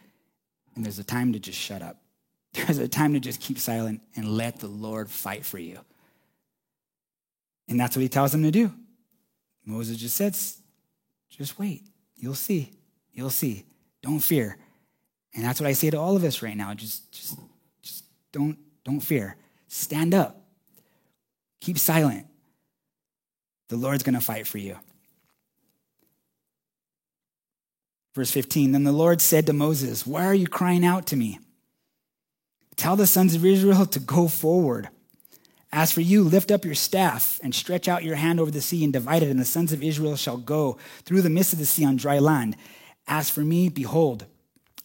and 0.75 0.85
there's 0.85 0.99
a 0.99 1.05
time 1.05 1.33
to 1.35 1.39
just 1.39 1.59
shut 1.59 1.83
up. 1.83 1.99
There's 2.55 2.79
a 2.79 2.89
time 2.89 3.13
to 3.13 3.21
just 3.21 3.41
keep 3.41 3.59
silent 3.59 4.01
and 4.17 4.27
let 4.27 4.59
the 4.59 4.69
Lord 4.69 5.11
fight 5.11 5.45
for 5.45 5.59
you. 5.59 5.81
And 7.69 7.79
that's 7.79 7.95
what 7.95 8.03
he 8.03 8.09
tells 8.09 8.33
them 8.33 8.43
to 8.43 8.51
do. 8.51 8.73
Moses 9.67 9.99
just 9.99 10.17
says, 10.17 10.57
just 11.29 11.59
wait. 11.59 11.83
You'll 12.17 12.35
see. 12.35 12.73
You'll 13.13 13.29
see. 13.29 13.65
Don't 14.03 14.21
fear. 14.21 14.57
And 15.35 15.45
that's 15.45 15.61
what 15.61 15.69
I 15.69 15.73
say 15.73 15.91
to 15.91 15.99
all 15.99 16.17
of 16.17 16.25
us 16.25 16.43
right 16.43 16.57
now. 16.57 16.75
Just, 16.75 17.13
just, 17.13 17.39
just 17.83 18.05
don't, 18.33 18.59
don't 18.85 19.01
fear. 19.01 19.37
Stand 19.69 20.15
up. 20.15 20.41
Keep 21.61 21.79
silent. 21.79 22.27
The 23.69 23.77
Lord's 23.77 24.03
going 24.03 24.15
to 24.15 24.21
fight 24.21 24.47
for 24.47 24.59
you. 24.59 24.77
Verse 28.15 28.31
15 28.31 28.73
Then 28.73 28.85
the 28.85 28.93
Lord 28.93 29.21
said 29.21 29.47
to 29.47 29.53
Moses, 29.53 30.07
Why 30.07 30.25
are 30.25 30.35
you 30.35 30.47
crying 30.47 30.85
out 30.85 31.07
to 31.09 31.17
me? 31.17 31.39
Tell 32.77 32.97
the 32.97 33.07
sons 33.07 33.35
of 33.35 33.45
Israel 33.45 33.87
to 33.87 34.01
go 34.01 34.29
forward. 34.29 34.89
As 35.71 35.93
for 35.93 36.01
you, 36.01 36.25
lift 36.25 36.51
up 36.51 36.65
your 36.65 36.75
staff 36.75 37.39
and 37.43 37.55
stretch 37.55 37.89
out 37.89 38.05
your 38.05 38.17
hand 38.17 38.41
over 38.41 38.51
the 38.51 38.63
sea 38.63 38.85
and 38.85 38.93
divide 38.93 39.23
it, 39.23 39.31
and 39.31 39.39
the 39.39 39.45
sons 39.45 39.73
of 39.73 39.83
Israel 39.83 40.17
shall 40.17 40.39
go 40.39 40.79
through 41.05 41.21
the 41.21 41.29
midst 41.29 41.53
of 41.53 41.59
the 41.59 41.67
sea 41.67 41.85
on 41.85 41.97
dry 41.97 42.19
land. 42.19 42.57
As 43.07 43.29
for 43.29 43.41
me, 43.41 43.69
behold, 43.69 44.25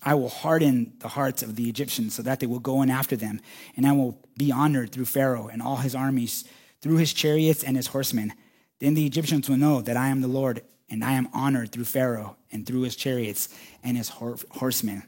I 0.06 0.16
will 0.16 0.30
harden 0.30 0.94
the 1.00 1.08
hearts 1.08 1.42
of 1.44 1.56
the 1.56 1.70
Egyptians 1.70 2.16
so 2.16 2.24
that 2.24 2.40
they 2.40 2.48
will 2.48 2.60
go 2.60 2.82
in 2.82 2.90
after 2.90 3.16
them, 3.16 3.40
and 3.76 3.88
I 3.88 3.94
will 3.94 4.20
be 4.38 4.52
honored 4.52 4.92
through 4.92 5.06
Pharaoh 5.06 5.48
and 5.48 5.62
all 5.62 5.78
his 5.78 5.96
armies, 5.96 6.44
through 6.82 6.98
his 6.98 7.14
chariots 7.14 7.64
and 7.64 7.78
his 7.78 7.88
horsemen. 7.88 8.34
Then 8.80 8.94
the 8.94 9.06
Egyptians 9.06 9.50
will 9.50 9.58
know 9.58 9.82
that 9.82 9.96
I 9.96 10.10
am 10.10 10.22
the 10.22 10.28
Lord, 10.28 10.62
and 10.90 11.04
I 11.04 11.14
am 11.14 11.30
honored 11.34 11.72
through 11.72 11.86
Pharaoh 11.86 12.36
and 12.52 12.66
through 12.66 12.82
his 12.82 12.96
chariots 12.96 13.50
and 13.84 13.96
his 13.96 14.10
horsemen. 14.10 15.04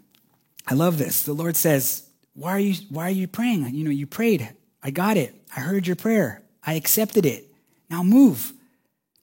I 0.66 0.74
love 0.74 0.98
this. 0.98 1.24
The 1.24 1.34
Lord 1.34 1.56
says, 1.56 2.04
why 2.34 2.52
are 2.52 2.60
you 2.60 2.76
why 2.90 3.08
are 3.08 3.12
you 3.12 3.28
praying? 3.28 3.70
You 3.74 3.84
know, 3.84 3.92
you 3.92 4.08
prayed. 4.08 4.50
I 4.84 4.92
got 4.92 5.18
it. 5.18 5.34
I 5.56 5.62
heard 5.62 5.88
your 5.88 5.96
prayer. 5.96 6.44
I 6.64 6.74
accepted 6.74 7.26
it. 7.26 7.46
Now 7.90 8.04
move. 8.04 8.54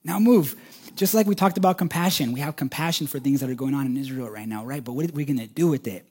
Now 0.03 0.19
move. 0.19 0.55
Just 0.95 1.13
like 1.13 1.25
we 1.25 1.35
talked 1.35 1.57
about 1.57 1.77
compassion, 1.77 2.31
we 2.33 2.39
have 2.39 2.55
compassion 2.55 3.07
for 3.07 3.19
things 3.19 3.41
that 3.41 3.49
are 3.49 3.55
going 3.55 3.73
on 3.73 3.85
in 3.85 3.97
Israel 3.97 4.29
right 4.29 4.47
now, 4.47 4.63
right? 4.63 4.83
But 4.83 4.93
what 4.93 5.09
are 5.09 5.13
we 5.13 5.25
going 5.25 5.39
to 5.39 5.47
do 5.47 5.67
with 5.67 5.87
it? 5.87 6.05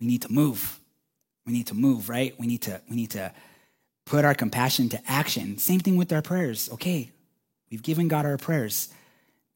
We 0.00 0.06
need 0.06 0.22
to 0.22 0.32
move. 0.32 0.80
We 1.46 1.52
need 1.52 1.68
to 1.68 1.74
move, 1.74 2.08
right? 2.08 2.34
We 2.38 2.46
need 2.46 2.62
to 2.62 2.80
we 2.90 2.96
need 2.96 3.10
to 3.12 3.32
put 4.04 4.24
our 4.24 4.34
compassion 4.34 4.88
to 4.90 5.00
action. 5.10 5.58
Same 5.58 5.80
thing 5.80 5.96
with 5.96 6.12
our 6.12 6.22
prayers. 6.22 6.70
Okay, 6.72 7.10
we've 7.70 7.82
given 7.82 8.08
God 8.08 8.26
our 8.26 8.36
prayers. 8.36 8.88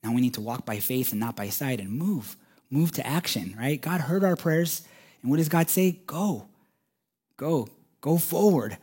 Now 0.03 0.13
we 0.13 0.21
need 0.21 0.35
to 0.35 0.41
walk 0.41 0.65
by 0.65 0.79
faith 0.79 1.11
and 1.11 1.21
not 1.21 1.35
by 1.35 1.49
sight 1.49 1.81
and 1.81 1.91
move. 1.91 2.37
Move 2.71 2.93
to 2.93 3.07
action, 3.07 3.57
right? 3.59 3.81
God 3.81 4.01
heard 4.01 4.25
our 4.25 4.37
prayers. 4.37 4.83
And 5.23 5.31
what 5.31 5.39
does 5.39 5.49
God 5.49 5.69
say? 5.69 6.01
Go. 6.07 6.47
Go. 7.37 7.69
Go 8.01 8.19
forward. 8.19 8.79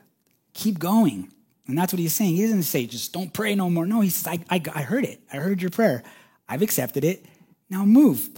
Keep 0.53 0.79
going. 0.79 1.31
And 1.67 1.77
that's 1.77 1.93
what 1.93 1.99
he's 1.99 2.13
saying. 2.13 2.35
He 2.35 2.41
doesn't 2.41 2.63
say, 2.63 2.85
just 2.85 3.13
don't 3.13 3.31
pray 3.31 3.55
no 3.55 3.69
more. 3.69 3.85
No, 3.85 4.01
he 4.01 4.09
says, 4.09 4.27
I, 4.27 4.55
I, 4.55 4.61
I 4.75 4.81
heard 4.81 5.05
it. 5.05 5.21
I 5.31 5.37
heard 5.37 5.61
your 5.61 5.71
prayer. 5.71 6.03
I've 6.47 6.61
accepted 6.61 7.03
it. 7.05 7.25
Now 7.69 7.85
move. 7.85 8.29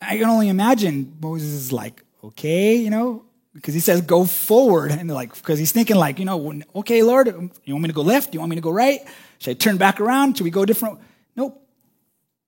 I 0.00 0.18
can 0.18 0.28
only 0.28 0.48
imagine 0.48 1.16
Moses 1.20 1.52
is 1.52 1.72
like, 1.72 2.02
okay, 2.22 2.76
you 2.76 2.90
know, 2.90 3.24
because 3.56 3.72
he 3.72 3.80
says 3.80 4.02
go 4.02 4.24
forward 4.24 4.92
and 4.92 5.10
like 5.10 5.34
because 5.34 5.58
he's 5.58 5.72
thinking 5.72 5.96
like 5.96 6.18
you 6.18 6.26
know 6.26 6.60
okay 6.74 7.02
lord 7.02 7.26
you 7.64 7.74
want 7.74 7.82
me 7.82 7.88
to 7.88 7.94
go 7.94 8.02
left 8.02 8.34
you 8.34 8.40
want 8.40 8.50
me 8.50 8.56
to 8.56 8.62
go 8.62 8.70
right 8.70 9.00
should 9.38 9.50
i 9.50 9.54
turn 9.54 9.78
back 9.78 9.98
around 9.98 10.36
should 10.36 10.44
we 10.44 10.50
go 10.50 10.66
different 10.66 11.00
nope 11.34 11.66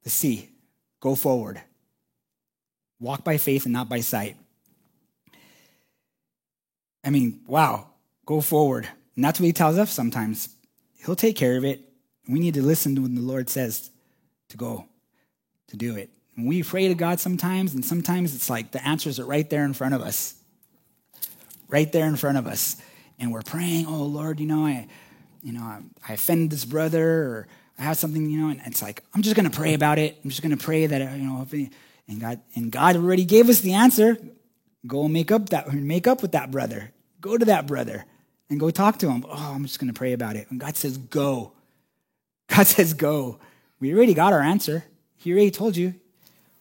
the 0.02 0.10
sea 0.10 0.50
go 1.00 1.14
forward 1.14 1.60
walk 3.00 3.24
by 3.24 3.38
faith 3.38 3.64
and 3.64 3.72
not 3.72 3.88
by 3.88 4.00
sight 4.00 4.36
i 7.02 7.08
mean 7.08 7.40
wow 7.46 7.88
go 8.26 8.42
forward 8.42 8.86
and 9.18 9.24
that's 9.24 9.40
what 9.40 9.46
he 9.46 9.52
tells 9.52 9.76
us 9.76 9.90
sometimes 9.90 10.48
he'll 11.04 11.16
take 11.16 11.36
care 11.36 11.56
of 11.56 11.64
it 11.64 11.80
we 12.28 12.38
need 12.38 12.54
to 12.54 12.62
listen 12.62 12.94
to 12.94 13.02
when 13.02 13.16
the 13.16 13.20
lord 13.20 13.50
says 13.50 13.90
to 14.48 14.56
go 14.56 14.86
to 15.66 15.76
do 15.76 15.96
it 15.96 16.08
and 16.36 16.46
we 16.46 16.62
pray 16.62 16.86
to 16.86 16.94
god 16.94 17.18
sometimes 17.18 17.74
and 17.74 17.84
sometimes 17.84 18.34
it's 18.34 18.48
like 18.48 18.70
the 18.70 18.86
answers 18.86 19.18
are 19.18 19.26
right 19.26 19.50
there 19.50 19.64
in 19.64 19.74
front 19.74 19.92
of 19.92 20.00
us 20.00 20.38
right 21.68 21.90
there 21.92 22.06
in 22.06 22.16
front 22.16 22.38
of 22.38 22.46
us. 22.46 22.76
And 23.18 23.32
we're 23.32 23.42
praying, 23.42 23.86
oh 23.86 24.04
Lord, 24.04 24.40
you 24.40 24.46
know, 24.46 24.66
I, 24.66 24.86
you 25.42 25.52
know, 25.52 25.62
I, 25.62 25.80
I 26.08 26.14
offended 26.14 26.50
this 26.50 26.64
brother 26.64 27.04
or 27.04 27.48
I 27.78 27.82
have 27.82 27.96
something, 27.96 28.28
you 28.28 28.40
know, 28.40 28.48
and 28.48 28.60
it's 28.64 28.82
like, 28.82 29.02
I'm 29.14 29.22
just 29.22 29.36
going 29.36 29.48
to 29.48 29.56
pray 29.56 29.74
about 29.74 29.98
it. 29.98 30.18
I'm 30.22 30.30
just 30.30 30.42
going 30.42 30.56
to 30.56 30.62
pray 30.62 30.86
that, 30.86 31.16
you 31.16 31.24
know, 31.24 31.46
and 32.08 32.20
God, 32.20 32.40
and 32.54 32.72
God 32.72 32.96
already 32.96 33.24
gave 33.24 33.48
us 33.48 33.60
the 33.60 33.74
answer. 33.74 34.16
Go 34.86 35.08
make 35.08 35.30
up 35.30 35.50
that, 35.50 35.72
make 35.72 36.06
up 36.06 36.22
with 36.22 36.32
that 36.32 36.50
brother. 36.50 36.92
Go 37.20 37.36
to 37.36 37.44
that 37.46 37.66
brother 37.66 38.04
and 38.51 38.59
go 38.59 38.70
talk 38.70 38.99
to 38.99 39.11
him. 39.11 39.24
Oh, 39.28 39.53
I'm 39.55 39.64
just 39.64 39.78
going 39.78 39.92
to 39.92 39.99
pray 39.99 40.12
about 40.12 40.36
it. 40.36 40.51
And 40.51 40.59
God 40.61 40.76
says, 40.76 40.99
go. 40.99 41.53
God 42.49 42.66
says, 42.66 42.94
go. 42.94 43.38
We 43.80 43.94
already 43.94 44.14
got 44.14 44.32
our 44.32 44.40
answer. 44.40 44.84
He 45.16 45.32
already 45.32 45.51
told 45.51 45.76
you. 45.76 45.94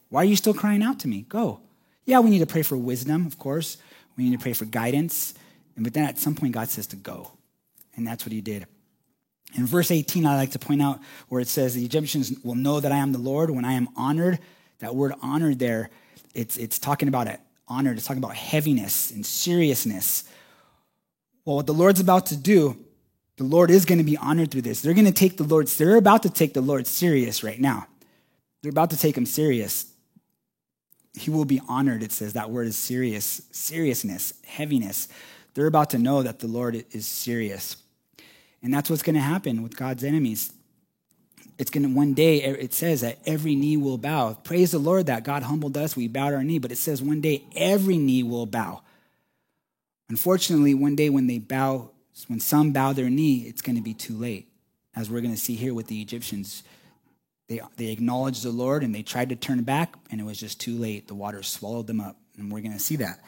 Why 0.10 0.22
are 0.22 0.26
you 0.26 0.36
still 0.36 0.54
crying 0.54 0.84
out 0.84 1.00
to 1.02 1.08
me? 1.08 1.26
Go. 1.28 1.62
Yeah, 2.06 2.20
we 2.20 2.30
need 2.30 2.40
to 2.40 2.46
pray 2.46 2.62
for 2.62 2.78
wisdom, 2.78 3.26
of 3.26 3.38
course. 3.38 3.78
We 4.16 4.24
need 4.24 4.38
to 4.38 4.42
pray 4.42 4.54
for 4.54 4.66
guidance. 4.66 5.34
And 5.76 5.84
but 5.84 5.94
then 5.94 6.06
at 6.06 6.18
some 6.18 6.36
point, 6.36 6.54
God 6.54 6.70
says 6.70 6.88
to 6.88 6.96
go. 6.96 7.32
And 7.96 8.08
that's 8.08 8.26
what 8.26 8.32
he 8.32 8.42
did. 8.42 8.66
In 9.56 9.66
verse 9.66 9.92
18, 9.92 10.26
I 10.26 10.36
like 10.36 10.52
to 10.52 10.60
point 10.60 10.82
out 10.82 11.00
where 11.30 11.42
it 11.42 11.48
says, 11.48 11.74
The 11.74 11.86
Egyptians 11.86 12.34
will 12.44 12.56
know 12.56 12.80
that 12.80 12.92
I 12.92 12.98
am 12.98 13.12
the 13.12 13.20
Lord 13.20 13.50
when 13.50 13.66
I 13.66 13.74
am 13.74 13.90
honored. 13.96 14.40
That 14.80 14.96
word 14.96 15.14
honored 15.22 15.60
there, 15.60 15.90
it's, 16.34 16.58
it's 16.58 16.80
talking 16.80 17.08
about 17.08 17.28
it. 17.28 17.40
Honored, 17.68 17.98
it's 17.98 18.06
talking 18.06 18.24
about 18.24 18.36
heaviness 18.36 19.12
and 19.12 19.26
seriousness. 19.26 20.24
Well, 21.48 21.56
what 21.56 21.66
the 21.66 21.74
Lord's 21.74 22.02
about 22.02 22.26
to 22.28 22.36
do, 22.36 22.76
the 23.38 23.46
Lord 23.46 23.72
is 23.72 23.86
going 23.86 24.00
to 24.00 24.04
be 24.04 24.18
honored 24.18 24.52
through 24.52 24.64
this. 24.64 24.82
They're 24.82 24.94
going 24.94 25.06
to 25.06 25.14
take 25.14 25.38
the 25.38 25.46
Lord, 25.46 25.68
they're 25.68 25.96
about 25.96 26.24
to 26.24 26.30
take 26.30 26.54
the 26.54 26.62
Lord 26.62 26.86
serious 26.86 27.42
right 27.42 27.60
now. 27.60 27.88
They're 28.62 28.70
about 28.70 28.90
to 28.90 28.98
take 28.98 29.18
him 29.18 29.26
serious 29.26 29.86
he 31.18 31.32
will 31.32 31.46
be 31.46 31.62
honored. 31.68 32.04
It 32.04 32.12
says 32.12 32.34
that 32.34 32.50
word 32.50 32.68
is 32.68 32.78
serious, 32.78 33.42
seriousness, 33.52 34.34
heaviness. 34.46 35.08
They're 35.54 35.68
about 35.68 35.90
to 35.92 35.98
know 35.98 36.24
that 36.24 36.40
the 36.40 36.48
Lord 36.48 36.86
is 36.92 37.06
serious. 37.06 37.78
And 38.62 38.74
that's 38.74 38.90
what's 38.90 39.04
going 39.04 39.16
to 39.16 39.22
happen 39.22 39.64
with 39.64 39.76
God's 39.76 40.04
enemies. 40.04 40.54
It's 41.58 41.72
going 41.72 41.84
to 41.84 41.90
one 41.90 42.14
day, 42.14 42.44
it 42.44 42.74
says 42.74 43.02
that 43.02 43.18
every 43.26 43.56
knee 43.56 43.78
will 43.78 43.98
bow. 43.98 44.34
Praise 44.36 44.72
the 44.72 44.78
Lord 44.78 45.08
that 45.08 45.24
God 45.24 45.44
humbled 45.44 45.76
us. 45.76 45.96
We 45.96 46.08
bowed 46.08 46.34
our 46.34 46.44
knee, 46.44 46.60
but 46.60 46.72
it 46.72 46.78
says 46.78 47.02
one 47.02 47.22
day 47.22 47.44
every 47.56 47.98
knee 47.98 48.24
will 48.24 48.46
bow. 48.46 48.84
Unfortunately, 50.10 50.74
one 50.74 50.96
day 50.96 51.10
when 51.10 51.28
they 51.28 51.40
bow, 51.40 51.92
when 52.28 52.40
some 52.40 52.72
bow 52.72 52.94
their 52.94 53.10
knee, 53.10 53.40
it's 53.42 53.62
going 53.62 53.76
to 53.76 53.82
be 53.82 53.94
too 53.94 54.16
late, 54.16 54.48
as 54.96 55.10
we're 55.10 55.22
going 55.22 55.34
to 55.34 55.40
see 55.40 55.56
here 55.56 55.74
with 55.74 55.88
the 55.88 56.02
Egyptians. 56.02 56.64
They, 57.48 57.62
they 57.78 57.88
acknowledged 57.88 58.44
the 58.44 58.52
Lord 58.52 58.84
and 58.84 58.94
they 58.94 59.04
tried 59.04 59.30
to 59.30 59.36
turn 59.36 59.64
back, 59.64 59.96
and 60.12 60.20
it 60.20 60.24
was 60.26 60.40
just 60.40 60.60
too 60.60 60.78
late. 60.78 61.08
The 61.08 61.16
water 61.16 61.44
swallowed 61.44 61.88
them 61.88 62.00
up, 62.00 62.18
and 62.38 62.52
we're 62.52 62.62
going 62.62 62.74
to 62.74 62.80
see 62.80 62.98
that. 62.98 63.20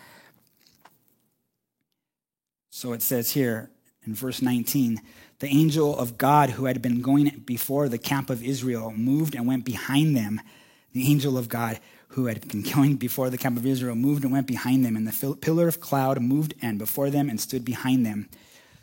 So 2.70 2.94
it 2.94 3.02
says 3.02 3.32
here 3.32 3.70
in 4.06 4.16
verse 4.16 4.42
19 4.42 5.02
the 5.40 5.48
angel 5.48 5.98
of 5.98 6.18
God 6.18 6.52
who 6.52 6.66
had 6.66 6.82
been 6.82 7.02
going 7.02 7.44
before 7.46 7.88
the 7.88 7.98
camp 7.98 8.30
of 8.30 8.44
Israel 8.44 8.92
moved 8.92 9.36
and 9.36 9.48
went 9.48 9.64
behind 9.64 10.16
them. 10.16 10.42
The 10.92 11.10
angel 11.10 11.38
of 11.38 11.48
God 11.48 11.80
who 12.10 12.26
had 12.28 12.48
been 12.48 12.62
going 12.74 12.96
before 12.96 13.30
the 13.30 13.38
camp 13.38 13.58
of 13.58 13.66
Israel 13.66 13.96
moved 13.96 14.24
and 14.24 14.32
went 14.32 14.48
behind 14.48 14.86
them, 14.86 14.96
and 14.96 15.08
the 15.08 15.36
pillar 15.36 15.68
of 15.68 15.80
cloud 15.80 16.22
moved 16.22 16.54
and 16.62 16.78
before 16.78 17.10
them 17.10 17.30
and 17.30 17.40
stood 17.40 17.66
behind 17.66 18.06
them. 18.06 18.30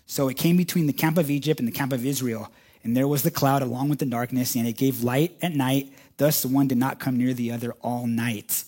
So 0.06 0.28
it 0.28 0.36
came 0.36 0.56
between 0.56 0.86
the 0.86 0.92
camp 0.92 1.18
of 1.18 1.30
Egypt 1.30 1.58
and 1.60 1.68
the 1.68 1.72
camp 1.72 1.92
of 1.92 2.06
Israel 2.06 2.50
and 2.86 2.96
there 2.96 3.08
was 3.08 3.24
the 3.24 3.32
cloud 3.32 3.62
along 3.62 3.88
with 3.88 3.98
the 3.98 4.06
darkness, 4.06 4.54
and 4.54 4.64
it 4.64 4.76
gave 4.76 5.02
light 5.02 5.36
at 5.42 5.52
night. 5.52 5.92
Thus, 6.18 6.42
the 6.42 6.46
one 6.46 6.68
did 6.68 6.78
not 6.78 7.00
come 7.00 7.18
near 7.18 7.34
the 7.34 7.50
other 7.50 7.72
all 7.82 8.06
night. 8.06 8.62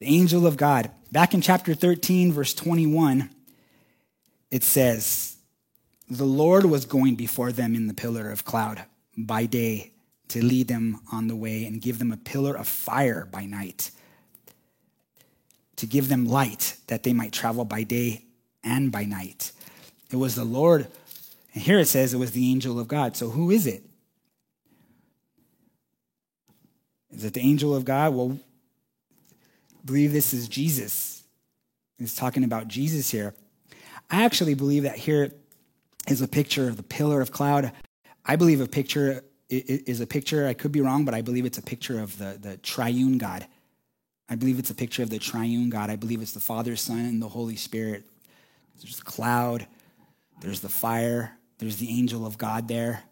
The 0.00 0.06
angel 0.06 0.46
of 0.46 0.56
God. 0.56 0.90
Back 1.12 1.34
in 1.34 1.42
chapter 1.42 1.74
13, 1.74 2.32
verse 2.32 2.54
21, 2.54 3.28
it 4.50 4.64
says, 4.64 5.36
The 6.08 6.24
Lord 6.24 6.64
was 6.64 6.86
going 6.86 7.16
before 7.16 7.52
them 7.52 7.74
in 7.74 7.86
the 7.86 7.92
pillar 7.92 8.30
of 8.30 8.46
cloud 8.46 8.84
by 9.14 9.44
day 9.44 9.92
to 10.28 10.44
lead 10.44 10.68
them 10.68 11.00
on 11.12 11.28
the 11.28 11.36
way 11.36 11.64
and 11.64 11.80
give 11.80 11.98
them 11.98 12.12
a 12.12 12.16
pillar 12.16 12.54
of 12.54 12.68
fire 12.68 13.26
by 13.30 13.46
night. 13.46 13.90
to 15.78 15.86
give 15.86 16.08
them 16.08 16.26
light 16.26 16.76
that 16.88 17.04
they 17.04 17.12
might 17.12 17.32
travel 17.32 17.64
by 17.64 17.84
day 17.84 18.24
and 18.64 18.90
by 18.90 19.04
night. 19.04 19.52
It 20.10 20.16
was 20.16 20.34
the 20.34 20.44
Lord, 20.44 20.88
and 21.54 21.62
here 21.62 21.78
it 21.78 21.86
says 21.86 22.12
it 22.12 22.18
was 22.18 22.32
the 22.32 22.50
angel 22.50 22.80
of 22.80 22.88
God. 22.88 23.16
So 23.16 23.30
who 23.30 23.50
is 23.50 23.66
it? 23.66 23.84
Is 27.12 27.24
it 27.24 27.34
the 27.34 27.40
angel 27.40 27.76
of 27.76 27.84
God? 27.84 28.12
Well, 28.12 28.38
I 29.72 29.78
believe 29.84 30.12
this 30.12 30.34
is 30.34 30.48
Jesus. 30.48 31.22
He's 31.96 32.16
talking 32.16 32.42
about 32.42 32.66
Jesus 32.66 33.10
here. 33.10 33.34
I 34.10 34.24
actually 34.24 34.54
believe 34.54 34.82
that 34.82 34.96
here 34.96 35.30
is 36.08 36.20
a 36.20 36.28
picture 36.28 36.68
of 36.68 36.76
the 36.76 36.82
pillar 36.82 37.20
of 37.20 37.30
cloud. 37.30 37.70
I 38.26 38.34
believe 38.34 38.60
a 38.60 38.66
picture 38.66 39.22
is 39.48 40.00
a 40.00 40.06
picture, 40.06 40.46
I 40.46 40.54
could 40.54 40.72
be 40.72 40.80
wrong, 40.80 41.04
but 41.04 41.14
I 41.14 41.22
believe 41.22 41.46
it's 41.46 41.58
a 41.58 41.62
picture 41.62 42.00
of 42.00 42.18
the, 42.18 42.38
the 42.40 42.56
triune 42.58 43.18
God. 43.18 43.46
I 44.28 44.36
believe 44.36 44.58
it's 44.58 44.70
a 44.70 44.74
picture 44.74 45.02
of 45.02 45.10
the 45.10 45.18
triune 45.18 45.70
God. 45.70 45.88
I 45.90 45.96
believe 45.96 46.20
it's 46.20 46.32
the 46.32 46.40
Father, 46.40 46.76
Son, 46.76 46.98
and 46.98 47.22
the 47.22 47.28
Holy 47.28 47.56
Spirit. 47.56 48.04
There's 48.82 48.98
the 48.98 49.04
cloud, 49.04 49.66
there's 50.40 50.60
the 50.60 50.68
fire, 50.68 51.32
there's 51.58 51.76
the 51.76 51.88
angel 51.88 52.26
of 52.26 52.38
God 52.38 52.68
there. 52.68 53.02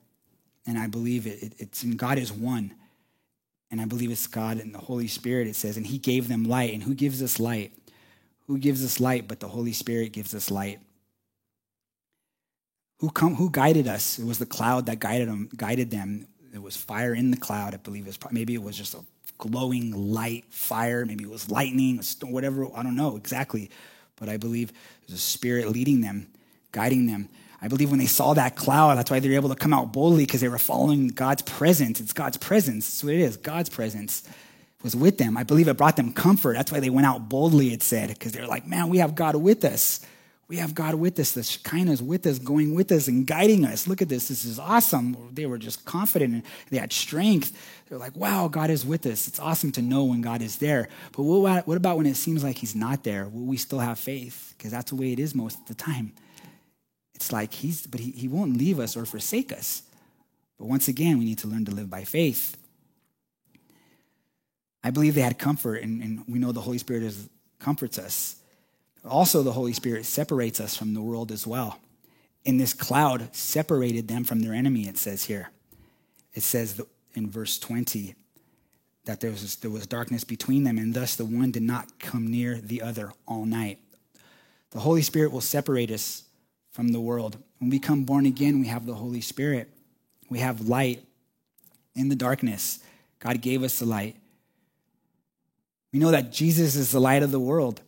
And 0.66 0.78
I 0.78 0.89
believe 0.89 1.26
it, 1.26 1.43
it, 1.43 1.53
it's 1.59 1.82
God 1.82 2.18
is 2.18 2.32
one. 2.32 2.74
And 3.70 3.80
I 3.80 3.84
believe 3.84 4.11
it's 4.11 4.26
God 4.26 4.59
and 4.59 4.74
the 4.74 4.78
Holy 4.78 5.09
Spirit, 5.09 5.49
it 5.49 5.57
says, 5.57 5.76
and 5.76 5.87
He 5.87 5.99
gave 5.99 6.28
them 6.28 6.45
light. 6.45 6.72
And 6.72 6.82
who 6.82 6.95
gives 6.95 7.22
us 7.22 7.41
light? 7.41 7.72
Who 8.47 8.59
gives 8.59 8.84
us 8.84 9.01
light 9.01 9.26
but 9.26 9.41
the 9.41 9.49
Holy 9.49 9.72
Spirit 9.72 10.12
gives 10.12 10.34
us 10.34 10.51
light? 10.51 10.80
Who, 12.99 13.11
come, 13.11 13.34
who 13.34 13.51
guided 13.51 13.88
us? 13.88 14.18
It 14.18 14.24
was 14.24 14.38
the 14.38 14.47
cloud 14.47 14.86
that 14.86 14.99
guided 14.99 15.28
them. 15.28 15.51
Guided 15.57 15.90
them. 15.90 16.26
It 16.55 16.62
was 16.62 16.76
fire 16.76 17.14
in 17.14 17.30
the 17.30 17.36
cloud, 17.36 17.74
I 17.74 17.76
believe. 17.76 18.05
It 18.05 18.09
was, 18.09 18.32
maybe 18.32 18.55
it 18.55 18.62
was 18.62 18.76
just 18.76 18.94
a 18.94 19.01
glowing 19.38 20.12
light 20.12 20.47
fire. 20.49 21.05
Maybe 21.05 21.24
it 21.24 21.30
was 21.30 21.51
lightning, 21.51 21.99
a 21.99 22.03
storm, 22.03 22.32
whatever. 22.32 22.66
I 22.74 22.82
don't 22.82 22.97
know 22.97 23.16
exactly. 23.16 23.70
But 24.16 24.30
I 24.30 24.38
believe 24.38 24.72
there's 25.07 25.18
a 25.18 25.22
spirit 25.22 25.68
leading 25.68 26.01
them, 26.01 26.28
guiding 26.72 27.07
them. 27.07 27.28
I 27.61 27.68
believe 27.68 27.90
when 27.90 27.99
they 27.99 28.07
saw 28.07 28.34
that 28.34 28.57
cloud, 28.57 28.97
that's 28.97 29.11
why 29.11 29.20
they 29.20 29.28
were 29.28 29.34
able 29.34 29.49
to 29.49 29.55
come 29.55 29.74
out 29.74 29.92
boldly 29.92 30.24
because 30.24 30.40
they 30.40 30.49
were 30.49 30.59
following 30.59 31.09
God's 31.09 31.42
presence. 31.42 32.01
It's 32.01 32.12
God's 32.12 32.36
presence. 32.36 32.86
That's 32.86 33.05
what 33.05 33.14
it 33.14 33.20
is. 33.20 33.36
God's 33.36 33.70
presence 33.70 34.22
was 34.82 34.94
with 34.94 35.18
them. 35.18 35.36
I 35.36 35.42
believe 35.42 35.68
it 35.68 35.76
brought 35.76 35.97
them 35.97 36.12
comfort. 36.12 36.55
That's 36.55 36.70
why 36.70 36.80
they 36.80 36.90
went 36.90 37.07
out 37.07 37.28
boldly, 37.28 37.72
it 37.72 37.82
said, 37.82 38.09
because 38.09 38.32
they're 38.32 38.47
like, 38.47 38.66
man, 38.66 38.88
we 38.88 38.99
have 38.99 39.14
God 39.14 39.36
with 39.36 39.64
us. 39.64 40.01
We 40.49 40.59
have 40.59 40.74
God 40.74 40.94
with 40.94 41.18
us. 41.18 41.32
The 41.32 41.42
Shekinah 41.42 41.90
is 41.90 42.03
with 42.03 42.24
us, 42.24 42.38
going 42.38 42.74
with 42.74 42.92
us 42.92 43.09
and 43.09 43.26
guiding 43.26 43.64
us. 43.64 43.88
Look 43.88 44.01
at 44.01 44.09
this. 44.09 44.28
This 44.28 44.44
is 44.44 44.61
awesome. 44.61 45.16
They 45.32 45.44
were 45.44 45.59
just 45.59 45.84
confident 45.84 46.34
and 46.34 46.42
they 46.70 46.78
had 46.78 46.92
strength. 46.92 47.53
They're 47.88 47.99
like, 47.99 48.14
wow, 48.14 48.47
God 48.47 48.70
is 48.70 48.86
with 48.86 49.07
us. 49.07 49.26
It's 49.26 49.40
awesome 49.40 49.72
to 49.72 49.82
know 49.82 50.05
when 50.05 50.20
God 50.20 50.42
is 50.42 50.59
there. 50.59 50.88
But 51.16 51.24
what 51.24 51.76
about 51.76 51.97
when 51.97 52.07
it 52.07 52.16
seems 52.16 52.44
like 52.44 52.59
He's 52.59 52.76
not 52.76 53.03
there? 53.03 53.24
Will 53.26 53.44
we 53.44 53.57
still 53.57 53.80
have 53.80 53.99
faith? 53.99 54.55
Because 54.57 54.70
that's 54.70 54.90
the 54.90 54.97
way 54.97 55.12
it 55.12 55.18
is 55.18 55.34
most 55.34 55.59
of 55.59 55.66
the 55.66 55.74
time. 55.74 56.12
It's 57.14 57.32
like 57.32 57.53
He's, 57.53 57.84
but 57.86 57.99
he, 57.99 58.12
he 58.12 58.28
won't 58.28 58.57
leave 58.57 58.78
us 58.78 58.97
or 58.97 59.05
forsake 59.05 59.53
us. 59.53 59.82
But 60.59 60.66
once 60.66 60.86
again, 60.86 61.18
we 61.18 61.24
need 61.24 61.38
to 61.38 61.49
learn 61.49 61.64
to 61.64 61.72
live 61.72 61.90
by 61.90 62.05
faith. 62.05 62.57
I 64.84 64.90
believe 64.90 65.16
they 65.16 65.22
had 65.22 65.38
comfort, 65.38 65.82
and, 65.82 66.01
and 66.01 66.24
we 66.28 66.38
know 66.38 66.53
the 66.53 66.61
Holy 66.61 66.78
Spirit 66.78 67.03
is, 67.03 67.28
comforts 67.59 67.99
us. 67.99 68.36
Also, 69.07 69.42
the 69.42 69.52
Holy 69.52 69.72
Spirit 69.72 70.04
separates 70.04 70.61
us 70.61 70.76
from 70.76 70.94
the 70.94 71.02
world 71.02 71.30
as 71.30 71.46
well. 71.46 71.78
In 72.44 72.59
this 72.59 72.72
cloud, 72.72 73.34
separated 73.34 74.09
them 74.09 74.24
from 74.24 74.40
their 74.40 74.54
enemy, 74.54 74.88
it 74.88 74.98
says 74.98 75.24
here. 75.24 75.50
It 76.34 76.42
says 76.42 76.80
in 77.14 77.30
verse 77.30 77.59
20 77.59 78.14
that 79.04 79.20
there 79.20 79.30
was, 79.30 79.57
there 79.57 79.70
was 79.70 79.86
darkness 79.86 80.24
between 80.24 80.64
them, 80.64 80.78
and 80.78 80.94
thus 80.94 81.16
the 81.16 81.24
one 81.24 81.50
did 81.50 81.62
not 81.62 81.98
come 81.98 82.30
near 82.30 82.57
the 82.57 82.82
other 82.82 83.12
all 83.26 83.46
night. 83.46 83.78
The 84.70 84.80
Holy 84.80 85.02
Spirit 85.02 85.32
will 85.32 85.40
separate 85.40 85.90
us 85.90 86.24
from 86.70 86.88
the 86.88 87.00
world. 87.00 87.38
When 87.59 87.70
we 87.70 87.78
come 87.78 88.04
born 88.04 88.26
again, 88.26 88.61
we 88.61 88.66
have 88.66 88.86
the 88.86 88.94
Holy 88.94 89.20
Spirit. 89.20 89.70
We 90.28 90.40
have 90.40 90.68
light 90.68 91.02
in 91.94 92.09
the 92.09 92.16
darkness. 92.16 92.80
God 93.18 93.40
gave 93.40 93.62
us 93.62 93.78
the 93.78 93.86
light. 93.86 94.16
We 95.92 95.98
know 95.98 96.11
that 96.11 96.32
Jesus 96.32 96.76
is 96.76 96.92
the 96.92 97.00
light 97.00 97.22
of 97.22 97.30
the 97.30 97.40
world 97.40 97.80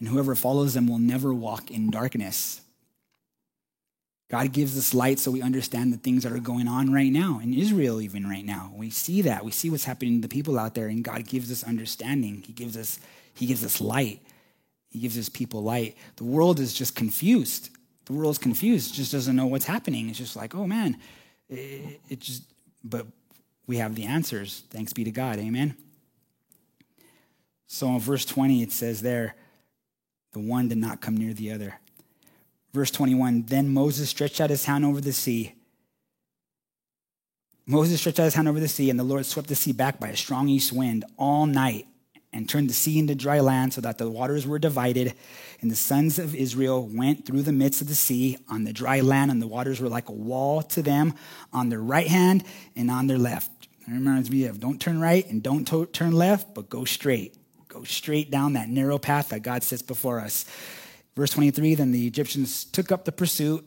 and 0.00 0.08
whoever 0.08 0.34
follows 0.34 0.74
them 0.74 0.88
will 0.88 0.98
never 0.98 1.32
walk 1.32 1.70
in 1.70 1.90
darkness. 1.90 2.62
God 4.30 4.52
gives 4.52 4.78
us 4.78 4.94
light 4.94 5.18
so 5.18 5.30
we 5.30 5.42
understand 5.42 5.92
the 5.92 5.98
things 5.98 6.22
that 6.22 6.32
are 6.32 6.38
going 6.38 6.68
on 6.68 6.92
right 6.92 7.12
now, 7.12 7.40
in 7.42 7.52
Israel, 7.52 8.00
even 8.00 8.28
right 8.28 8.44
now. 8.44 8.72
We 8.74 8.88
see 8.90 9.22
that. 9.22 9.44
We 9.44 9.50
see 9.50 9.70
what's 9.70 9.84
happening 9.84 10.22
to 10.22 10.28
the 10.28 10.32
people 10.32 10.58
out 10.58 10.74
there, 10.74 10.86
and 10.86 11.02
God 11.02 11.26
gives 11.26 11.50
us 11.50 11.64
understanding. 11.64 12.42
He 12.46 12.52
gives 12.52 12.76
us, 12.76 13.00
he 13.34 13.46
gives 13.46 13.64
us 13.64 13.80
light. 13.80 14.22
He 14.88 15.00
gives 15.00 15.16
his 15.16 15.28
people 15.28 15.62
light. 15.62 15.96
The 16.16 16.24
world 16.24 16.60
is 16.60 16.72
just 16.72 16.94
confused. 16.94 17.70
The 18.06 18.12
world's 18.12 18.38
confused, 18.38 18.94
just 18.94 19.12
doesn't 19.12 19.34
know 19.34 19.46
what's 19.46 19.66
happening. 19.66 20.08
It's 20.08 20.18
just 20.18 20.36
like, 20.36 20.54
oh 20.54 20.66
man, 20.66 20.96
it, 21.48 22.00
it 22.08 22.20
just, 22.20 22.44
but 22.84 23.06
we 23.66 23.76
have 23.76 23.94
the 23.96 24.04
answers. 24.04 24.62
Thanks 24.70 24.92
be 24.92 25.04
to 25.04 25.10
God. 25.10 25.38
Amen. 25.38 25.76
So 27.66 27.88
in 27.88 28.00
verse 28.00 28.24
20, 28.24 28.62
it 28.62 28.72
says 28.72 29.02
there, 29.02 29.34
the 30.32 30.40
one 30.40 30.68
did 30.68 30.78
not 30.78 31.00
come 31.00 31.16
near 31.16 31.34
the 31.34 31.52
other. 31.52 31.78
Verse 32.72 32.90
21 32.90 33.44
Then 33.46 33.68
Moses 33.68 34.10
stretched 34.10 34.40
out 34.40 34.50
his 34.50 34.64
hand 34.64 34.84
over 34.84 35.00
the 35.00 35.12
sea. 35.12 35.54
Moses 37.66 38.00
stretched 38.00 38.18
out 38.18 38.24
his 38.24 38.34
hand 38.34 38.48
over 38.48 38.60
the 38.60 38.68
sea, 38.68 38.90
and 38.90 38.98
the 38.98 39.04
Lord 39.04 39.26
swept 39.26 39.48
the 39.48 39.54
sea 39.54 39.72
back 39.72 40.00
by 40.00 40.08
a 40.08 40.16
strong 40.16 40.48
east 40.48 40.72
wind 40.72 41.04
all 41.16 41.46
night 41.46 41.86
and 42.32 42.48
turned 42.48 42.68
the 42.68 42.74
sea 42.74 42.98
into 42.98 43.14
dry 43.14 43.40
land 43.40 43.72
so 43.72 43.80
that 43.80 43.98
the 43.98 44.08
waters 44.08 44.46
were 44.46 44.58
divided. 44.58 45.14
And 45.60 45.70
the 45.70 45.76
sons 45.76 46.18
of 46.18 46.34
Israel 46.34 46.88
went 46.88 47.26
through 47.26 47.42
the 47.42 47.52
midst 47.52 47.80
of 47.80 47.88
the 47.88 47.94
sea 47.94 48.38
on 48.48 48.64
the 48.64 48.72
dry 48.72 49.00
land, 49.00 49.30
and 49.30 49.42
the 49.42 49.48
waters 49.48 49.80
were 49.80 49.88
like 49.88 50.08
a 50.08 50.12
wall 50.12 50.62
to 50.62 50.82
them 50.82 51.14
on 51.52 51.68
their 51.68 51.80
right 51.80 52.06
hand 52.06 52.44
and 52.76 52.90
on 52.90 53.08
their 53.08 53.18
left. 53.18 53.50
It 53.86 53.92
reminds 53.92 54.30
me 54.30 54.44
of 54.44 54.60
don't 54.60 54.80
turn 54.80 55.00
right 55.00 55.28
and 55.28 55.42
don't 55.42 55.66
to- 55.68 55.86
turn 55.86 56.12
left, 56.12 56.54
but 56.54 56.70
go 56.70 56.84
straight 56.84 57.36
go 57.70 57.84
straight 57.84 58.30
down 58.30 58.52
that 58.54 58.68
narrow 58.68 58.98
path 58.98 59.30
that 59.30 59.42
God 59.42 59.62
sets 59.62 59.80
before 59.80 60.20
us. 60.20 60.44
Verse 61.16 61.30
23 61.30 61.76
Then 61.76 61.92
the 61.92 62.06
Egyptians 62.06 62.64
took 62.64 62.92
up 62.92 63.04
the 63.04 63.12
pursuit, 63.12 63.64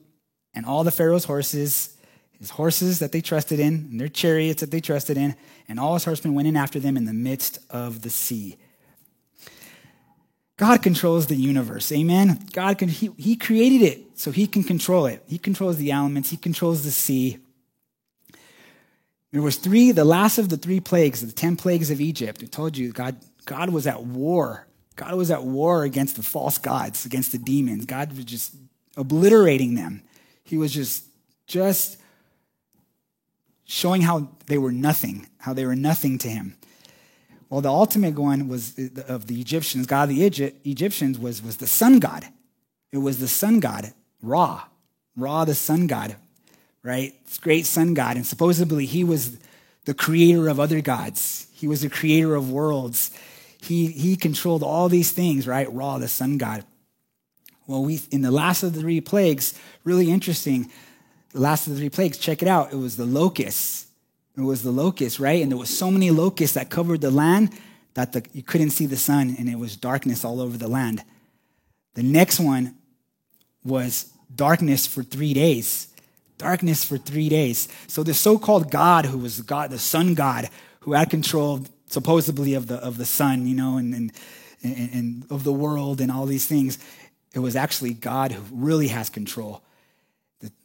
and 0.54 0.66
all 0.66 0.84
the 0.84 0.92
Pharaoh's 0.92 1.26
horses, 1.26 1.98
his 2.38 2.52
horses 2.52 3.00
that 3.00 3.12
they 3.12 3.22
trusted 3.22 3.60
in, 3.60 3.88
and 3.92 4.00
their 4.00 4.10
chariots 4.10 4.60
that 4.60 4.72
they 4.72 4.82
trusted 4.82 5.18
in, 5.18 5.36
and 5.68 5.80
all 5.80 5.94
his 5.94 6.04
horsemen 6.04 6.36
went 6.36 6.48
in 6.48 6.58
after 6.58 6.80
them 6.80 6.98
in 6.98 7.06
the 7.06 7.14
midst 7.14 7.60
of 7.70 8.02
the 8.02 8.10
sea. 8.10 8.58
God 10.58 10.84
controls 10.84 11.28
the 11.28 11.36
universe. 11.36 11.92
Amen. 11.92 12.40
God 12.52 12.78
can 12.78 12.90
he, 12.90 13.10
he 13.18 13.36
created 13.36 13.82
it 13.82 14.20
so 14.20 14.32
he 14.32 14.46
can 14.46 14.64
control 14.64 15.08
it. 15.08 15.24
He 15.28 15.38
controls 15.38 15.78
the 15.78 15.92
elements, 15.92 16.30
he 16.30 16.38
controls 16.38 16.84
the 16.84 16.92
sea. 16.92 17.40
There 19.32 19.42
was 19.42 19.56
three, 19.56 19.92
the 19.92 20.06
last 20.06 20.38
of 20.38 20.50
the 20.50 20.58
three 20.58 20.80
plagues, 20.80 21.26
the 21.26 21.32
10 21.32 21.56
plagues 21.56 21.90
of 21.90 22.00
Egypt. 22.00 22.44
I 22.44 22.46
told 22.46 22.78
you 22.78 22.92
God 22.92 23.18
God 23.46 23.70
was 23.70 23.88
at 23.88 24.04
war. 24.04 24.68
God 24.96 25.16
was 25.16 25.32
at 25.32 25.44
war 25.44 25.84
against 25.84 26.16
the 26.16 26.24
false 26.24 26.58
gods, 26.58 27.06
against 27.06 27.32
the 27.32 27.38
demons. 27.38 27.86
God 27.86 28.16
was 28.16 28.26
just 28.26 28.56
obliterating 28.96 29.76
them. 29.76 30.04
He 30.44 30.58
was 30.58 30.74
just 30.74 31.06
just 31.48 31.98
showing 33.66 34.02
how 34.02 34.30
they 34.46 34.58
were 34.58 34.72
nothing, 34.72 35.28
how 35.40 35.54
they 35.54 35.66
were 35.66 35.76
nothing 35.76 36.18
to 36.20 36.30
him. 36.30 36.56
Well, 37.50 37.62
the 37.62 37.72
ultimate 37.72 38.18
one 38.18 38.48
was 38.48 38.80
of 39.08 39.28
the 39.28 39.40
Egyptians, 39.40 39.86
God 39.86 40.10
of 40.10 40.16
the 40.16 40.24
Egyptians 40.66 41.20
was, 41.20 41.42
was 41.44 41.58
the 41.58 41.68
sun 41.68 42.00
god. 42.00 42.26
It 42.92 42.98
was 42.98 43.20
the 43.20 43.28
sun 43.28 43.60
god, 43.60 43.94
Ra. 44.22 44.64
Ra, 45.16 45.46
the 45.46 45.54
sun 45.54 45.86
god, 45.88 46.16
right? 46.82 47.14
This 47.26 47.38
great 47.38 47.66
sun 47.66 47.94
god. 47.94 48.16
And 48.16 48.26
supposedly 48.26 48.86
he 48.86 49.04
was 49.04 49.38
the 49.86 49.94
creator 49.94 50.48
of 50.48 50.60
other 50.60 50.82
gods. 50.82 51.48
He 51.54 51.68
was 51.68 51.82
the 51.82 51.90
creator 51.90 52.34
of 52.36 52.52
worlds. 52.52 53.12
He, 53.64 53.88
he 53.88 54.16
controlled 54.16 54.64
all 54.64 54.90
these 54.90 55.12
things, 55.12 55.48
right? 55.48 55.72
Ra, 55.72 55.98
the 55.98 56.08
sun 56.08 56.38
god. 56.38 56.66
Well, 57.66 57.84
we 57.84 58.02
in 58.12 58.22
the 58.22 58.32
last 58.32 58.64
of 58.64 58.74
the 58.74 58.82
three 58.82 59.00
plagues, 59.00 59.58
really 59.84 60.12
interesting. 60.12 60.70
The 61.32 61.40
last 61.40 61.66
of 61.68 61.74
the 61.74 61.80
three 61.80 61.90
plagues, 61.90 62.18
check 62.18 62.42
it 62.42 62.48
out. 62.48 62.74
It 62.74 62.78
was 62.78 62.98
the 62.98 63.06
locusts. 63.06 63.88
It 64.38 64.42
was 64.42 64.64
the 64.64 64.72
locusts, 64.72 65.20
right? 65.20 65.42
And 65.42 65.52
there 65.52 65.58
was 65.58 65.76
so 65.76 65.90
many 65.90 66.12
locusts 66.12 66.56
that 66.56 66.70
covered 66.70 67.02
the 67.02 67.12
land 67.12 67.52
that 67.94 68.12
the, 68.12 68.26
you 68.34 68.44
couldn't 68.44 68.72
see 68.72 68.86
the 68.86 68.98
sun, 68.98 69.36
and 69.38 69.48
it 69.48 69.58
was 69.58 69.78
darkness 69.78 70.26
all 70.26 70.42
over 70.42 70.58
the 70.58 70.68
land. 70.68 71.04
The 71.94 72.04
next 72.04 72.40
one 72.40 72.76
was 73.64 74.12
darkness 74.36 74.88
for 74.88 75.04
three 75.04 75.34
days. 75.34 75.88
Darkness 76.38 76.84
for 76.84 76.98
three 76.98 77.30
days. 77.30 77.70
So 77.88 78.04
the 78.04 78.14
so-called 78.14 78.72
God, 78.72 79.06
who 79.06 79.20
was 79.20 79.40
God, 79.42 79.70
the 79.70 79.80
sun 79.80 80.16
God, 80.16 80.50
who 80.82 80.94
had 80.94 81.10
control 81.10 81.66
supposedly 81.94 82.56
of 82.56 82.68
the 82.68 82.76
of 82.76 82.98
the 82.98 83.06
sun, 83.06 83.48
you 83.48 83.56
know, 83.56 83.78
and, 83.78 83.94
and 83.94 84.12
and 84.64 85.26
of 85.30 85.44
the 85.44 85.54
world 85.54 86.02
and 86.02 86.12
all 86.12 86.26
these 86.26 86.46
things. 86.46 86.80
It 87.34 87.40
was 87.40 87.56
actually 87.56 87.94
God 87.94 88.32
who 88.32 88.44
really 88.52 88.90
has 88.90 89.10
control. 89.10 89.64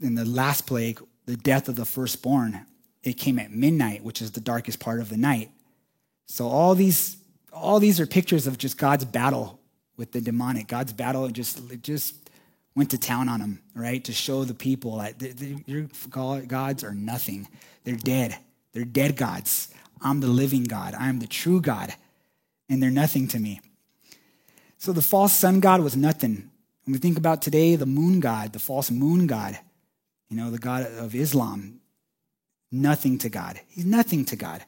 In 0.00 0.16
the 0.16 0.24
last 0.24 0.66
plague, 0.66 1.00
the 1.26 1.36
death 1.36 1.68
of 1.68 1.76
the 1.76 1.84
firstborn, 1.84 2.66
it 3.02 3.14
came 3.14 3.38
at 3.38 3.52
midnight, 3.52 4.02
which 4.02 4.20
is 4.20 4.32
the 4.32 4.40
darkest 4.40 4.80
part 4.80 5.00
of 5.00 5.08
the 5.08 5.16
night. 5.16 5.50
So 6.26 6.48
all 6.48 6.74
these 6.74 7.16
all 7.52 7.78
these 7.78 8.00
are 8.00 8.06
pictures 8.06 8.46
of 8.46 8.58
just 8.58 8.78
God's 8.78 9.04
battle 9.04 9.60
with 9.96 10.12
the 10.12 10.20
demonic. 10.20 10.66
God's 10.66 10.92
battle 10.92 11.26
and 11.26 11.34
just 11.34 11.60
just 11.82 12.14
went 12.74 12.90
to 12.90 12.98
town 12.98 13.28
on 13.28 13.40
them, 13.40 13.60
right? 13.74 14.02
To 14.04 14.12
show 14.12 14.44
the 14.44 14.54
people 14.54 14.98
that 14.98 15.20
your 15.66 15.88
gods 16.46 16.84
are 16.84 16.94
nothing. 16.94 17.48
They're 17.84 17.96
dead. 17.96 18.36
They're 18.72 18.84
dead 18.84 19.16
gods. 19.16 19.68
I'm 20.00 20.20
the 20.20 20.28
living 20.28 20.64
God. 20.64 20.94
I'm 20.94 21.18
the 21.18 21.26
true 21.26 21.60
God, 21.60 21.94
and 22.68 22.82
they're 22.82 22.90
nothing 22.90 23.28
to 23.28 23.38
me. 23.38 23.60
So 24.78 24.92
the 24.92 25.02
false 25.02 25.32
sun 25.32 25.60
god 25.60 25.80
was 25.80 25.96
nothing. 25.96 26.50
When 26.84 26.92
we 26.92 26.98
think 26.98 27.18
about 27.18 27.42
today, 27.42 27.76
the 27.76 27.86
moon 27.86 28.20
god, 28.20 28.52
the 28.52 28.58
false 28.58 28.90
moon 28.90 29.26
god, 29.26 29.58
you 30.28 30.36
know, 30.36 30.50
the 30.50 30.58
God 30.58 30.86
of 30.98 31.14
Islam, 31.14 31.80
nothing 32.70 33.18
to 33.18 33.28
God. 33.28 33.60
He's 33.68 33.84
nothing 33.84 34.24
to 34.26 34.36
God. 34.36 34.64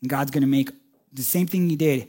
And 0.00 0.08
God's 0.08 0.30
going 0.30 0.42
to 0.42 0.46
make 0.48 0.70
the 1.12 1.22
same 1.22 1.46
thing 1.46 1.68
he 1.68 1.76
did 1.76 2.08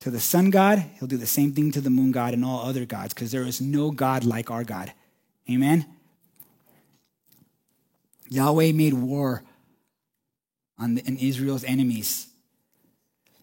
to 0.00 0.10
the 0.10 0.18
sun 0.18 0.50
god, 0.50 0.84
he'll 0.98 1.06
do 1.06 1.16
the 1.16 1.26
same 1.26 1.52
thing 1.52 1.70
to 1.70 1.80
the 1.80 1.90
moon 1.90 2.10
god 2.10 2.34
and 2.34 2.44
all 2.44 2.60
other 2.60 2.84
gods 2.84 3.14
because 3.14 3.30
there 3.30 3.44
is 3.44 3.60
no 3.60 3.92
God 3.92 4.24
like 4.24 4.50
our 4.50 4.64
God. 4.64 4.92
Amen? 5.48 5.86
Yahweh 8.28 8.72
made 8.72 8.94
war 8.94 9.44
on 10.82 10.96
the, 10.96 11.26
Israel's 11.26 11.64
enemies. 11.64 12.26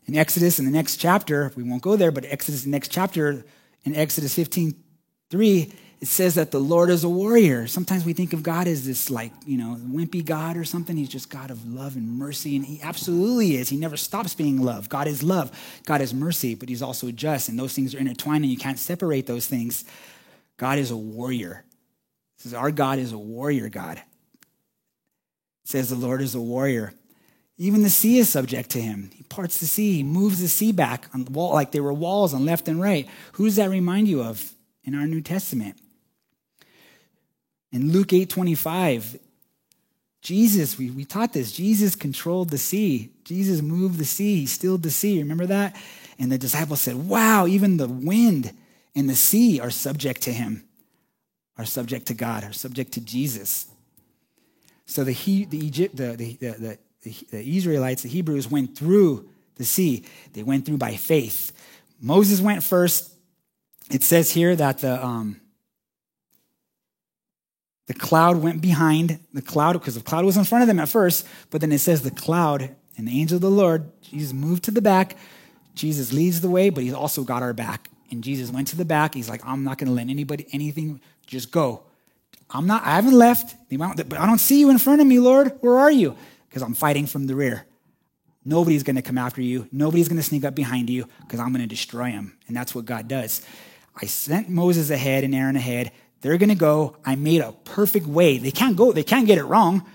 In 0.05 0.17
Exodus, 0.17 0.59
in 0.59 0.65
the 0.65 0.71
next 0.71 0.97
chapter, 0.97 1.51
we 1.55 1.63
won't 1.63 1.81
go 1.81 1.95
there, 1.95 2.11
but 2.11 2.25
Exodus, 2.25 2.63
the 2.63 2.69
next 2.69 2.89
chapter, 2.89 3.45
in 3.83 3.95
Exodus 3.95 4.33
15 4.35 4.75
3, 5.29 5.73
it 6.01 6.07
says 6.07 6.35
that 6.35 6.51
the 6.51 6.59
Lord 6.59 6.89
is 6.89 7.03
a 7.03 7.09
warrior. 7.09 7.67
Sometimes 7.67 8.05
we 8.05 8.13
think 8.13 8.33
of 8.33 8.41
God 8.41 8.67
as 8.67 8.85
this, 8.85 9.11
like, 9.11 9.31
you 9.45 9.57
know, 9.57 9.77
wimpy 9.79 10.23
God 10.25 10.57
or 10.57 10.63
something. 10.63 10.95
He's 10.95 11.09
just 11.09 11.29
God 11.29 11.51
of 11.51 11.71
love 11.71 11.95
and 11.95 12.17
mercy. 12.17 12.55
And 12.55 12.65
he 12.65 12.81
absolutely 12.81 13.57
is. 13.57 13.69
He 13.69 13.77
never 13.77 13.97
stops 13.97 14.33
being 14.33 14.61
love. 14.61 14.87
God 14.87 15.07
is 15.07 15.21
love. 15.21 15.51
God 15.85 16.01
is 16.01 16.13
mercy, 16.13 16.55
but 16.55 16.69
he's 16.69 16.81
also 16.81 17.11
just. 17.11 17.49
And 17.49 17.59
those 17.59 17.73
things 17.73 17.93
are 17.93 17.99
intertwined, 17.99 18.43
and 18.43 18.51
you 18.51 18.57
can't 18.57 18.79
separate 18.79 19.27
those 19.27 19.45
things. 19.45 19.83
God 20.57 20.79
is 20.79 20.89
a 20.89 20.97
warrior. 20.97 21.65
It 22.37 22.43
says, 22.43 22.53
Our 22.53 22.71
God 22.71 22.97
is 22.97 23.11
a 23.11 23.17
warrior 23.17 23.67
God. 23.67 23.97
It 23.97 24.05
says, 25.65 25.89
The 25.89 25.95
Lord 25.95 26.21
is 26.21 26.33
a 26.33 26.41
warrior. 26.41 26.93
Even 27.61 27.83
the 27.83 27.89
sea 27.89 28.19
is 28.19 28.29
subject 28.29 28.69
to 28.69 28.81
him. 28.81 29.11
He 29.13 29.23
parts 29.23 29.57
the 29.57 29.65
sea, 29.65 29.97
he 29.97 30.03
moves 30.03 30.39
the 30.39 30.47
sea 30.47 30.71
back 30.71 31.09
on 31.13 31.25
the 31.25 31.31
wall, 31.31 31.53
like 31.53 31.73
there 31.73 31.83
were 31.83 31.93
walls 31.93 32.33
on 32.33 32.45
left 32.45 32.69
and 32.69 32.81
right. 32.81 33.05
Who 33.33 33.45
does 33.45 33.57
that 33.57 33.69
remind 33.69 34.07
you 34.07 34.23
of 34.23 34.53
in 34.85 34.95
our 34.95 35.05
New 35.05 35.19
Testament? 35.19 35.77
In 37.73 37.91
Luke 37.91 38.13
8 38.13 38.29
25, 38.29 39.19
Jesus, 40.21 40.77
we, 40.77 40.89
we 40.89 41.03
taught 41.03 41.33
this, 41.33 41.51
Jesus 41.51 41.95
controlled 41.95 42.49
the 42.49 42.57
sea. 42.57 43.11
Jesus 43.25 43.61
moved 43.61 43.99
the 43.99 44.05
sea, 44.05 44.37
he 44.37 44.45
stilled 44.45 44.83
the 44.83 44.89
sea. 44.89 45.19
Remember 45.19 45.45
that? 45.45 45.75
And 46.17 46.31
the 46.31 46.37
disciples 46.37 46.79
said, 46.79 46.95
Wow, 46.95 47.45
even 47.45 47.75
the 47.75 47.89
wind 47.89 48.53
and 48.95 49.09
the 49.09 49.15
sea 49.15 49.59
are 49.59 49.69
subject 49.69 50.21
to 50.23 50.31
him, 50.31 50.63
are 51.57 51.65
subject 51.65 52.07
to 52.07 52.13
God, 52.13 52.45
are 52.45 52.53
subject 52.53 52.93
to 52.93 53.01
Jesus. 53.01 53.67
So 54.85 55.03
the, 55.03 55.11
he, 55.11 55.43
the, 55.43 55.57
Egypt, 55.57 55.95
the, 55.97 56.15
the, 56.15 56.33
the, 56.37 56.77
the, 57.03 57.57
Israelites, 57.57 58.03
the 58.03 58.09
Hebrews, 58.09 58.49
went 58.49 58.77
through 58.77 59.29
the 59.55 59.65
sea. 59.65 60.05
They 60.33 60.43
went 60.43 60.65
through 60.65 60.77
by 60.77 60.95
faith. 60.95 61.51
Moses 62.01 62.41
went 62.41 62.63
first. 62.63 63.11
It 63.91 64.03
says 64.03 64.31
here 64.31 64.55
that 64.55 64.79
the, 64.79 65.03
um, 65.03 65.41
the 67.87 67.93
cloud 67.93 68.37
went 68.37 68.61
behind 68.61 69.19
the 69.33 69.41
cloud 69.41 69.73
because 69.73 69.95
the 69.95 70.01
cloud 70.01 70.23
was 70.23 70.37
in 70.37 70.43
front 70.43 70.61
of 70.61 70.67
them 70.67 70.79
at 70.79 70.89
first, 70.89 71.27
but 71.49 71.59
then 71.59 71.71
it 71.71 71.79
says 71.79 72.03
the 72.03 72.11
cloud 72.11 72.75
and 72.97 73.07
the 73.07 73.19
angel 73.19 73.37
of 73.37 73.41
the 73.41 73.49
Lord, 73.49 73.91
Jesus 74.01 74.33
moved 74.33 74.63
to 74.65 74.71
the 74.71 74.81
back. 74.81 75.17
Jesus 75.73 76.11
leads 76.13 76.41
the 76.41 76.49
way, 76.49 76.69
but 76.69 76.83
he's 76.83 76.93
also 76.93 77.23
got 77.23 77.41
our 77.41 77.53
back. 77.53 77.89
And 78.11 78.23
Jesus 78.23 78.51
went 78.51 78.67
to 78.69 78.75
the 78.75 78.85
back. 78.85 79.13
He's 79.13 79.29
like, 79.29 79.41
I'm 79.45 79.63
not 79.63 79.77
going 79.77 79.87
to 79.87 79.93
let 79.93 80.09
anybody 80.09 80.45
anything. 80.51 80.99
Just 81.25 81.51
go. 81.51 81.83
I'm 82.49 82.67
not. 82.67 82.83
I 82.83 82.95
haven't 82.95 83.13
left. 83.13 83.55
But 83.69 84.19
I 84.19 84.25
don't 84.25 84.39
see 84.39 84.59
you 84.59 84.69
in 84.69 84.77
front 84.77 85.01
of 85.01 85.07
me, 85.07 85.19
Lord. 85.19 85.53
Where 85.61 85.79
are 85.79 85.91
you? 85.91 86.15
Because 86.49 86.63
I'm 86.63 86.73
fighting 86.73 87.05
from 87.05 87.27
the 87.27 87.35
rear. 87.35 87.65
Nobody's 88.43 88.83
going 88.83 88.95
to 88.95 89.01
come 89.01 89.17
after 89.17 89.41
you. 89.41 89.67
Nobody's 89.71 90.07
going 90.07 90.17
to 90.17 90.23
sneak 90.23 90.43
up 90.43 90.55
behind 90.55 90.89
you 90.89 91.07
because 91.21 91.39
I'm 91.39 91.49
going 91.49 91.61
to 91.61 91.67
destroy 91.67 92.11
them. 92.11 92.37
And 92.47 92.57
that's 92.57 92.73
what 92.73 92.85
God 92.85 93.07
does. 93.07 93.41
I 94.01 94.05
sent 94.05 94.49
Moses 94.49 94.89
ahead 94.89 95.23
and 95.23 95.35
Aaron 95.35 95.55
ahead. 95.55 95.91
They're 96.21 96.37
going 96.37 96.49
to 96.49 96.55
go. 96.55 96.95
I 97.05 97.15
made 97.15 97.41
a 97.41 97.51
perfect 97.51 98.07
way. 98.07 98.37
They 98.37 98.51
can't 98.51 98.75
go, 98.75 98.91
they 98.91 99.03
can't 99.03 99.27
get 99.27 99.37
it 99.37 99.43
wrong. 99.43 99.85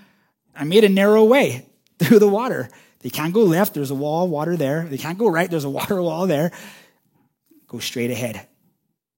I 0.55 0.63
made 0.63 0.83
a 0.83 0.89
narrow 0.89 1.23
way 1.23 1.65
through 1.99 2.19
the 2.19 2.27
water. 2.27 2.69
They 2.99 3.09
can't 3.09 3.33
go 3.33 3.41
left. 3.43 3.73
There's 3.73 3.91
a 3.91 3.95
wall 3.95 4.25
of 4.25 4.31
water 4.31 4.55
there. 4.55 4.83
They 4.83 4.97
can't 4.97 5.17
go 5.17 5.27
right. 5.27 5.49
There's 5.49 5.63
a 5.63 5.69
water 5.81 6.01
wall 6.01 6.27
there. 6.27 6.51
Go 7.67 7.79
straight 7.79 8.11
ahead. 8.11 8.47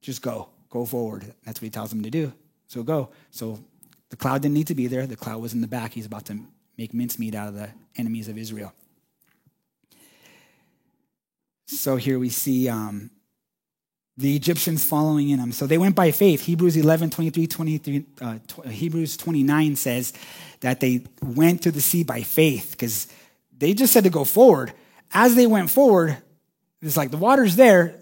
Just 0.01 0.21
go. 0.21 0.49
Go 0.69 0.85
forward. 0.85 1.33
That's 1.45 1.61
what 1.61 1.65
he 1.65 1.69
tells 1.69 1.89
them 1.89 2.03
to 2.03 2.09
do. 2.09 2.33
So 2.67 2.83
go. 2.83 3.11
So 3.31 3.59
the 4.09 4.15
cloud 4.15 4.41
didn't 4.41 4.55
need 4.55 4.67
to 4.67 4.75
be 4.75 4.87
there. 4.87 5.05
The 5.05 5.15
cloud 5.15 5.41
was 5.41 5.53
in 5.53 5.61
the 5.61 5.67
back. 5.67 5.93
He's 5.93 6.05
about 6.05 6.25
to 6.25 6.39
make 6.77 6.93
mincemeat 6.93 7.35
out 7.35 7.47
of 7.47 7.55
the 7.55 7.69
enemies 7.95 8.27
of 8.27 8.37
Israel. 8.37 8.73
So 11.65 11.97
here 11.97 12.17
we 12.17 12.29
see 12.29 12.69
um, 12.69 13.09
the 14.15 14.35
Egyptians 14.35 14.83
following 14.83 15.29
in 15.29 15.39
them. 15.39 15.51
So 15.51 15.67
they 15.67 15.77
went 15.77 15.95
by 15.95 16.11
faith. 16.11 16.41
Hebrews 16.41 16.77
11, 16.77 17.09
23, 17.09 17.47
23 17.47 18.05
uh, 18.21 18.37
Hebrews 18.69 19.17
29 19.17 19.75
says 19.75 20.13
that 20.61 20.79
they 20.79 21.03
went 21.21 21.63
to 21.63 21.71
the 21.71 21.81
sea 21.81 22.03
by 22.03 22.21
faith 22.21 22.71
because 22.71 23.07
they 23.55 23.73
just 23.73 23.93
said 23.93 24.05
to 24.05 24.09
go 24.09 24.23
forward. 24.23 24.73
As 25.11 25.35
they 25.35 25.47
went 25.47 25.69
forward, 25.69 26.17
it's 26.81 26.97
like 26.97 27.11
the 27.11 27.17
water's 27.17 27.55
there. 27.55 27.95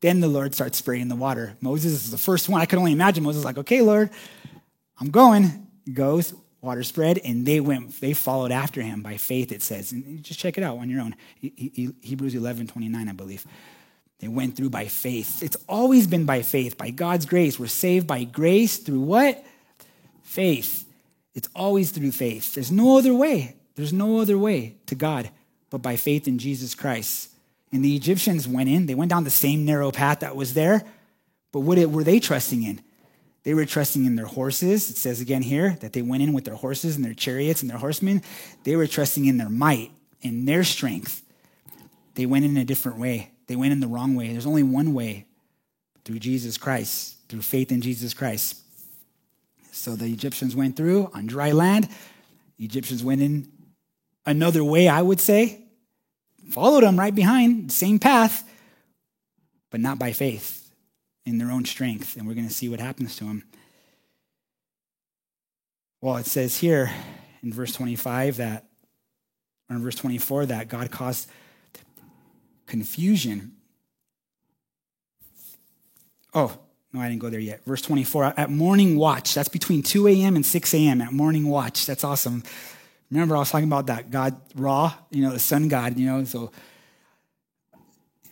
Then 0.00 0.20
the 0.20 0.28
Lord 0.28 0.54
starts 0.54 0.78
spraying 0.78 1.08
the 1.08 1.16
water. 1.16 1.56
Moses 1.60 1.92
is 1.92 2.10
the 2.10 2.18
first 2.18 2.48
one. 2.48 2.60
I 2.60 2.66
could 2.66 2.78
only 2.78 2.92
imagine 2.92 3.24
Moses 3.24 3.44
like, 3.44 3.58
okay, 3.58 3.80
Lord, 3.80 4.10
I'm 5.00 5.10
going. 5.10 5.66
Goes, 5.92 6.34
water 6.60 6.82
spread, 6.82 7.18
and 7.18 7.46
they 7.46 7.60
went, 7.60 8.00
they 8.00 8.12
followed 8.12 8.50
after 8.50 8.82
him 8.82 9.02
by 9.02 9.16
faith, 9.16 9.52
it 9.52 9.62
says. 9.62 9.92
And 9.92 10.22
just 10.22 10.40
check 10.40 10.58
it 10.58 10.64
out 10.64 10.78
on 10.78 10.90
your 10.90 11.00
own. 11.00 11.14
Hebrews 11.40 12.34
11, 12.34 12.66
29, 12.68 13.08
I 13.08 13.12
believe. 13.12 13.46
They 14.18 14.28
went 14.28 14.56
through 14.56 14.70
by 14.70 14.86
faith. 14.86 15.42
It's 15.42 15.56
always 15.68 16.06
been 16.06 16.24
by 16.24 16.42
faith, 16.42 16.76
by 16.76 16.90
God's 16.90 17.26
grace. 17.26 17.58
We're 17.58 17.68
saved 17.68 18.06
by 18.06 18.24
grace 18.24 18.78
through 18.78 19.00
what? 19.00 19.44
Faith. 20.22 20.84
It's 21.34 21.48
always 21.54 21.92
through 21.92 22.10
faith. 22.10 22.54
There's 22.54 22.72
no 22.72 22.98
other 22.98 23.14
way. 23.14 23.54
There's 23.76 23.92
no 23.92 24.18
other 24.18 24.36
way 24.36 24.74
to 24.86 24.96
God 24.96 25.30
but 25.70 25.82
by 25.82 25.96
faith 25.96 26.26
in 26.26 26.38
Jesus 26.38 26.74
Christ. 26.74 27.30
And 27.70 27.84
the 27.84 27.94
Egyptians 27.94 28.48
went 28.48 28.68
in, 28.68 28.86
they 28.86 28.94
went 28.94 29.10
down 29.10 29.24
the 29.24 29.30
same 29.30 29.64
narrow 29.64 29.90
path 29.90 30.20
that 30.20 30.34
was 30.34 30.54
there, 30.54 30.82
but 31.52 31.60
what 31.60 31.78
were 31.90 32.04
they 32.04 32.18
trusting 32.18 32.62
in? 32.62 32.80
They 33.48 33.54
were 33.54 33.64
trusting 33.64 34.04
in 34.04 34.14
their 34.14 34.26
horses. 34.26 34.90
It 34.90 34.98
says 34.98 35.22
again 35.22 35.40
here 35.40 35.78
that 35.80 35.94
they 35.94 36.02
went 36.02 36.22
in 36.22 36.34
with 36.34 36.44
their 36.44 36.54
horses 36.54 36.96
and 36.96 37.02
their 37.02 37.14
chariots 37.14 37.62
and 37.62 37.70
their 37.70 37.78
horsemen. 37.78 38.20
They 38.64 38.76
were 38.76 38.86
trusting 38.86 39.24
in 39.24 39.38
their 39.38 39.48
might, 39.48 39.90
in 40.20 40.44
their 40.44 40.64
strength. 40.64 41.22
They 42.14 42.26
went 42.26 42.44
in 42.44 42.58
a 42.58 42.64
different 42.66 42.98
way. 42.98 43.30
They 43.46 43.56
went 43.56 43.72
in 43.72 43.80
the 43.80 43.86
wrong 43.86 44.14
way. 44.14 44.30
There's 44.30 44.44
only 44.44 44.64
one 44.64 44.92
way 44.92 45.24
through 46.04 46.18
Jesus 46.18 46.58
Christ, 46.58 47.26
through 47.30 47.40
faith 47.40 47.72
in 47.72 47.80
Jesus 47.80 48.12
Christ. 48.12 48.58
So 49.72 49.96
the 49.96 50.12
Egyptians 50.12 50.54
went 50.54 50.76
through 50.76 51.10
on 51.14 51.26
dry 51.26 51.52
land. 51.52 51.88
The 52.58 52.66
Egyptians 52.66 53.02
went 53.02 53.22
in 53.22 53.50
another 54.26 54.62
way, 54.62 54.88
I 54.88 55.00
would 55.00 55.20
say. 55.20 55.64
Followed 56.50 56.82
them 56.82 56.98
right 56.98 57.14
behind, 57.14 57.72
same 57.72 57.98
path, 57.98 58.46
but 59.70 59.80
not 59.80 59.98
by 59.98 60.12
faith, 60.12 60.67
in 61.28 61.38
their 61.38 61.50
own 61.50 61.64
strength. 61.64 62.16
And 62.16 62.26
we're 62.26 62.34
going 62.34 62.48
to 62.48 62.54
see 62.54 62.68
what 62.68 62.80
happens 62.80 63.16
to 63.16 63.24
them. 63.24 63.44
Well, 66.00 66.16
it 66.16 66.26
says 66.26 66.56
here 66.56 66.90
in 67.42 67.52
verse 67.52 67.72
25 67.72 68.38
that, 68.38 68.64
or 69.68 69.76
in 69.76 69.82
verse 69.82 69.96
24, 69.96 70.46
that 70.46 70.68
God 70.68 70.90
caused 70.90 71.28
confusion. 72.66 73.56
Oh, 76.32 76.56
no, 76.92 77.00
I 77.00 77.08
didn't 77.08 77.20
go 77.20 77.28
there 77.28 77.40
yet. 77.40 77.64
Verse 77.66 77.82
24, 77.82 78.34
at 78.38 78.50
morning 78.50 78.96
watch, 78.96 79.34
that's 79.34 79.48
between 79.48 79.82
2 79.82 80.08
a.m. 80.08 80.36
and 80.36 80.46
6 80.46 80.74
a.m. 80.74 81.02
at 81.02 81.12
morning 81.12 81.48
watch. 81.48 81.84
That's 81.84 82.04
awesome. 82.04 82.42
Remember, 83.10 83.36
I 83.36 83.40
was 83.40 83.50
talking 83.50 83.66
about 83.66 83.86
that 83.86 84.10
God 84.10 84.40
Ra, 84.54 84.94
you 85.10 85.22
know, 85.22 85.32
the 85.32 85.38
sun 85.38 85.68
God, 85.68 85.98
you 85.98 86.06
know, 86.06 86.24
so 86.24 86.52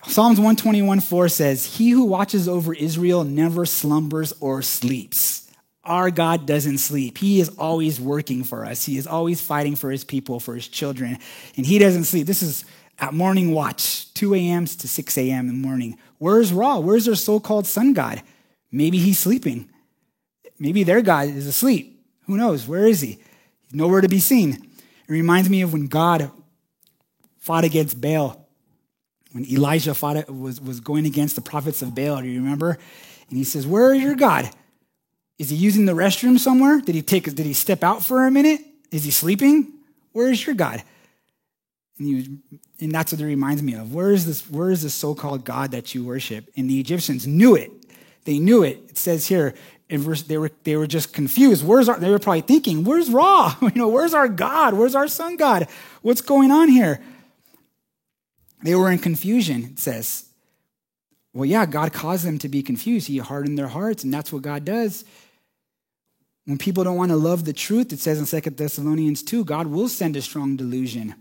Psalms 0.09 0.39
121 0.39 1.01
4 1.01 1.29
says, 1.29 1.77
He 1.77 1.91
who 1.91 2.05
watches 2.05 2.49
over 2.49 2.73
Israel 2.73 3.25
never 3.25 3.67
slumbers 3.67 4.33
or 4.41 4.63
sleeps. 4.63 5.51
Our 5.85 6.11
God 6.11 6.47
doesn't 6.47 6.79
sleep. 6.79 7.19
He 7.19 7.41
is 7.41 7.49
always 7.59 8.01
working 8.01 8.45
for 8.45 8.65
us. 8.65 8.85
He 8.85 8.99
is 8.99 9.07
always 9.07 9.41
fighting 9.41 9.77
for 9.77 9.91
his 9.91 10.05
people, 10.05 10.41
for 10.41 10.55
his 10.55 10.69
children, 10.69 11.19
and 11.57 11.67
he 11.67 11.79
doesn't 11.79 12.05
sleep. 12.05 12.27
This 12.27 12.43
is 12.43 12.65
at 12.99 13.15
morning 13.15 13.53
watch, 13.53 14.13
2 14.15 14.35
a.m. 14.35 14.65
to 14.65 14.89
6 14.89 15.19
a.m. 15.19 15.49
in 15.49 15.61
the 15.61 15.69
morning. 15.69 15.99
Where's 16.19 16.53
Ra? 16.53 16.79
Where's 16.79 17.05
their 17.05 17.15
so 17.15 17.39
called 17.41 17.67
sun 17.67 17.93
god? 17.93 18.23
Maybe 18.71 18.99
he's 18.99 19.19
sleeping. 19.19 19.69
Maybe 20.59 20.83
their 20.83 21.03
God 21.03 21.29
is 21.29 21.47
asleep. 21.47 22.01
Who 22.27 22.37
knows? 22.37 22.67
Where 22.67 22.87
is 22.87 23.01
he? 23.01 23.19
He's 23.63 23.75
nowhere 23.75 24.01
to 24.01 24.09
be 24.09 24.21
seen. 24.21 24.53
It 24.53 25.13
reminds 25.13 25.51
me 25.51 25.63
of 25.63 25.73
when 25.73 25.89
God 25.89 26.31
fought 27.39 27.65
against 27.65 28.01
Baal 28.01 28.46
When 29.37 29.45
Elijah 29.53 29.93
fought 29.93 30.31
was, 30.31 30.63
was 30.63 30.81
going 30.81 31.05
against 31.05 31.37
the 31.37 31.43
prophets 31.43 31.83
of 31.83 31.95
Baal, 31.95 32.23
do 32.23 32.27
you 32.27 32.41
remember? 32.41 32.79
And 33.29 33.37
he 33.37 33.45
says, 33.45 33.67
Where 33.67 33.93
is 33.93 34.03
your 34.03 34.15
God? 34.15 34.49
Is 35.39 35.51
he 35.51 35.57
using 35.57 35.85
the 35.85 35.93
restroom 35.93 36.39
somewhere? 36.39 36.81
Did 36.81 36.95
he 36.95 37.03
take 37.03 37.25
did 37.25 37.45
he 37.45 37.53
step 37.53 37.85
out 37.85 38.03
for 38.03 38.27
a 38.27 38.31
minute? 38.31 38.63
Is 38.91 39.05
he 39.05 39.11
sleeping? 39.11 39.75
Where 40.13 40.31
is 40.31 40.47
your 40.47 40.55
God? 40.55 40.83
And, 41.99 42.09
he, 42.09 42.39
and 42.81 42.93
that's 42.93 43.13
what 43.13 43.21
it 43.21 43.27
reminds 43.27 43.63
me 43.63 43.75
of. 43.75 43.93
Where 43.93 44.11
is 44.11 44.25
this, 44.25 44.51
where 44.51 44.71
is 44.71 44.83
this 44.83 44.95
so-called 44.95 45.45
God 45.45 45.73
that 45.73 45.95
you 45.95 46.03
worship? 46.03 46.49
And 46.57 46.71
the 46.71 46.81
Egyptians 46.81 47.27
knew 47.27 47.57
it. 47.57 47.71
They 48.25 48.39
knew 48.39 48.63
it. 48.63 48.81
It 48.89 48.97
says 48.97 49.27
here, 49.27 49.53
verse, 49.91 50.23
they 50.23 50.39
were 50.39 50.51
they 50.65 50.77
were 50.77 50.87
just 50.87 51.13
confused. 51.13 51.63
Where's 51.63 51.91
our? 51.91 52.01
They 52.01 52.09
were 52.09 52.19
probably 52.19 52.41
thinking, 52.41 52.85
"Where's 52.85 53.11
Ra? 53.11 53.55
You 53.61 53.71
know, 53.75 53.89
where's 53.89 54.15
our 54.15 54.29
God? 54.29 54.73
Where's 54.73 54.95
our 54.95 55.09
sun 55.09 55.37
God? 55.37 55.69
What's 56.01 56.23
going 56.23 56.51
on 56.51 56.71
here?" 56.71 57.03
They 58.67 58.75
were 58.75 58.91
in 58.91 58.99
confusion. 58.99 59.63
It 59.63 59.79
says, 59.79 60.25
"Well, 61.33 61.45
yeah, 61.45 61.67
God 61.67 61.93
caused 61.93 62.25
them 62.25 62.37
to 62.41 62.49
be 62.49 62.65
confused. 62.65 63.07
He 63.07 63.19
hardened 63.19 63.57
their 63.57 63.69
hearts, 63.69 64.03
and 64.03 64.13
that's 64.13 64.33
what 64.33 64.43
God 64.43 64.65
does." 64.65 65.05
When 66.47 66.59
people 66.59 66.83
don't 66.83 66.97
want 66.97 67.11
to 67.11 67.17
love 67.17 67.45
the 67.45 67.53
truth, 67.53 67.93
it 67.93 68.01
says 68.01 68.19
in 68.19 68.27
Second 68.27 68.57
Thessalonians 68.57 69.23
2, 69.23 69.45
God 69.45 69.69
will 69.69 69.89
send 69.89 70.17
a 70.17 70.23
strong 70.23 70.57
delusion. 70.57 71.15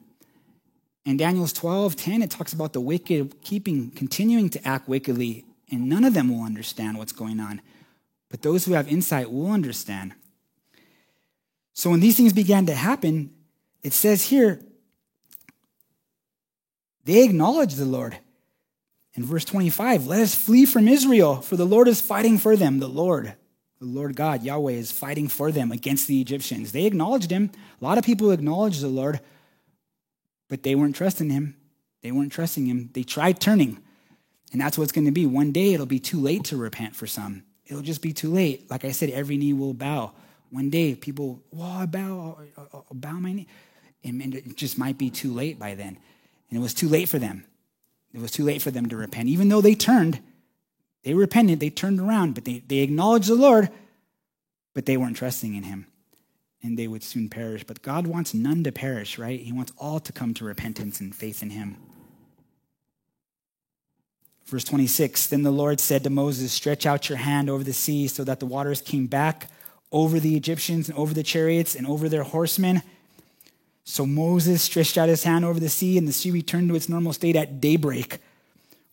In 1.06 1.18
Daniel's 1.18 1.54
12, 1.54 1.96
10, 1.96 2.24
it 2.24 2.32
talks 2.32 2.52
about 2.52 2.74
the 2.74 2.82
wicked 2.82 3.44
keeping, 3.44 3.92
continuing 3.92 4.50
to 4.50 4.68
act 4.68 4.88
wickedly, 4.88 5.46
and 5.70 5.88
none 5.88 6.04
of 6.04 6.16
them 6.16 6.30
will 6.30 6.44
understand 6.44 6.98
what's 6.98 7.12
going 7.12 7.40
on. 7.40 7.62
But 8.30 8.42
those 8.42 8.66
who 8.66 8.74
have 8.74 8.88
insight 8.88 9.32
will 9.32 9.52
understand. 9.52 10.14
So 11.74 11.92
when 11.92 12.00
these 12.00 12.18
things 12.18 12.34
began 12.34 12.66
to 12.66 12.74
happen, 12.74 13.30
it 13.84 13.94
says 13.94 14.24
here, 14.24 14.62
they 17.06 17.24
acknowledge 17.24 17.76
the 17.76 17.86
Lord. 17.86 18.18
In 19.14 19.24
verse 19.24 19.46
25, 19.46 20.08
let 20.08 20.20
us 20.20 20.36
flee 20.36 20.66
from 20.66 20.88
Israel, 20.88 21.38
for 21.42 21.56
the 21.56 21.66
Lord 21.66 21.88
is 21.88 22.02
fighting 22.02 22.38
for 22.38 22.58
them. 22.58 22.80
The 22.80 22.90
Lord, 22.90 23.34
the 23.80 23.86
Lord 23.86 24.16
God, 24.16 24.44
Yahweh, 24.44 24.74
is 24.74 24.92
fighting 24.92 25.30
for 25.30 25.52
them 25.52 25.72
against 25.72 26.08
the 26.08 26.20
Egyptians. 26.20 26.74
They 26.74 26.86
acknowledged 26.86 27.32
him. 27.32 27.52
A 27.80 27.84
lot 27.84 27.98
of 27.98 28.04
people 28.04 28.32
acknowledged 28.32 28.82
the 28.82 28.90
Lord, 28.90 29.22
but 30.50 30.64
they 30.64 30.76
weren't 30.76 30.96
trusting 30.96 31.30
him. 31.30 31.56
They 32.02 32.12
weren't 32.12 32.34
trusting 32.34 32.66
him. 32.66 32.90
They 32.94 33.04
tried 33.04 33.40
turning. 33.40 33.82
And 34.52 34.60
that's 34.60 34.78
what's 34.78 34.92
going 34.92 35.06
to 35.06 35.12
be. 35.12 35.26
One 35.26 35.52
day 35.52 35.74
it'll 35.74 35.86
be 35.86 36.00
too 36.00 36.20
late 36.20 36.44
to 36.46 36.58
repent 36.58 36.96
for 36.96 37.08
some. 37.08 37.44
It'll 37.66 37.82
just 37.82 38.02
be 38.02 38.14
too 38.14 38.32
late. 38.32 38.70
Like 38.70 38.86
I 38.86 38.92
said, 38.92 39.10
every 39.10 39.38
knee 39.38 39.54
will 39.54 39.74
bow. 39.74 40.12
One 40.52 40.70
day 40.70 40.94
people, 40.94 41.42
well, 41.52 41.72
I 41.72 41.86
bow, 41.86 42.38
I'll 42.74 42.86
bow 42.92 43.14
my 43.14 43.34
knee. 43.34 43.48
And 44.04 44.36
it 44.36 44.56
just 44.56 44.78
might 44.78 44.98
be 44.98 45.10
too 45.10 45.34
late 45.34 45.58
by 45.58 45.74
then. 45.74 45.98
And 46.50 46.60
it 46.60 46.62
was 46.62 46.74
too 46.74 46.88
late 46.88 47.10
for 47.10 47.20
them. 47.20 47.46
It 48.14 48.22
was 48.22 48.32
too 48.32 48.44
late 48.44 48.62
for 48.62 48.72
them 48.72 48.88
to 48.88 48.96
repent. 48.96 49.28
Even 49.30 49.50
though 49.50 49.62
they 49.62 49.76
turned, 49.76 50.22
they 51.04 51.14
repented, 51.14 51.60
they 51.60 51.70
turned 51.70 52.00
around, 52.00 52.34
but 52.34 52.46
they, 52.46 52.64
they 52.66 52.80
acknowledged 52.80 53.30
the 53.30 53.36
Lord, 53.36 53.70
but 54.74 54.86
they 54.86 54.98
weren't 54.98 55.18
trusting 55.18 55.54
in 55.54 55.64
him. 55.64 55.88
And 56.64 56.80
they 56.80 56.88
would 56.88 57.04
soon 57.04 57.30
perish. 57.30 57.64
But 57.64 57.82
God 57.82 58.08
wants 58.08 58.34
none 58.34 58.64
to 58.64 58.72
perish, 58.72 59.20
right? 59.20 59.40
He 59.40 59.52
wants 59.52 59.74
all 59.78 60.00
to 60.00 60.12
come 60.12 60.34
to 60.36 60.46
repentance 60.46 61.00
and 61.00 61.14
faith 61.14 61.44
in 61.44 61.52
him. 61.52 61.78
Verse 64.46 64.64
26 64.64 65.28
Then 65.28 65.44
the 65.44 65.52
Lord 65.52 65.80
said 65.80 66.04
to 66.04 66.10
Moses, 66.10 66.54
Stretch 66.54 66.86
out 66.86 67.10
your 67.10 67.18
hand 67.18 67.50
over 67.50 67.64
the 67.64 67.74
sea 67.74 68.08
so 68.08 68.24
that 68.24 68.40
the 68.40 68.46
waters 68.46 68.82
came 68.82 69.08
back 69.08 69.50
over 69.92 70.20
the 70.20 70.36
Egyptians 70.36 70.90
and 70.90 70.98
over 70.98 71.14
the 71.14 71.24
chariots 71.24 71.76
and 71.76 71.86
over 71.86 72.10
their 72.10 72.24
horsemen. 72.24 72.82
So 73.86 74.06
Moses 74.06 74.62
stretched 74.62 74.98
out 74.98 75.08
his 75.08 75.24
hand 75.24 75.46
over 75.46 75.60
the 75.60 75.70
sea, 75.70 75.98
and 75.98 76.08
the 76.08 76.12
sea 76.12 76.32
returned 76.32 76.68
to 76.70 76.76
its 76.76 76.90
normal 76.90 77.14
state 77.14 77.38
at 77.38 77.62
daybreak, 77.62 78.18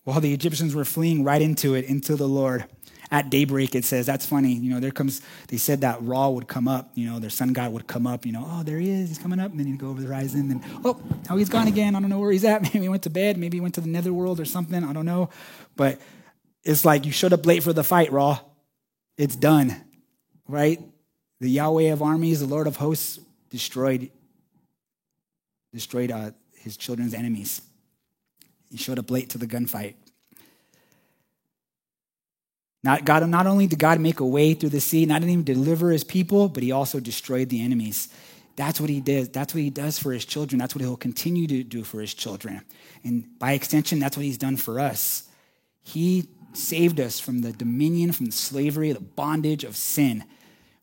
while 0.05 0.21
the 0.21 0.33
Egyptians 0.33 0.73
were 0.73 0.85
fleeing 0.85 1.23
right 1.23 1.41
into 1.41 1.73
it, 1.73 1.85
into 1.85 2.15
the 2.15 2.27
Lord 2.27 2.65
at 3.13 3.29
daybreak, 3.29 3.75
it 3.75 3.85
says, 3.85 4.07
that's 4.07 4.25
funny. 4.25 4.53
You 4.53 4.71
know, 4.71 4.79
there 4.79 4.89
comes, 4.89 5.21
they 5.47 5.57
said 5.57 5.81
that 5.81 6.01
Ra 6.01 6.29
would 6.29 6.47
come 6.47 6.67
up, 6.67 6.91
you 6.95 7.07
know, 7.07 7.19
their 7.19 7.29
sun 7.29 7.53
god 7.53 7.71
would 7.71 7.85
come 7.85 8.07
up, 8.07 8.25
you 8.25 8.31
know, 8.31 8.43
oh, 8.47 8.63
there 8.63 8.79
he 8.79 8.89
is, 8.89 9.09
he's 9.09 9.19
coming 9.19 9.39
up. 9.39 9.51
And 9.51 9.59
then 9.59 9.67
he'd 9.67 9.77
go 9.77 9.89
over 9.89 10.01
the 10.01 10.07
horizon. 10.07 10.49
And 10.49 10.63
oh, 10.83 10.99
now 11.29 11.37
he's 11.37 11.47
gone 11.47 11.67
again. 11.67 11.95
I 11.95 11.99
don't 11.99 12.09
know 12.09 12.17
where 12.17 12.31
he's 12.31 12.43
at. 12.43 12.61
Maybe 12.73 12.79
he 12.79 12.89
went 12.89 13.03
to 13.03 13.11
bed. 13.11 13.37
Maybe 13.37 13.57
he 13.57 13.61
went 13.61 13.75
to 13.75 13.81
the 13.81 13.87
netherworld 13.87 14.39
or 14.39 14.45
something. 14.45 14.83
I 14.83 14.93
don't 14.93 15.05
know. 15.05 15.29
But 15.75 16.01
it's 16.63 16.85
like 16.85 17.05
you 17.05 17.11
showed 17.11 17.33
up 17.33 17.45
late 17.45 17.61
for 17.61 17.71
the 17.71 17.83
fight, 17.83 18.11
Ra. 18.11 18.39
It's 19.15 19.35
done, 19.35 19.75
right? 20.47 20.79
The 21.39 21.49
Yahweh 21.49 21.91
of 21.91 22.01
armies, 22.01 22.39
the 22.39 22.47
Lord 22.47 22.65
of 22.65 22.77
hosts, 22.77 23.19
destroyed, 23.51 24.09
destroyed 25.73 26.11
uh, 26.11 26.31
his 26.55 26.77
children's 26.77 27.13
enemies. 27.13 27.61
He 28.69 28.77
showed 28.77 28.99
up 28.99 29.11
late 29.11 29.29
to 29.31 29.37
the 29.37 29.47
gunfight. 29.47 29.95
Not, 32.83 33.05
God, 33.05 33.27
not 33.29 33.47
only 33.47 33.67
did 33.67 33.79
God 33.79 33.99
make 33.99 34.19
a 34.19 34.25
way 34.25 34.53
through 34.53 34.69
the 34.69 34.81
sea, 34.81 35.05
not 35.05 35.21
only 35.21 35.41
deliver 35.41 35.91
his 35.91 36.03
people, 36.03 36.49
but 36.49 36.63
he 36.63 36.71
also 36.71 36.99
destroyed 36.99 37.49
the 37.49 37.63
enemies. 37.63 38.09
That's 38.55 38.79
what 38.79 38.89
he 38.89 38.99
did. 38.99 39.33
That's 39.33 39.53
what 39.53 39.63
he 39.63 39.69
does 39.69 39.97
for 39.97 40.11
his 40.11 40.25
children. 40.25 40.59
That's 40.59 40.75
what 40.75 40.81
he'll 40.81 40.97
continue 40.97 41.47
to 41.47 41.63
do 41.63 41.83
for 41.83 42.01
his 42.01 42.13
children. 42.13 42.61
And 43.03 43.39
by 43.39 43.53
extension, 43.53 43.99
that's 43.99 44.17
what 44.17 44.25
he's 44.25 44.37
done 44.37 44.57
for 44.57 44.79
us. 44.79 45.23
He 45.81 46.27
saved 46.53 46.99
us 46.99 47.19
from 47.19 47.41
the 47.41 47.51
dominion, 47.51 48.11
from 48.11 48.27
the 48.27 48.31
slavery, 48.31 48.91
the 48.91 48.99
bondage 48.99 49.63
of 49.63 49.75
sin. 49.75 50.23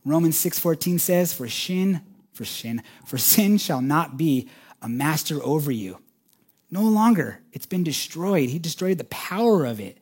Romans 0.04 0.36
6:14 0.36 0.98
says, 0.98 1.32
"For 1.32 1.48
sin, 1.48 2.00
for 2.32 2.44
sin, 2.44 2.82
for 3.06 3.18
sin 3.18 3.58
shall 3.58 3.82
not 3.82 4.16
be 4.16 4.48
a 4.82 4.88
master 4.88 5.42
over 5.42 5.70
you. 5.70 5.98
No 6.70 6.82
longer. 6.82 7.40
It's 7.52 7.66
been 7.66 7.84
destroyed. 7.84 8.50
He 8.50 8.58
destroyed 8.58 8.98
the 8.98 9.04
power 9.04 9.64
of 9.64 9.80
it. 9.80 9.98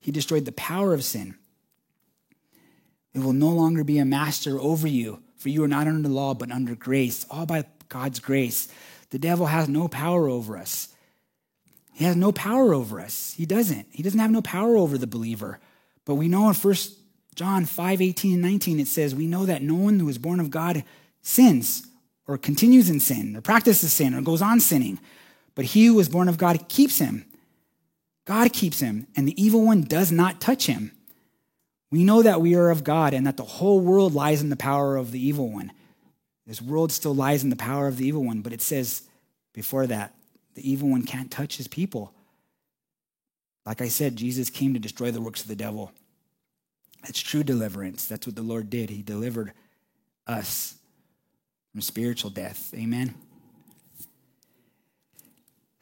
He 0.00 0.10
destroyed 0.10 0.44
the 0.44 0.52
power 0.52 0.92
of 0.92 1.04
sin. 1.04 1.36
It 3.14 3.20
will 3.20 3.32
no 3.32 3.50
longer 3.50 3.84
be 3.84 3.98
a 3.98 4.04
master 4.04 4.58
over 4.58 4.86
you, 4.86 5.22
for 5.36 5.48
you 5.48 5.62
are 5.64 5.68
not 5.68 5.86
under 5.86 6.08
the 6.08 6.14
law, 6.14 6.34
but 6.34 6.50
under 6.50 6.74
grace, 6.74 7.26
all 7.30 7.46
by 7.46 7.64
God's 7.88 8.20
grace. 8.20 8.68
The 9.10 9.18
devil 9.18 9.46
has 9.46 9.68
no 9.68 9.88
power 9.88 10.28
over 10.28 10.56
us. 10.56 10.88
He 11.92 12.04
has 12.04 12.16
no 12.16 12.32
power 12.32 12.72
over 12.72 13.00
us. 13.00 13.34
He 13.36 13.46
doesn't. 13.46 13.88
He 13.90 14.02
doesn't 14.02 14.20
have 14.20 14.30
no 14.30 14.42
power 14.42 14.76
over 14.76 14.96
the 14.96 15.06
believer. 15.06 15.60
But 16.04 16.14
we 16.14 16.28
know 16.28 16.48
in 16.48 16.54
1 16.54 16.74
John 17.34 17.64
5 17.64 18.00
18 18.00 18.34
and 18.34 18.42
19, 18.42 18.80
it 18.80 18.88
says, 18.88 19.14
We 19.14 19.26
know 19.26 19.44
that 19.46 19.62
no 19.62 19.74
one 19.74 19.98
who 19.98 20.08
is 20.08 20.18
born 20.18 20.40
of 20.40 20.50
God 20.50 20.84
sins 21.20 21.86
or 22.30 22.38
continues 22.38 22.88
in 22.88 23.00
sin 23.00 23.36
or 23.36 23.40
practices 23.40 23.92
sin 23.92 24.14
or 24.14 24.22
goes 24.22 24.40
on 24.40 24.60
sinning. 24.60 24.98
But 25.54 25.64
he 25.66 25.86
who 25.86 25.98
is 25.98 26.08
born 26.08 26.28
of 26.28 26.38
God 26.38 26.68
keeps 26.68 26.98
him 26.98 27.24
God 28.30 28.52
keeps 28.52 28.78
him, 28.78 29.08
and 29.16 29.26
the 29.26 29.42
evil 29.42 29.64
one 29.64 29.82
does 29.82 30.12
not 30.12 30.40
touch 30.40 30.66
him. 30.66 30.92
We 31.90 32.04
know 32.04 32.22
that 32.22 32.40
we 32.40 32.54
are 32.54 32.70
of 32.70 32.84
God 32.84 33.12
and 33.12 33.26
that 33.26 33.36
the 33.36 33.42
whole 33.42 33.80
world 33.80 34.14
lies 34.14 34.40
in 34.40 34.50
the 34.50 34.56
power 34.56 34.96
of 34.96 35.10
the 35.10 35.18
evil 35.18 35.50
one. 35.50 35.72
This 36.46 36.62
world 36.62 36.92
still 36.92 37.12
lies 37.12 37.42
in 37.42 37.50
the 37.50 37.56
power 37.56 37.88
of 37.88 37.96
the 37.96 38.06
evil 38.06 38.24
one, 38.24 38.40
but 38.40 38.52
it 38.52 38.62
says 38.62 39.02
before 39.52 39.88
that, 39.88 40.14
the 40.54 40.70
evil 40.70 40.88
one 40.88 41.02
can't 41.02 41.28
touch 41.28 41.56
his 41.56 41.66
people. 41.66 42.14
Like 43.66 43.80
I 43.80 43.88
said, 43.88 44.14
Jesus 44.14 44.48
came 44.48 44.74
to 44.74 44.80
destroy 44.80 45.10
the 45.10 45.20
works 45.20 45.42
of 45.42 45.48
the 45.48 45.56
devil. 45.56 45.90
That's 47.02 47.20
true 47.20 47.42
deliverance. 47.42 48.06
That's 48.06 48.28
what 48.28 48.36
the 48.36 48.42
Lord 48.42 48.70
did. 48.70 48.90
He 48.90 49.02
delivered 49.02 49.52
us 50.28 50.76
from 51.72 51.80
spiritual 51.80 52.30
death. 52.30 52.72
Amen. 52.74 53.14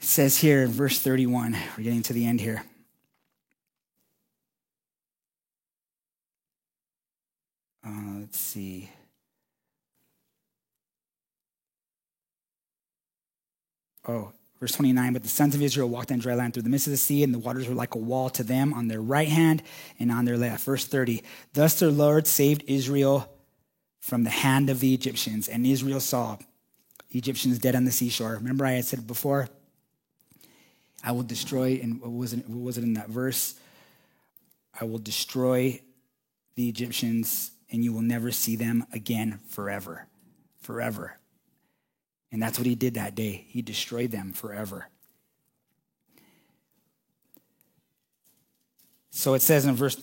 It 0.01 0.05
says 0.05 0.39
here 0.39 0.63
in 0.63 0.71
verse 0.71 1.01
31, 1.01 1.57
we're 1.77 1.85
getting 1.85 2.03
to 2.05 2.13
the 2.13 2.27
end 2.27 2.41
here. 2.41 2.63
Uh, 7.85 8.21
let's 8.21 8.39
see. 8.39 8.91
Oh, 14.07 14.33
verse 14.61 14.73
29 14.73 15.13
But 15.13 15.23
the 15.23 15.29
sons 15.29 15.55
of 15.55 15.63
Israel 15.63 15.89
walked 15.89 16.13
on 16.13 16.19
dry 16.19 16.35
land 16.35 16.55
through 16.55 16.63
the 16.63 16.69
midst 16.69 16.87
of 16.87 16.93
the 16.93 16.97
sea, 16.97 17.23
and 17.23 17.33
the 17.33 17.39
waters 17.39 17.69
were 17.69 17.75
like 17.75 17.95
a 17.95 17.99
wall 17.99 18.31
to 18.31 18.43
them 18.43 18.75
on 18.75 18.89
their 18.89 19.01
right 19.01 19.29
hand 19.29 19.63
and 19.99 20.11
on 20.11 20.25
their 20.27 20.37
left. 20.37 20.65
Verse 20.65 20.87
30 20.87 21.23
Thus 21.55 21.79
their 21.79 21.91
Lord 21.91 22.27
saved 22.27 22.65
Israel 22.67 23.33
from 24.09 24.25
the 24.25 24.31
hand 24.31 24.71
of 24.71 24.81
the 24.81 24.95
Egyptians, 24.95 25.49
and 25.49 25.67
Israel 25.67 26.01
saw 26.01 26.39
Egyptians 27.11 27.59
dead 27.59 27.77
on 27.77 27.85
the 27.85 27.93
seashore. 27.93 28.37
Remember, 28.37 28.65
I 28.65 28.73
had 28.73 28.87
said 28.87 29.07
before, 29.07 29.51
I 31.05 31.13
will 31.13 31.23
destroy, 31.23 31.79
and 31.83 32.01
what 32.01 32.11
was 32.11 32.33
it, 32.33 32.49
what 32.49 32.65
was 32.65 32.79
it 32.79 32.85
in 32.85 32.95
that 32.95 33.11
verse? 33.11 33.55
I 34.81 34.87
will 34.87 34.99
destroy 34.99 35.83
the 36.55 36.71
Egyptians, 36.71 37.51
and 37.71 37.85
you 37.85 37.93
will 37.93 38.01
never 38.01 38.33
see 38.33 38.57
them 38.57 38.87
again 38.95 39.41
forever. 39.47 40.07
Forever. 40.63 41.19
And 42.33 42.43
that's 42.43 42.59
what 42.59 42.67
he 42.67 42.75
did 42.75 42.95
that 42.95 43.15
day. 43.15 43.45
He 43.49 43.61
destroyed 43.61 44.11
them 44.11 44.33
forever. 44.33 44.89
So 49.11 49.35
it 49.35 49.43
says 49.43 49.67
in 49.67 49.75
verse 49.75 49.97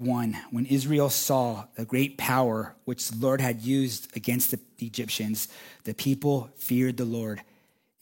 31 0.00 0.36
when 0.50 0.66
Israel 0.66 1.10
saw 1.10 1.64
the 1.74 1.84
great 1.84 2.16
power 2.18 2.76
which 2.84 3.08
the 3.08 3.16
Lord 3.18 3.40
had 3.40 3.62
used 3.62 4.16
against 4.16 4.52
the 4.52 4.60
Egyptians, 4.78 5.48
the 5.84 5.94
people 5.94 6.50
feared 6.56 6.96
the 6.96 7.04
Lord 7.04 7.42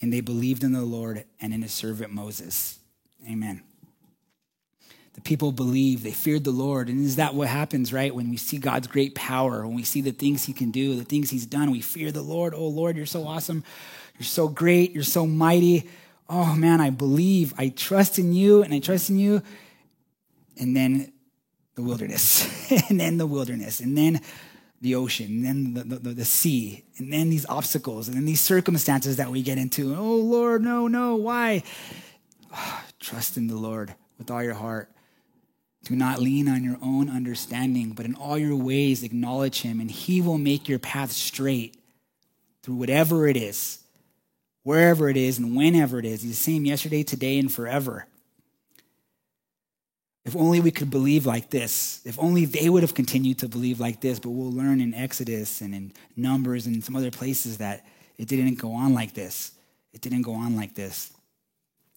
and 0.02 0.12
they 0.12 0.20
believed 0.20 0.62
in 0.62 0.72
the 0.72 0.82
Lord 0.82 1.24
and 1.40 1.54
in 1.54 1.62
his 1.62 1.72
servant 1.72 2.12
Moses. 2.12 2.78
Amen. 3.26 3.62
The 5.14 5.22
people 5.22 5.52
believed, 5.52 6.02
they 6.04 6.10
feared 6.10 6.44
the 6.44 6.50
Lord. 6.50 6.90
And 6.90 7.02
is 7.02 7.16
that 7.16 7.34
what 7.34 7.48
happens, 7.48 7.90
right? 7.94 8.14
When 8.14 8.28
we 8.28 8.36
see 8.36 8.58
God's 8.58 8.86
great 8.86 9.14
power, 9.14 9.66
when 9.66 9.74
we 9.74 9.82
see 9.82 10.02
the 10.02 10.12
things 10.12 10.44
he 10.44 10.52
can 10.52 10.70
do, 10.70 10.96
the 10.96 11.04
things 11.04 11.30
he's 11.30 11.46
done, 11.46 11.70
we 11.70 11.80
fear 11.80 12.12
the 12.12 12.20
Lord. 12.20 12.52
Oh, 12.52 12.68
Lord, 12.68 12.98
you're 12.98 13.06
so 13.06 13.26
awesome. 13.26 13.64
You're 14.18 14.26
so 14.26 14.48
great. 14.48 14.92
You're 14.92 15.02
so 15.02 15.26
mighty. 15.26 15.88
Oh, 16.28 16.54
man, 16.54 16.82
I 16.82 16.90
believe. 16.90 17.54
I 17.56 17.70
trust 17.70 18.18
in 18.18 18.34
you 18.34 18.62
and 18.62 18.74
I 18.74 18.80
trust 18.80 19.08
in 19.08 19.18
you. 19.18 19.40
And 20.58 20.76
then 20.76 21.12
the 21.76 21.82
wilderness, 21.82 22.70
and 22.88 22.98
then 22.98 23.18
the 23.18 23.26
wilderness, 23.26 23.80
and 23.80 23.96
then 23.96 24.20
the 24.80 24.94
ocean, 24.94 25.26
and 25.26 25.44
then 25.44 25.88
the, 25.88 25.98
the, 25.98 26.14
the, 26.14 26.24
sea, 26.24 26.84
and 26.98 27.12
then 27.12 27.30
these 27.30 27.46
obstacles, 27.46 28.08
and 28.08 28.16
then 28.16 28.24
these 28.24 28.40
circumstances 28.40 29.16
that 29.16 29.30
we 29.30 29.42
get 29.42 29.58
into. 29.58 29.94
Oh, 29.94 30.16
Lord, 30.16 30.62
no, 30.62 30.88
no, 30.88 31.16
why? 31.16 31.62
Trust 33.00 33.36
in 33.36 33.46
the 33.46 33.56
Lord 33.56 33.94
with 34.18 34.30
all 34.30 34.42
your 34.42 34.54
heart. 34.54 34.90
Do 35.84 35.94
not 35.94 36.18
lean 36.20 36.48
on 36.48 36.64
your 36.64 36.78
own 36.82 37.08
understanding, 37.08 37.92
but 37.92 38.06
in 38.06 38.16
all 38.16 38.36
your 38.36 38.56
ways 38.56 39.02
acknowledge 39.02 39.60
him, 39.62 39.78
and 39.78 39.90
he 39.90 40.20
will 40.20 40.38
make 40.38 40.68
your 40.68 40.78
path 40.78 41.12
straight 41.12 41.76
through 42.62 42.74
whatever 42.74 43.28
it 43.28 43.36
is, 43.36 43.84
wherever 44.62 45.08
it 45.08 45.16
is, 45.16 45.38
and 45.38 45.54
whenever 45.54 45.98
it 45.98 46.04
is. 46.04 46.22
He's 46.22 46.32
the 46.32 46.36
same 46.36 46.64
yesterday, 46.64 47.02
today, 47.02 47.38
and 47.38 47.52
forever. 47.52 48.06
If 50.26 50.34
only 50.34 50.58
we 50.58 50.72
could 50.72 50.90
believe 50.90 51.24
like 51.24 51.50
this. 51.50 52.00
If 52.04 52.18
only 52.18 52.46
they 52.46 52.68
would 52.68 52.82
have 52.82 52.94
continued 52.94 53.38
to 53.38 53.48
believe 53.48 53.78
like 53.78 54.00
this. 54.00 54.18
But 54.18 54.30
we'll 54.30 54.50
learn 54.50 54.80
in 54.80 54.92
Exodus 54.92 55.60
and 55.60 55.72
in 55.72 55.92
Numbers 56.16 56.66
and 56.66 56.82
some 56.82 56.96
other 56.96 57.12
places 57.12 57.58
that 57.58 57.86
it 58.18 58.26
didn't 58.26 58.58
go 58.58 58.72
on 58.72 58.92
like 58.92 59.14
this. 59.14 59.52
It 59.92 60.00
didn't 60.00 60.22
go 60.22 60.34
on 60.34 60.56
like 60.56 60.74
this. 60.74 61.12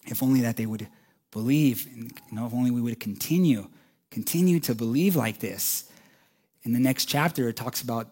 If 0.06 0.22
only 0.22 0.42
that 0.42 0.58
they 0.58 0.68
would 0.68 0.88
believe, 1.32 1.88
and 1.92 2.14
you 2.30 2.38
know, 2.38 2.46
if 2.46 2.54
only 2.54 2.70
we 2.70 2.82
would 2.82 3.00
continue, 3.00 3.68
continue 4.12 4.60
to 4.60 4.76
believe 4.76 5.16
like 5.16 5.40
this. 5.40 5.90
In 6.62 6.72
the 6.72 6.80
next 6.80 7.06
chapter, 7.06 7.50
it 7.50 7.56
talks 7.56 7.82
about 7.82 8.10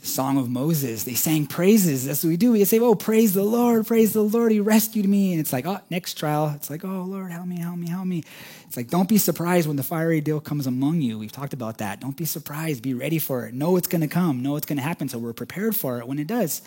the 0.00 0.06
Song 0.06 0.38
of 0.38 0.48
Moses. 0.48 1.04
They 1.04 1.14
sang 1.14 1.46
praises. 1.46 2.06
That's 2.06 2.24
what 2.24 2.30
we 2.30 2.36
do. 2.36 2.52
We 2.52 2.64
say, 2.64 2.78
Oh, 2.78 2.94
praise 2.94 3.34
the 3.34 3.42
Lord, 3.42 3.86
praise 3.86 4.12
the 4.12 4.22
Lord. 4.22 4.50
He 4.50 4.60
rescued 4.60 5.06
me. 5.06 5.32
And 5.32 5.40
it's 5.40 5.52
like, 5.52 5.66
Oh, 5.66 5.80
next 5.90 6.14
trial. 6.14 6.52
It's 6.56 6.70
like, 6.70 6.84
Oh, 6.84 7.02
Lord, 7.02 7.30
help 7.30 7.46
me, 7.46 7.60
help 7.60 7.76
me, 7.76 7.88
help 7.88 8.06
me. 8.06 8.24
It's 8.66 8.76
like, 8.76 8.88
Don't 8.88 9.08
be 9.08 9.18
surprised 9.18 9.66
when 9.66 9.76
the 9.76 9.82
fiery 9.82 10.20
deal 10.20 10.40
comes 10.40 10.66
among 10.66 11.02
you. 11.02 11.18
We've 11.18 11.32
talked 11.32 11.52
about 11.52 11.78
that. 11.78 12.00
Don't 12.00 12.16
be 12.16 12.24
surprised. 12.24 12.82
Be 12.82 12.94
ready 12.94 13.18
for 13.18 13.46
it. 13.46 13.54
Know 13.54 13.76
it's 13.76 13.88
going 13.88 14.00
to 14.00 14.08
come. 14.08 14.42
Know 14.42 14.56
it's 14.56 14.66
going 14.66 14.78
to 14.78 14.82
happen. 14.82 15.08
So 15.08 15.18
we're 15.18 15.32
prepared 15.34 15.76
for 15.76 15.98
it 15.98 16.08
when 16.08 16.18
it 16.18 16.26
does. 16.26 16.62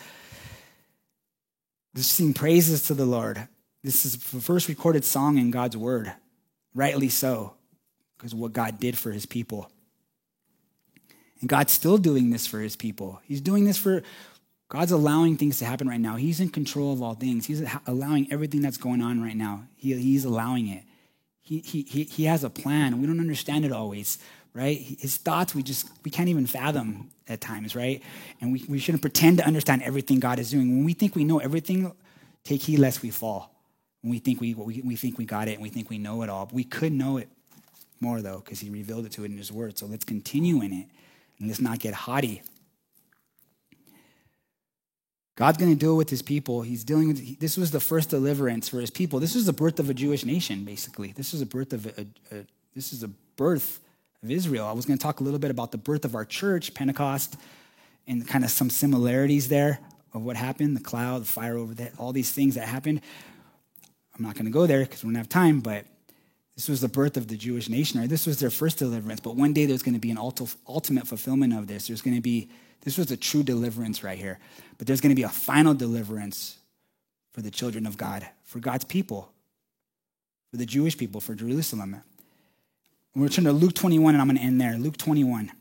Just 1.95 2.11
sing 2.11 2.34
praises 2.34 2.88
to 2.88 2.93
the 2.93 3.05
Lord. 3.05 3.47
This 3.84 4.05
is 4.05 4.17
the 4.17 4.39
first 4.39 4.67
recorded 4.67 5.03
song 5.03 5.38
in 5.38 5.51
God's 5.51 5.75
word. 5.75 6.13
Rightly 6.75 7.09
so, 7.09 7.53
because 8.17 8.34
what 8.34 8.53
God 8.53 8.79
did 8.79 8.97
for 8.97 9.11
his 9.11 9.25
people. 9.25 9.69
And 11.44 11.50
God's 11.50 11.74
still 11.74 11.98
doing 11.98 12.30
this 12.30 12.48
for 12.48 12.62
his 12.62 12.78
people. 12.78 13.20
He's 13.26 13.41
doing 13.41 13.66
this 13.66 13.78
for, 13.78 14.02
God's 14.70 14.94
allowing 14.94 15.36
things 15.36 15.60
to 15.60 15.66
happen 15.66 15.89
right 15.89 16.00
now. 16.00 16.16
He's 16.16 16.39
in 16.39 16.48
control 16.48 16.94
of 16.94 17.02
all 17.02 17.16
things. 17.16 17.46
He's 17.46 17.62
allowing 17.86 18.32
everything 18.32 18.62
that's 18.62 18.78
going 18.78 19.02
on 19.02 19.22
right 19.22 19.36
now. 19.36 19.66
He, 19.76 19.94
he's 19.94 20.24
allowing 20.24 20.70
it. 20.70 20.84
He, 21.41 21.60
he, 21.60 21.82
he 22.06 22.24
has 22.24 22.46
a 22.46 22.50
plan. 22.50 23.02
We 23.02 23.08
don't 23.08 23.20
understand 23.20 23.66
it 23.66 23.74
always, 23.74 24.20
right? 24.54 24.80
His 24.80 25.18
thoughts, 25.18 25.54
we 25.54 25.64
just, 25.64 25.89
we 26.06 26.12
can't 26.12 26.30
even 26.30 26.48
fathom 26.48 27.10
at 27.28 27.41
times, 27.41 27.76
right? 27.76 28.02
And 28.39 28.54
we, 28.54 28.64
we 28.70 28.80
shouldn't 28.80 29.02
pretend 29.02 29.39
to 29.39 29.46
understand 29.46 29.84
everything 29.84 30.22
God 30.22 30.39
is 30.39 30.50
doing. 30.50 30.70
When 30.74 30.86
we 30.86 30.94
think 30.94 31.14
we 31.14 31.26
know 31.26 31.39
everything, 31.39 31.91
take 32.46 32.62
heed 32.62 32.80
lest 32.80 33.02
we 33.02 33.10
fall. 33.10 33.54
When 34.00 34.12
we 34.12 34.20
think 34.20 34.39
we, 34.39 34.54
we, 34.54 34.80
we 34.80 34.96
think 34.96 35.18
we 35.18 35.26
got 35.26 35.50
it 35.50 35.56
and 35.56 35.62
we 35.62 35.68
think 35.68 35.89
we 35.89 35.98
know 35.98 36.22
it 36.22 36.30
all. 36.30 36.50
We 36.54 36.64
could 36.64 36.94
know 36.94 37.18
it 37.18 37.28
more, 38.00 38.22
though, 38.22 38.38
because 38.38 38.62
he 38.62 38.70
revealed 38.70 39.06
it 39.06 39.12
to 39.12 39.26
it 39.26 39.32
in 39.32 39.38
his 39.38 39.52
word. 39.52 39.78
So 39.78 39.88
let's 39.88 40.06
continue 40.06 40.62
in 40.62 40.72
it 40.72 40.88
and 41.39 41.47
let's 41.47 41.61
not 41.61 41.79
get 41.79 41.93
haughty. 41.93 42.41
God's 45.36 45.57
going 45.57 45.71
to 45.71 45.77
deal 45.77 45.97
with 45.97 46.09
his 46.09 46.21
people. 46.21 46.61
He's 46.61 46.84
dealing 46.84 47.07
with, 47.07 47.39
this 47.39 47.57
was 47.57 47.71
the 47.71 47.79
first 47.79 48.09
deliverance 48.09 48.69
for 48.69 48.79
his 48.79 48.91
people. 48.91 49.19
This 49.19 49.34
was 49.34 49.45
the 49.45 49.53
birth 49.53 49.79
of 49.79 49.89
a 49.89 49.93
Jewish 49.93 50.25
nation, 50.25 50.63
basically. 50.63 51.11
This 51.11 51.34
was 51.34 51.41
a 51.41 51.45
birth 51.45 51.73
of, 51.73 51.88
a, 51.88 52.05
a, 52.31 52.45
this 52.75 52.93
is 52.93 53.01
a 53.01 53.07
birth 53.07 53.79
of 54.21 54.29
Israel. 54.29 54.67
I 54.67 54.73
was 54.73 54.86
going 54.86 54.97
to 54.97 55.01
talk 55.01 55.21
a 55.21 55.23
little 55.23 55.39
bit 55.39 55.49
about 55.49 55.71
the 55.71 55.77
birth 55.79 56.05
of 56.05 56.13
our 56.13 56.23
church, 56.23 56.73
Pentecost, 56.75 57.36
and 58.07 58.27
kind 58.27 58.43
of 58.43 58.51
some 58.51 58.69
similarities 58.69 59.47
there 59.47 59.79
of 60.13 60.23
what 60.23 60.36
happened, 60.36 60.77
the 60.77 60.84
cloud, 60.84 61.23
the 61.23 61.25
fire 61.25 61.57
over 61.57 61.73
there, 61.73 61.91
all 61.97 62.11
these 62.11 62.31
things 62.31 62.53
that 62.53 62.67
happened. 62.67 63.01
I'm 64.15 64.23
not 64.23 64.36
going 64.36 64.45
to 64.45 64.51
go 64.51 64.67
there 64.67 64.81
because 64.81 65.03
we 65.03 65.09
don't 65.09 65.15
have 65.15 65.29
time, 65.29 65.61
but 65.61 65.86
this 66.56 66.70
was 66.70 66.82
the 66.82 66.88
birth 66.88 67.18
of 67.18 67.28
the 67.28 67.36
Jewish 67.36 67.68
nation, 67.68 67.99
right? 67.99 68.10
This 68.10 68.28
was 68.28 68.39
their 68.39 68.51
first 68.51 68.78
deliverance. 68.78 69.20
But 69.20 69.36
one 69.36 69.54
day 69.54 69.66
there's 69.66 69.82
going 69.82 69.95
to 69.95 69.99
be 69.99 70.12
an 70.12 70.18
ultimate 70.18 71.08
fulfillment 71.08 71.54
of 71.54 71.68
this. 71.68 71.88
There's 71.88 72.01
going 72.01 72.16
to 72.16 72.22
be, 72.22 72.49
this 72.82 72.97
was 72.97 73.10
a 73.10 73.18
true 73.18 73.41
deliverance 73.41 74.04
right 74.04 74.18
here. 74.18 74.39
But 74.78 74.86
there's 74.86 75.01
going 75.01 75.10
to 75.10 75.16
be 75.16 75.24
a 75.24 75.30
final 75.30 75.74
deliverance 75.74 76.58
for 77.32 77.41
the 77.41 77.49
children 77.49 77.88
of 77.88 77.97
God, 77.97 78.28
for 78.43 78.60
God's 78.60 78.86
people, 78.86 79.32
for 80.51 80.58
the 80.58 80.66
Jewish 80.66 80.95
people, 80.95 81.20
for 81.20 81.34
Jerusalem. 81.34 82.01
We're 83.16 83.30
turning 83.30 83.51
to 83.51 83.54
Luke 83.54 83.74
21, 83.74 84.14
and 84.14 84.22
I'm 84.22 84.28
going 84.28 84.38
to 84.38 84.43
end 84.43 84.62
there. 84.62 84.78
Luke 84.78 84.97
21. 84.97 85.51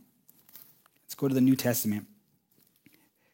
Let's 1.04 1.14
go 1.14 1.28
to 1.28 1.34
the 1.34 1.40
New 1.40 1.56
Testament. 1.56 2.06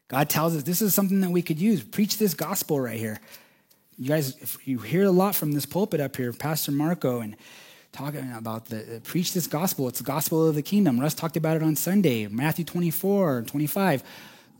God 0.07 0.31
tells 0.31 0.57
us 0.57 0.63
this 0.63 0.81
is 0.81 0.95
something 0.95 1.21
that 1.21 1.31
we 1.31 1.43
could 1.43 1.61
use. 1.61 1.83
Preach 1.83 2.19
this 2.19 2.35
gospel 2.35 2.81
right 2.81 2.99
here 2.99 3.21
you 3.99 4.09
guys, 4.09 4.57
you 4.65 4.79
hear 4.79 5.05
a 5.05 5.11
lot 5.11 5.35
from 5.35 5.53
this 5.53 5.67
pulpit 5.67 6.01
up 6.01 6.17
here, 6.17 6.33
Pastor 6.33 6.71
Marco, 6.71 7.21
and 7.21 7.37
talking 7.91 8.33
about 8.33 8.67
the 8.67 8.97
uh, 8.97 9.01
preach 9.01 9.33
this 9.33 9.49
gospel. 9.49 9.89
It's 9.89 9.99
the 9.99 10.05
gospel 10.05 10.47
of 10.47 10.55
the 10.55 10.63
kingdom. 10.63 11.01
Russ 11.01 11.15
talked 11.15 11.37
about 11.37 11.57
it 11.57 11.65
on 11.65 11.75
Sunday, 11.75 12.29
Matthew 12.29 12.65
24, 12.65 13.43
25, 13.43 14.05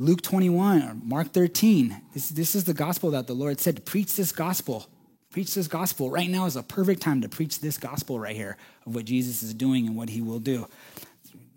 Luke 0.01 0.23
21, 0.23 1.03
Mark 1.05 1.33
13. 1.33 2.01
This, 2.15 2.31
this 2.31 2.57
is 2.57 2.65
the 2.65 2.75
gospel 2.75 3.13
that 3.13 3.29
the 3.29 3.35
Lord 3.35 3.61
said, 3.61 3.85
preach 3.85 4.17
this 4.17 4.33
gospel. 4.33 4.89
Preach 5.31 5.55
this 5.55 5.69
gospel. 5.69 6.11
Right 6.11 6.29
now 6.29 6.47
is 6.47 6.57
a 6.57 6.63
perfect 6.65 7.01
time 7.01 7.21
to 7.21 7.29
preach 7.29 7.61
this 7.61 7.79
gospel 7.79 8.19
right 8.19 8.35
here 8.35 8.57
of 8.87 8.95
what 8.97 9.05
Jesus 9.05 9.45
is 9.45 9.55
doing 9.55 9.87
and 9.87 9.95
what 9.95 10.09
he 10.09 10.21
will 10.21 10.41
do. 10.41 10.67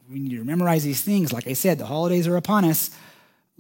We 0.08 0.20
need 0.20 0.38
to 0.38 0.44
memorize 0.44 0.84
these 0.84 1.02
things. 1.02 1.34
Like 1.34 1.48
I 1.48 1.54
said, 1.54 1.80
the 1.80 1.86
holidays 1.88 2.28
are 2.28 2.36
upon 2.36 2.66
us. 2.66 2.92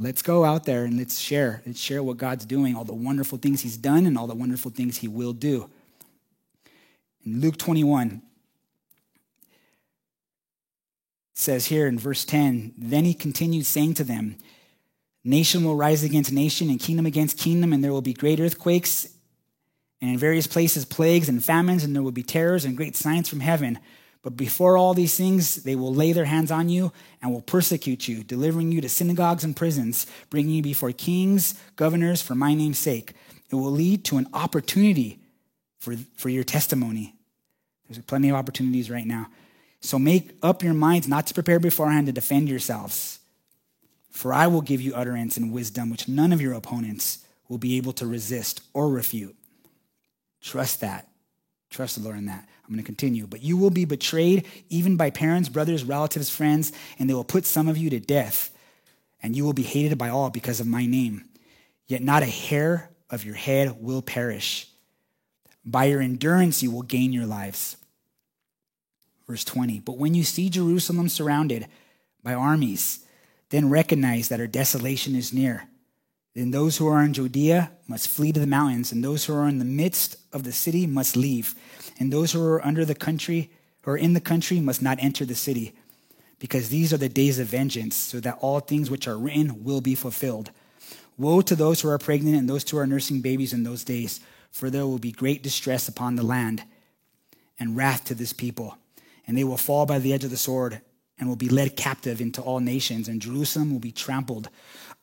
Let's 0.01 0.23
go 0.23 0.43
out 0.43 0.65
there 0.65 0.83
and 0.85 0.97
let's 0.97 1.19
share. 1.19 1.61
Let's 1.63 1.79
share 1.79 2.01
what 2.01 2.17
God's 2.17 2.43
doing, 2.43 2.75
all 2.75 2.83
the 2.83 2.91
wonderful 2.91 3.37
things 3.37 3.61
He's 3.61 3.77
done, 3.77 4.07
and 4.07 4.17
all 4.17 4.25
the 4.25 4.33
wonderful 4.33 4.71
things 4.71 4.97
He 4.97 5.07
will 5.07 5.31
do. 5.31 5.69
In 7.23 7.39
Luke 7.39 7.55
21, 7.55 8.23
says 11.35 11.67
here 11.67 11.85
in 11.85 11.99
verse 11.99 12.25
10 12.25 12.73
Then 12.79 13.05
he 13.05 13.13
continued 13.13 13.67
saying 13.67 13.93
to 13.95 14.03
them, 14.03 14.37
Nation 15.23 15.63
will 15.63 15.75
rise 15.75 16.03
against 16.03 16.31
nation 16.31 16.71
and 16.71 16.79
kingdom 16.79 17.05
against 17.05 17.37
kingdom, 17.37 17.71
and 17.71 17.83
there 17.83 17.91
will 17.91 18.01
be 18.01 18.13
great 18.13 18.39
earthquakes, 18.39 19.07
and 20.01 20.09
in 20.09 20.17
various 20.17 20.47
places 20.47 20.83
plagues 20.83 21.29
and 21.29 21.43
famines, 21.43 21.83
and 21.83 21.95
there 21.95 22.01
will 22.01 22.11
be 22.11 22.23
terrors 22.23 22.65
and 22.65 22.75
great 22.75 22.95
signs 22.95 23.29
from 23.29 23.39
heaven. 23.39 23.77
But 24.23 24.37
before 24.37 24.77
all 24.77 24.93
these 24.93 25.15
things, 25.15 25.63
they 25.63 25.75
will 25.75 25.93
lay 25.93 26.13
their 26.13 26.25
hands 26.25 26.51
on 26.51 26.69
you 26.69 26.91
and 27.21 27.31
will 27.31 27.41
persecute 27.41 28.07
you, 28.07 28.23
delivering 28.23 28.71
you 28.71 28.79
to 28.81 28.89
synagogues 28.89 29.43
and 29.43 29.55
prisons, 29.55 30.05
bringing 30.29 30.55
you 30.55 30.61
before 30.61 30.91
kings, 30.91 31.55
governors, 31.75 32.21
for 32.21 32.35
my 32.35 32.53
name's 32.53 32.77
sake. 32.77 33.13
It 33.49 33.55
will 33.55 33.71
lead 33.71 34.05
to 34.05 34.17
an 34.17 34.27
opportunity 34.33 35.19
for, 35.79 35.95
for 36.15 36.29
your 36.29 36.43
testimony. 36.43 37.15
There's 37.89 38.03
plenty 38.05 38.29
of 38.29 38.35
opportunities 38.35 38.91
right 38.91 39.07
now. 39.07 39.27
So 39.81 39.97
make 39.97 40.37
up 40.43 40.61
your 40.61 40.75
minds 40.75 41.07
not 41.07 41.25
to 41.27 41.33
prepare 41.33 41.59
beforehand 41.59 42.05
to 42.05 42.13
defend 42.13 42.47
yourselves. 42.47 43.19
For 44.11 44.33
I 44.33 44.45
will 44.45 44.61
give 44.61 44.81
you 44.81 44.93
utterance 44.93 45.37
and 45.37 45.51
wisdom 45.51 45.89
which 45.89 46.07
none 46.07 46.31
of 46.31 46.39
your 46.39 46.53
opponents 46.53 47.25
will 47.49 47.57
be 47.57 47.77
able 47.77 47.93
to 47.93 48.05
resist 48.05 48.61
or 48.73 48.89
refute. 48.89 49.35
Trust 50.41 50.81
that. 50.81 51.07
Trust 51.71 51.97
the 51.97 52.03
Lord 52.03 52.17
in 52.17 52.25
that. 52.27 52.47
I'm 52.71 52.77
going 52.77 52.85
to 52.85 52.87
continue. 52.87 53.27
But 53.27 53.43
you 53.43 53.57
will 53.57 53.69
be 53.69 53.83
betrayed 53.83 54.47
even 54.69 54.95
by 54.95 55.09
parents, 55.09 55.49
brothers, 55.49 55.83
relatives, 55.83 56.29
friends, 56.29 56.71
and 56.97 57.09
they 57.09 57.13
will 57.13 57.25
put 57.25 57.45
some 57.45 57.67
of 57.67 57.77
you 57.77 57.89
to 57.89 57.99
death. 57.99 58.49
And 59.21 59.35
you 59.35 59.43
will 59.43 59.51
be 59.51 59.63
hated 59.63 59.97
by 59.97 60.07
all 60.07 60.29
because 60.29 60.61
of 60.61 60.67
my 60.67 60.85
name. 60.85 61.25
Yet 61.87 62.01
not 62.01 62.23
a 62.23 62.27
hair 62.27 62.89
of 63.09 63.25
your 63.25 63.35
head 63.35 63.83
will 63.83 64.01
perish. 64.01 64.69
By 65.65 65.85
your 65.85 65.99
endurance, 65.99 66.63
you 66.63 66.71
will 66.71 66.81
gain 66.81 67.11
your 67.11 67.25
lives. 67.25 67.75
Verse 69.27 69.43
20. 69.43 69.81
But 69.81 69.97
when 69.97 70.13
you 70.13 70.23
see 70.23 70.49
Jerusalem 70.49 71.09
surrounded 71.09 71.67
by 72.23 72.35
armies, 72.35 73.05
then 73.49 73.69
recognize 73.69 74.29
that 74.29 74.39
her 74.39 74.47
desolation 74.47 75.13
is 75.13 75.33
near. 75.33 75.67
Then 76.33 76.51
those 76.51 76.77
who 76.77 76.87
are 76.87 77.03
in 77.03 77.13
Judea 77.13 77.71
must 77.87 78.07
flee 78.07 78.31
to 78.31 78.39
the 78.39 78.47
mountains, 78.47 78.91
and 78.91 79.03
those 79.03 79.25
who 79.25 79.33
are 79.33 79.47
in 79.47 79.59
the 79.59 79.65
midst 79.65 80.15
of 80.31 80.43
the 80.43 80.53
city 80.53 80.87
must 80.87 81.17
leave. 81.17 81.55
And 81.99 82.11
those 82.11 82.31
who 82.31 82.41
are 82.43 82.65
under 82.65 82.85
the 82.85 82.95
country, 82.95 83.51
or 83.85 83.97
in 83.97 84.13
the 84.13 84.21
country, 84.21 84.59
must 84.59 84.81
not 84.81 84.97
enter 85.01 85.25
the 85.25 85.35
city, 85.35 85.73
because 86.39 86.69
these 86.69 86.93
are 86.93 86.97
the 86.97 87.09
days 87.09 87.37
of 87.37 87.47
vengeance, 87.47 87.95
so 87.95 88.19
that 88.21 88.37
all 88.39 88.61
things 88.61 88.89
which 88.89 89.07
are 89.07 89.17
written 89.17 89.63
will 89.63 89.81
be 89.81 89.95
fulfilled. 89.95 90.51
Woe 91.17 91.41
to 91.41 91.55
those 91.55 91.81
who 91.81 91.89
are 91.89 91.97
pregnant 91.97 92.37
and 92.37 92.49
those 92.49 92.67
who 92.69 92.77
are 92.77 92.87
nursing 92.87 93.21
babies 93.21 93.53
in 93.53 93.63
those 93.63 93.83
days, 93.83 94.21
for 94.51 94.69
there 94.69 94.87
will 94.87 94.99
be 94.99 95.11
great 95.11 95.43
distress 95.43 95.87
upon 95.87 96.15
the 96.15 96.23
land 96.23 96.63
and 97.59 97.75
wrath 97.75 98.05
to 98.05 98.15
this 98.15 98.33
people. 98.33 98.77
And 99.27 99.37
they 99.37 99.43
will 99.43 99.57
fall 99.57 99.85
by 99.85 99.99
the 99.99 100.13
edge 100.13 100.23
of 100.23 100.31
the 100.31 100.37
sword 100.37 100.81
and 101.19 101.29
will 101.29 101.35
be 101.35 101.49
led 101.49 101.75
captive 101.75 102.19
into 102.19 102.41
all 102.41 102.59
nations, 102.59 103.07
and 103.07 103.21
Jerusalem 103.21 103.71
will 103.71 103.79
be 103.79 103.91
trampled 103.91 104.49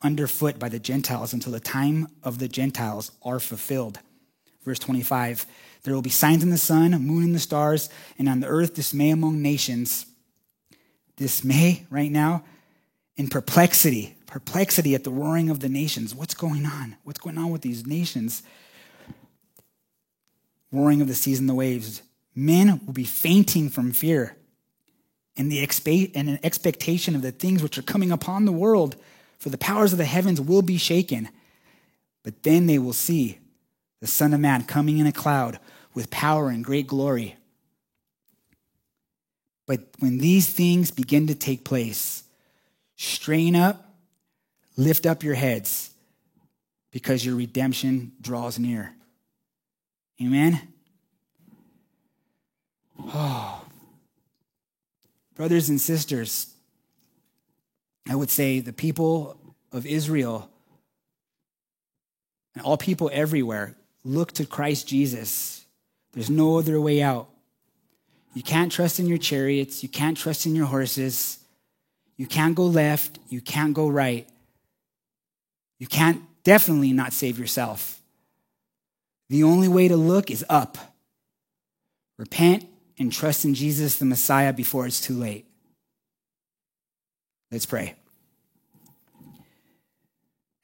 underfoot 0.03 0.59
by 0.59 0.69
the 0.69 0.79
Gentiles 0.79 1.33
until 1.33 1.53
the 1.53 1.61
time 1.61 2.09
of 2.23 2.39
the 2.39 2.49
Gentiles 2.49 3.11
are 3.23 3.41
fulfilled. 3.41 3.99
Verse 4.65 4.79
25 4.79 5.47
There 5.83 5.95
will 5.95 6.03
be 6.03 6.11
signs 6.11 6.43
in 6.43 6.51
the 6.51 6.59
sun, 6.59 6.93
moon, 6.93 7.25
and 7.25 7.35
the 7.35 7.41
stars, 7.41 7.91
and 8.19 8.29
on 8.29 8.41
the 8.41 8.47
earth 8.47 8.75
dismay 8.75 9.11
among 9.11 9.43
nations. 9.43 10.07
Dismay 11.17 11.85
right 11.91 12.13
now 12.13 12.45
in 13.17 13.29
perplexity, 13.29 14.17
perplexity 14.27 14.95
at 14.95 15.03
the 15.05 15.11
roaring 15.11 15.51
of 15.51 15.61
the 15.61 15.69
nations. 15.69 16.15
What's 16.15 16.35
going 16.35 16.65
on? 16.65 16.97
What's 17.03 17.19
going 17.19 17.37
on 17.37 17.51
with 17.51 17.63
these 17.63 17.87
nations? 17.87 18.43
Roaring 20.71 21.01
of 21.01 21.09
the 21.09 21.15
seas 21.15 21.41
and 21.41 21.49
the 21.49 21.55
waves. 21.55 22.03
Men 22.35 22.81
will 22.87 22.93
be 22.93 23.05
fainting 23.05 23.69
from 23.69 23.91
fear 23.91 24.37
and 25.37 25.51
the 25.51 25.65
expe- 25.65 26.13
and 26.15 26.29
an 26.29 26.39
expectation 26.43 27.15
of 27.15 27.23
the 27.23 27.33
things 27.33 27.63
which 27.63 27.79
are 27.79 27.83
coming 27.83 28.13
upon 28.13 28.45
the 28.45 28.53
world, 28.53 28.97
the 29.49 29.59
powers 29.59 29.93
of 29.93 29.99
the 29.99 30.05
heavens 30.05 30.41
will 30.41 30.63
be 30.63 30.77
shaken. 30.77 31.29
But 32.23 32.43
then 32.43 32.67
they 32.67 32.79
will 32.79 32.93
see 32.93 33.39
the 34.01 34.07
Son 34.07 34.35
of 34.35 34.41
Man 34.41 34.65
coming 34.65 34.99
in 34.99 35.07
a 35.07 35.13
cloud 35.13 35.59
with 35.95 36.11
power 36.11 36.49
and 36.49 36.65
great 36.65 36.87
glory. 36.87 37.37
But 39.67 39.81
when 39.99 40.19
these 40.19 40.49
things 40.49 40.91
begin 40.91 41.27
to 41.27 41.35
take 41.35 41.65
place, 41.65 42.25
strain 42.97 43.55
up, 43.55 43.95
lift 44.77 45.07
up 45.07 45.23
your 45.23 45.35
heads, 45.35 45.91
because 46.91 47.25
your 47.25 47.37
redemption 47.37 48.13
draws 48.21 48.59
near. 48.59 48.95
Amen? 50.23 50.61
Oh. 52.99 53.65
Brothers 55.35 55.69
and 55.69 55.81
sisters, 55.81 56.53
I 58.09 58.15
would 58.15 58.31
say 58.31 58.61
the 58.61 58.73
people 58.73 59.39
of 59.71 59.85
Israel 59.85 60.51
and 62.55 62.65
all 62.65 62.77
people 62.77 63.11
everywhere 63.13 63.77
look 64.05 64.33
to 64.33 64.47
Christ 64.47 64.89
Jesus. 64.89 65.67
There's 66.13 66.31
no 66.31 66.59
other 66.59 66.81
way 66.81 67.03
out. 67.03 67.29
You 68.35 68.43
can't 68.43 68.73
trust 68.73 68.99
in 68.99 69.07
your 69.07 69.19
chariots, 69.19 69.83
you 69.83 69.89
can't 69.89 70.17
trust 70.17 70.47
in 70.47 70.55
your 70.55 70.67
horses, 70.67 71.39
you 72.17 72.27
can't 72.27 72.55
go 72.55 72.65
left, 72.65 73.19
you 73.29 73.41
can't 73.41 73.75
go 73.75 73.89
right. 73.89 74.29
You 75.79 75.87
can't 75.87 76.23
definitely 76.45 76.93
not 76.93 77.13
save 77.13 77.39
yourself. 77.39 78.01
The 79.29 79.45
only 79.45 79.69
way 79.69 79.89
to 79.89 79.97
look 79.97 80.31
is 80.31 80.45
up. 80.49 80.79
Repent 82.17 82.67
and 82.99 83.13
trust 83.13 83.45
in 83.45 83.55
Jesus, 83.55 83.99
the 83.99 84.05
Messiah, 84.05 84.53
before 84.53 84.87
it's 84.87 85.01
too 85.01 85.15
late. 85.15 85.48
Let's 87.51 87.67
pray. 87.67 87.95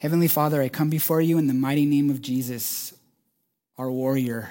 Heavenly 0.01 0.29
Father, 0.29 0.61
I 0.61 0.69
come 0.69 0.91
before 0.91 1.23
you 1.23 1.39
in 1.39 1.47
the 1.47 1.55
mighty 1.55 1.87
name 1.87 2.11
of 2.11 2.21
Jesus, 2.21 2.93
our 3.79 3.91
warrior, 3.91 4.51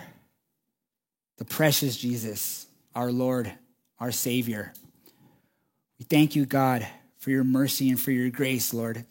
the 1.37 1.45
precious 1.45 1.95
Jesus, 1.95 2.65
our 2.95 3.11
Lord, 3.11 3.53
our 3.99 4.11
Savior. 4.11 4.73
We 5.99 6.05
thank 6.05 6.35
you, 6.35 6.47
God, 6.47 6.87
for 7.19 7.29
your 7.29 7.43
mercy 7.43 7.89
and 7.89 7.99
for 7.99 8.11
your 8.11 8.31
grace, 8.31 8.73
Lord. 8.73 9.05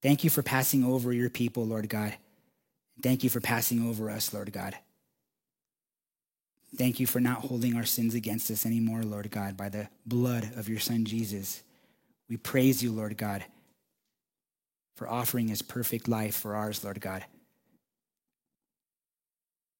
Thank 0.00 0.24
you 0.24 0.30
for 0.30 0.42
passing 0.42 0.84
over 0.84 1.12
your 1.12 1.30
people, 1.30 1.66
Lord 1.66 1.88
God. 1.88 2.14
Thank 3.02 3.22
you 3.22 3.28
for 3.28 3.40
passing 3.40 3.86
over 3.86 4.08
us, 4.08 4.32
Lord 4.32 4.52
God. 4.52 4.74
Thank 6.76 6.98
you 6.98 7.06
for 7.06 7.20
not 7.20 7.42
holding 7.42 7.76
our 7.76 7.84
sins 7.84 8.14
against 8.14 8.50
us 8.50 8.64
anymore, 8.64 9.02
Lord 9.02 9.30
God, 9.30 9.56
by 9.56 9.68
the 9.68 9.88
blood 10.06 10.52
of 10.56 10.68
your 10.68 10.80
Son 10.80 11.04
Jesus. 11.04 11.62
We 12.32 12.38
praise 12.38 12.82
you, 12.82 12.92
Lord 12.92 13.18
God, 13.18 13.44
for 14.96 15.06
offering 15.06 15.48
his 15.48 15.60
perfect 15.60 16.08
life 16.08 16.34
for 16.34 16.56
ours, 16.56 16.82
Lord 16.82 16.98
God. 16.98 17.22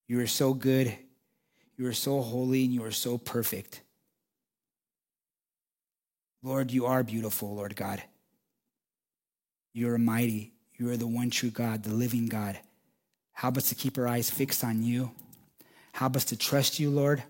You 0.07 0.19
are 0.19 0.27
so 0.27 0.53
good, 0.53 0.95
you 1.79 1.87
are 1.87 1.93
so 1.93 2.21
holy, 2.21 2.65
and 2.65 2.71
you 2.71 2.83
are 2.83 2.91
so 2.91 3.17
perfect. 3.17 3.81
Lord, 6.43 6.69
you 6.69 6.85
are 6.85 7.01
beautiful, 7.01 7.55
Lord 7.55 7.75
God. 7.75 8.03
You 9.73 9.89
are 9.89 9.97
mighty. 9.97 10.53
You 10.75 10.91
are 10.91 10.97
the 10.97 11.07
one 11.07 11.31
true 11.31 11.49
God, 11.49 11.81
the 11.81 11.91
living 11.91 12.27
God. 12.27 12.59
Help 13.31 13.57
us 13.57 13.69
to 13.69 13.75
keep 13.75 13.97
our 13.97 14.07
eyes 14.07 14.29
fixed 14.29 14.63
on 14.63 14.83
you. 14.83 15.09
Help 15.93 16.15
us 16.15 16.25
to 16.25 16.37
trust 16.37 16.79
you, 16.79 16.91
Lord. 16.91 17.23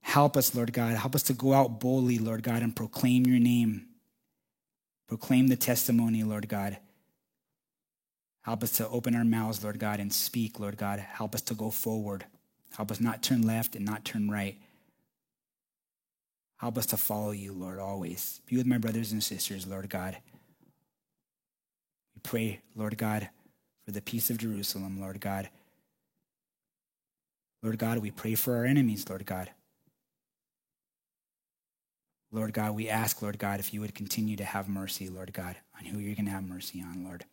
Help 0.00 0.36
us, 0.36 0.54
Lord 0.54 0.72
God. 0.72 0.96
Help 0.96 1.14
us 1.14 1.22
to 1.24 1.32
go 1.32 1.52
out 1.52 1.80
boldly, 1.80 2.18
Lord 2.18 2.42
God, 2.42 2.62
and 2.62 2.74
proclaim 2.74 3.26
your 3.26 3.38
name. 3.38 3.86
Proclaim 5.06 5.48
the 5.48 5.56
testimony, 5.56 6.22
Lord 6.22 6.48
God. 6.48 6.78
Help 8.42 8.62
us 8.62 8.72
to 8.72 8.88
open 8.88 9.14
our 9.14 9.24
mouths, 9.24 9.62
Lord 9.62 9.78
God, 9.78 10.00
and 10.00 10.12
speak, 10.12 10.58
Lord 10.58 10.76
God. 10.76 10.98
Help 10.98 11.34
us 11.34 11.42
to 11.42 11.54
go 11.54 11.70
forward. 11.70 12.24
Help 12.76 12.90
us 12.90 13.00
not 13.00 13.22
turn 13.22 13.42
left 13.42 13.76
and 13.76 13.84
not 13.84 14.04
turn 14.04 14.30
right. 14.30 14.56
Help 16.56 16.78
us 16.78 16.86
to 16.86 16.96
follow 16.96 17.30
you, 17.30 17.52
Lord, 17.52 17.78
always. 17.78 18.40
Be 18.46 18.56
with 18.56 18.66
my 18.66 18.78
brothers 18.78 19.12
and 19.12 19.22
sisters, 19.22 19.66
Lord 19.66 19.88
God. 19.88 20.16
We 22.14 22.20
pray, 22.22 22.60
Lord 22.74 22.96
God, 22.98 23.28
for 23.84 23.92
the 23.92 24.02
peace 24.02 24.30
of 24.30 24.38
Jerusalem, 24.38 25.00
Lord 25.00 25.20
God. 25.20 25.48
Lord 27.62 27.78
God, 27.78 27.98
we 27.98 28.10
pray 28.10 28.34
for 28.34 28.56
our 28.56 28.64
enemies, 28.64 29.08
Lord 29.08 29.26
God. 29.26 29.50
Lord 32.32 32.52
God, 32.52 32.74
we 32.74 32.88
ask, 32.88 33.22
Lord 33.22 33.38
God, 33.38 33.58
if 33.58 33.74
you 33.74 33.80
would 33.80 33.94
continue 33.94 34.36
to 34.36 34.44
have 34.44 34.68
mercy, 34.68 35.08
Lord 35.08 35.32
God, 35.32 35.56
on 35.78 35.84
who 35.84 35.98
you're 35.98 36.14
going 36.14 36.26
to 36.26 36.30
have 36.30 36.44
mercy 36.44 36.80
on, 36.80 37.04
Lord. 37.04 37.24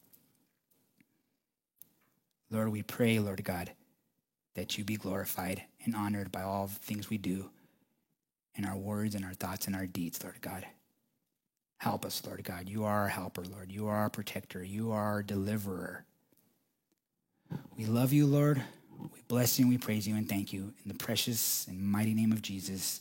Lord, 2.49 2.69
we 2.69 2.81
pray, 2.81 3.19
Lord 3.19 3.43
God, 3.43 3.71
that 4.55 4.77
you 4.77 4.83
be 4.83 4.95
glorified 4.95 5.63
and 5.85 5.95
honored 5.95 6.31
by 6.31 6.41
all 6.41 6.67
the 6.67 6.75
things 6.75 7.09
we 7.09 7.17
do 7.17 7.49
in 8.55 8.65
our 8.65 8.77
words 8.77 9.13
and 9.13 9.23
our 9.23 9.33
thoughts 9.33 9.67
and 9.67 9.75
our 9.75 9.85
deeds, 9.85 10.23
Lord 10.23 10.41
God. 10.41 10.65
Help 11.77 12.05
us, 12.05 12.23
Lord 12.25 12.43
God. 12.43 12.67
You 12.67 12.85
are 12.85 13.01
our 13.01 13.07
helper, 13.07 13.43
Lord. 13.43 13.71
You 13.71 13.87
are 13.87 13.97
our 13.97 14.09
protector. 14.09 14.63
You 14.63 14.91
are 14.91 15.03
our 15.03 15.21
deliverer. 15.21 16.05
We 17.77 17.85
love 17.85 18.13
you, 18.13 18.25
Lord. 18.25 18.61
We 18.99 19.21
bless 19.27 19.59
you 19.59 19.65
and 19.65 19.71
we 19.71 19.77
praise 19.77 20.07
you 20.07 20.15
and 20.15 20.27
thank 20.27 20.51
you 20.51 20.73
in 20.83 20.87
the 20.87 20.95
precious 20.95 21.67
and 21.67 21.79
mighty 21.79 22.15
name 22.15 22.31
of 22.31 22.41
Jesus. 22.41 22.95